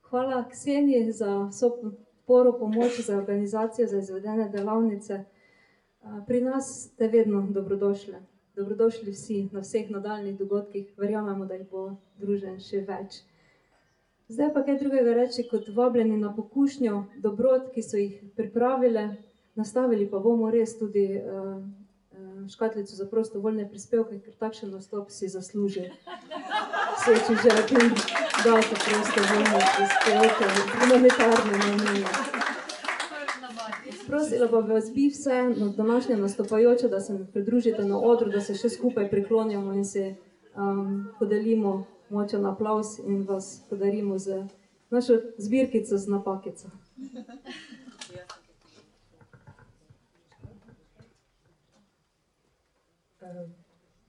Hvala 0.10 0.46
Kseniji 0.50 1.12
za 1.12 1.50
vso 1.50 1.70
podporo, 1.70 2.54
pomoč 2.60 3.02
za 3.04 3.18
organizacijo, 3.18 3.88
za 3.88 3.98
izvedene 3.98 4.50
delavnice. 4.50 5.26
Pri 6.28 6.42
nas 6.42 6.90
ste 6.94 7.08
vedno 7.08 7.48
dobrodošli. 7.50 8.16
Dobrodošli 8.56 9.12
vsi 9.12 9.50
na 9.52 9.60
vseh 9.60 9.90
nadaljnih 9.90 10.38
dogodkih, 10.38 10.94
verjamemo, 10.98 11.46
da 11.46 11.56
jih 11.56 11.70
bo 11.72 11.96
družen 12.20 12.60
še 12.60 12.84
več. 12.88 13.24
Zdaj 14.28 14.52
pa 14.54 14.64
kaj 14.68 14.78
drugega 14.82 15.14
reči 15.16 15.46
kot 15.48 15.70
vabljeni 15.76 16.18
na 16.18 16.34
pokušnjo 16.36 17.06
dobrot, 17.24 17.72
ki 17.74 17.82
so 17.82 17.98
jih 17.98 18.20
pripravile, 18.36 19.08
nastavili 19.56 20.10
pa 20.12 20.20
bomo 20.20 20.52
res 20.52 20.76
tudi 20.80 21.06
uh, 21.18 21.56
uh, 21.56 22.46
škatlico 22.52 22.96
za 23.00 23.08
prostovoljne 23.08 23.70
prispevke, 23.70 24.20
ker 24.20 24.36
takšen 24.44 24.76
nastop 24.76 25.10
si 25.12 25.32
zasluži. 25.32 25.88
Vse, 27.00 27.18
če 27.28 27.40
želim, 27.48 27.96
da 28.44 28.60
so 28.62 28.84
prostovoljne 28.86 29.66
prispevke, 29.80 30.54
humanitarne 30.76 31.66
namene. 31.66 32.33
Prosila 34.14 34.48
pa 34.48 34.60
vas 34.60 34.94
bi 34.94 35.08
vse 35.08 35.44
na 35.58 35.74
današnje 35.78 36.18
nastopajoče, 36.18 36.88
da 36.88 37.00
se 37.00 37.14
mi 37.14 37.26
pridružite 37.32 37.86
na 37.86 38.00
odru, 38.00 38.30
da 38.32 38.42
se 38.42 38.54
še 38.56 38.70
skupaj 38.70 39.10
priklonjamo 39.10 39.74
in 39.74 39.86
se 39.86 40.16
um, 40.56 41.08
podelimo 41.20 41.86
močen 42.10 42.46
aplaus 42.46 43.00
in 43.00 43.24
vas 43.28 43.64
podarimo 43.70 44.20
z 44.20 44.44
našo 44.90 45.14
zbirkico 45.38 45.98
z 45.98 46.08
napakico. 46.08 46.68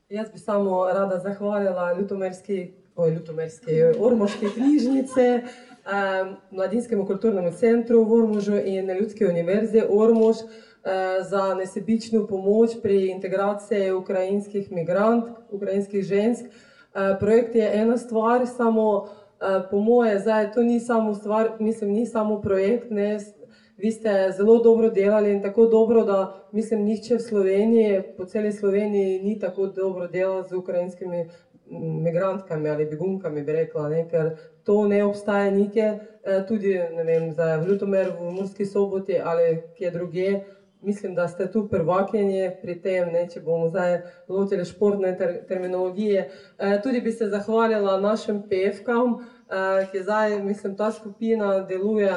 Jaz 0.09 0.33
bi 0.33 0.39
samo 0.39 0.85
rada 0.87 1.19
zahvalila 1.19 1.93
Ljutomerski, 1.93 2.75
oj, 2.97 3.11
Ljutomerski, 3.15 3.83
Ormoški 3.99 4.53
knjižnice, 4.55 5.43
um, 5.43 5.74
Mladinskemu 6.51 7.07
kulturnemu 7.07 7.53
centru 7.53 8.05
v 8.05 8.13
Ormožu 8.13 8.57
in 8.57 8.91
Ljudske 8.91 9.27
univerze 9.29 9.83
Ormož 9.89 10.37
uh, 10.37 10.51
za 11.29 11.55
nesebično 11.55 12.27
pomoč 12.27 12.71
pri 12.83 13.11
integraciji 13.11 13.93
ukrajinskih 13.93 14.73
migrant, 14.73 15.25
ukrajinskih 15.51 16.05
žensk. 16.05 16.47
Uh, 16.47 17.19
projekt 17.21 17.55
je 17.55 17.71
ena 17.75 17.99
stvar, 17.99 18.47
samo 18.47 18.89
uh, 18.97 19.09
po 19.71 19.81
moje, 19.81 20.19
zdaj 20.19 20.53
to 20.53 20.63
ni 20.63 20.81
samo 20.81 21.15
stvar, 21.15 21.51
mislim, 21.61 21.91
ni 21.93 22.07
samo 22.07 22.41
projekt, 22.41 22.91
ne, 22.91 23.19
Vi 23.77 23.91
ste 23.91 24.31
zelo 24.37 24.59
dobro 24.63 24.91
delali 24.91 25.33
in 25.33 25.43
tako 25.43 25.67
dobro, 25.67 26.05
da 26.05 26.47
mislim, 26.53 26.85
nihče 26.85 27.17
v 27.17 27.21
Sloveniji, 27.21 28.03
po 28.17 28.25
celi 28.25 28.53
Sloveniji, 28.53 29.23
ni 29.23 29.39
tako 29.39 29.67
dobro 29.67 30.07
delal 30.09 30.45
z 30.49 30.55
ukrajinskimi 30.55 31.25
migrantkami 32.05 32.71
ali 32.71 32.87
begunkami, 32.87 33.43
bi 33.43 33.53
rekla, 33.53 33.89
ne? 33.89 34.09
ker 34.09 34.31
to 34.65 34.89
ne 34.89 35.05
obstaja 35.05 35.51
nikje, 35.51 35.99
tudi 36.49 36.75
ne 36.97 37.05
vem, 37.05 37.33
za 37.33 37.57
Ljutomer, 37.69 38.13
v 38.21 38.31
Murski 38.33 38.67
soboti 38.67 39.19
ali 39.25 39.63
kje 39.77 39.91
druge. 39.91 40.41
Mislim, 40.83 41.15
da 41.15 41.29
ste 41.29 41.47
tu 41.53 41.69
prvakinje 41.69 42.57
pri 42.63 42.75
tem, 42.81 43.09
ne, 43.13 43.23
če 43.33 43.41
bomo 43.41 43.71
zdaj 43.71 44.03
lotili 44.29 44.65
športne 44.69 45.15
ter, 45.17 45.39
terminologije. 45.49 46.27
E, 46.59 46.75
tudi 46.85 47.01
bi 47.01 47.13
se 47.13 47.31
zahvalila 47.33 47.95
našim 48.01 48.43
pevkam, 48.49 49.15
e, 49.17 49.87
ki 49.93 50.03
zdaj, 50.03 50.43
mislim, 50.45 50.77
ta 50.77 50.91
skupina 50.93 51.63
deluje 51.65 52.13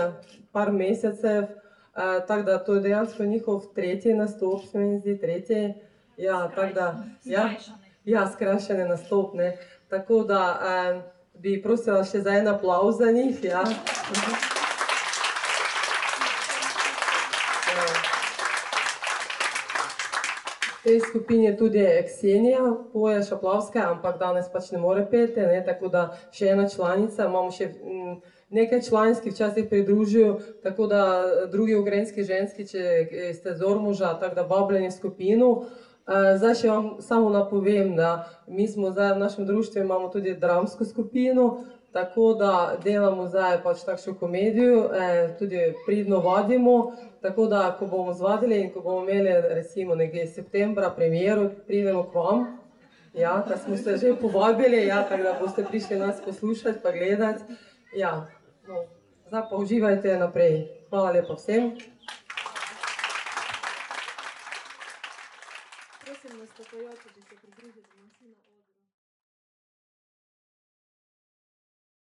par 0.57 0.71
mesecev, 0.71 1.43
uh, 1.43 2.27
tako 2.27 2.43
da 2.43 2.63
to 2.63 2.75
je 2.75 2.81
dejansko 2.81 3.25
njihov 3.25 3.61
tretji 3.75 4.13
nastop, 4.13 4.63
se 4.71 4.79
mi 4.79 4.99
zdi, 4.99 5.19
tretji. 5.19 5.73
Ja, 6.17 6.51
tako 6.55 6.73
da, 6.73 7.03
ja, 7.25 7.49
ja, 8.05 8.27
skrajšane 8.31 8.87
nastop, 8.87 9.33
ne. 9.33 9.57
Tako 9.89 10.23
da 10.23 10.41
um, 10.59 11.01
bi 11.41 11.61
prosila 11.61 12.03
še 12.05 12.21
za 12.25 12.33
en 12.39 12.47
aplauz 12.47 12.97
za 12.97 13.11
njih, 13.11 13.43
ja. 13.43 13.63
V 20.77 20.89
tej 20.89 20.99
skupini 21.03 21.45
je 21.45 21.57
tudi 21.57 21.83
Ksenija, 22.07 22.63
poje 22.93 23.23
Šaplavska, 23.23 23.81
ampak 23.91 24.19
danes 24.19 24.47
pač 24.53 24.71
ne 24.71 24.79
more 24.79 25.03
peti, 25.11 25.43
ne, 25.43 25.59
tako 25.65 25.91
da 25.91 26.03
še 26.31 26.53
ena 26.53 26.69
članica, 26.69 27.25
imamo 27.27 27.51
še 27.51 27.67
mm, 27.75 28.13
nekaj 28.55 28.81
članskih 28.87 29.33
včasih 29.33 29.67
pridružijo, 29.67 30.37
tako 30.63 30.87
da 30.87 31.01
drugi 31.51 31.75
ukrajinski 31.75 32.23
ženski, 32.23 32.67
če 32.71 33.33
ste 33.35 33.57
z 33.59 33.67
Ormuža, 33.67 34.15
tako 34.21 34.39
da 34.39 34.47
vabljeni 34.47 34.91
skupino. 34.91 35.67
Zdaj 36.07 36.53
še 36.55 36.69
vam 36.71 36.85
samo 37.03 37.29
napovem, 37.29 37.95
da 37.95 38.29
mi 38.47 38.67
smo 38.67 38.93
zdaj 38.93 39.13
v 39.13 39.19
našem 39.19 39.45
društvu 39.45 39.81
imamo 39.81 40.07
tudi 40.09 40.37
dramsko 40.39 40.85
skupino, 40.85 41.65
tako 41.91 42.33
da 42.33 42.77
delamo 42.83 43.25
zdaj 43.27 43.57
pač 43.63 43.83
takšno 43.83 44.13
komedijo, 44.19 44.85
tudi 45.39 45.73
pridno 45.85 46.21
vadimo, 46.23 46.93
tako 47.21 47.47
da 47.51 47.75
ko 47.79 47.89
bomo 47.91 48.13
zvadili 48.13 48.61
in 48.61 48.71
ko 48.73 48.81
bomo 48.81 49.03
imeli 49.03 49.33
recimo 49.55 49.95
nekje 49.95 50.27
septembra 50.27 50.93
premiero, 50.95 51.49
pridemo 51.67 52.03
k 52.03 52.15
vam, 52.15 52.45
ja, 53.13 53.43
da 53.47 53.57
smo 53.57 53.77
se 53.77 53.97
že 53.97 54.15
povabili, 54.21 54.85
ja, 54.87 55.03
tako 55.09 55.23
da 55.23 55.35
boste 55.41 55.65
prišli 55.65 55.99
nas 55.99 56.21
poslušati 56.25 56.79
pa 56.83 56.91
gledati. 56.91 57.43
Ja, 57.95 58.27
no, 58.67 58.85
zdaj 59.27 59.43
pa 59.49 59.55
uživajte 59.55 60.17
naprej. 60.17 60.67
Hvala 60.89 61.11
lepa 61.11 61.33
vsem. 61.33 61.73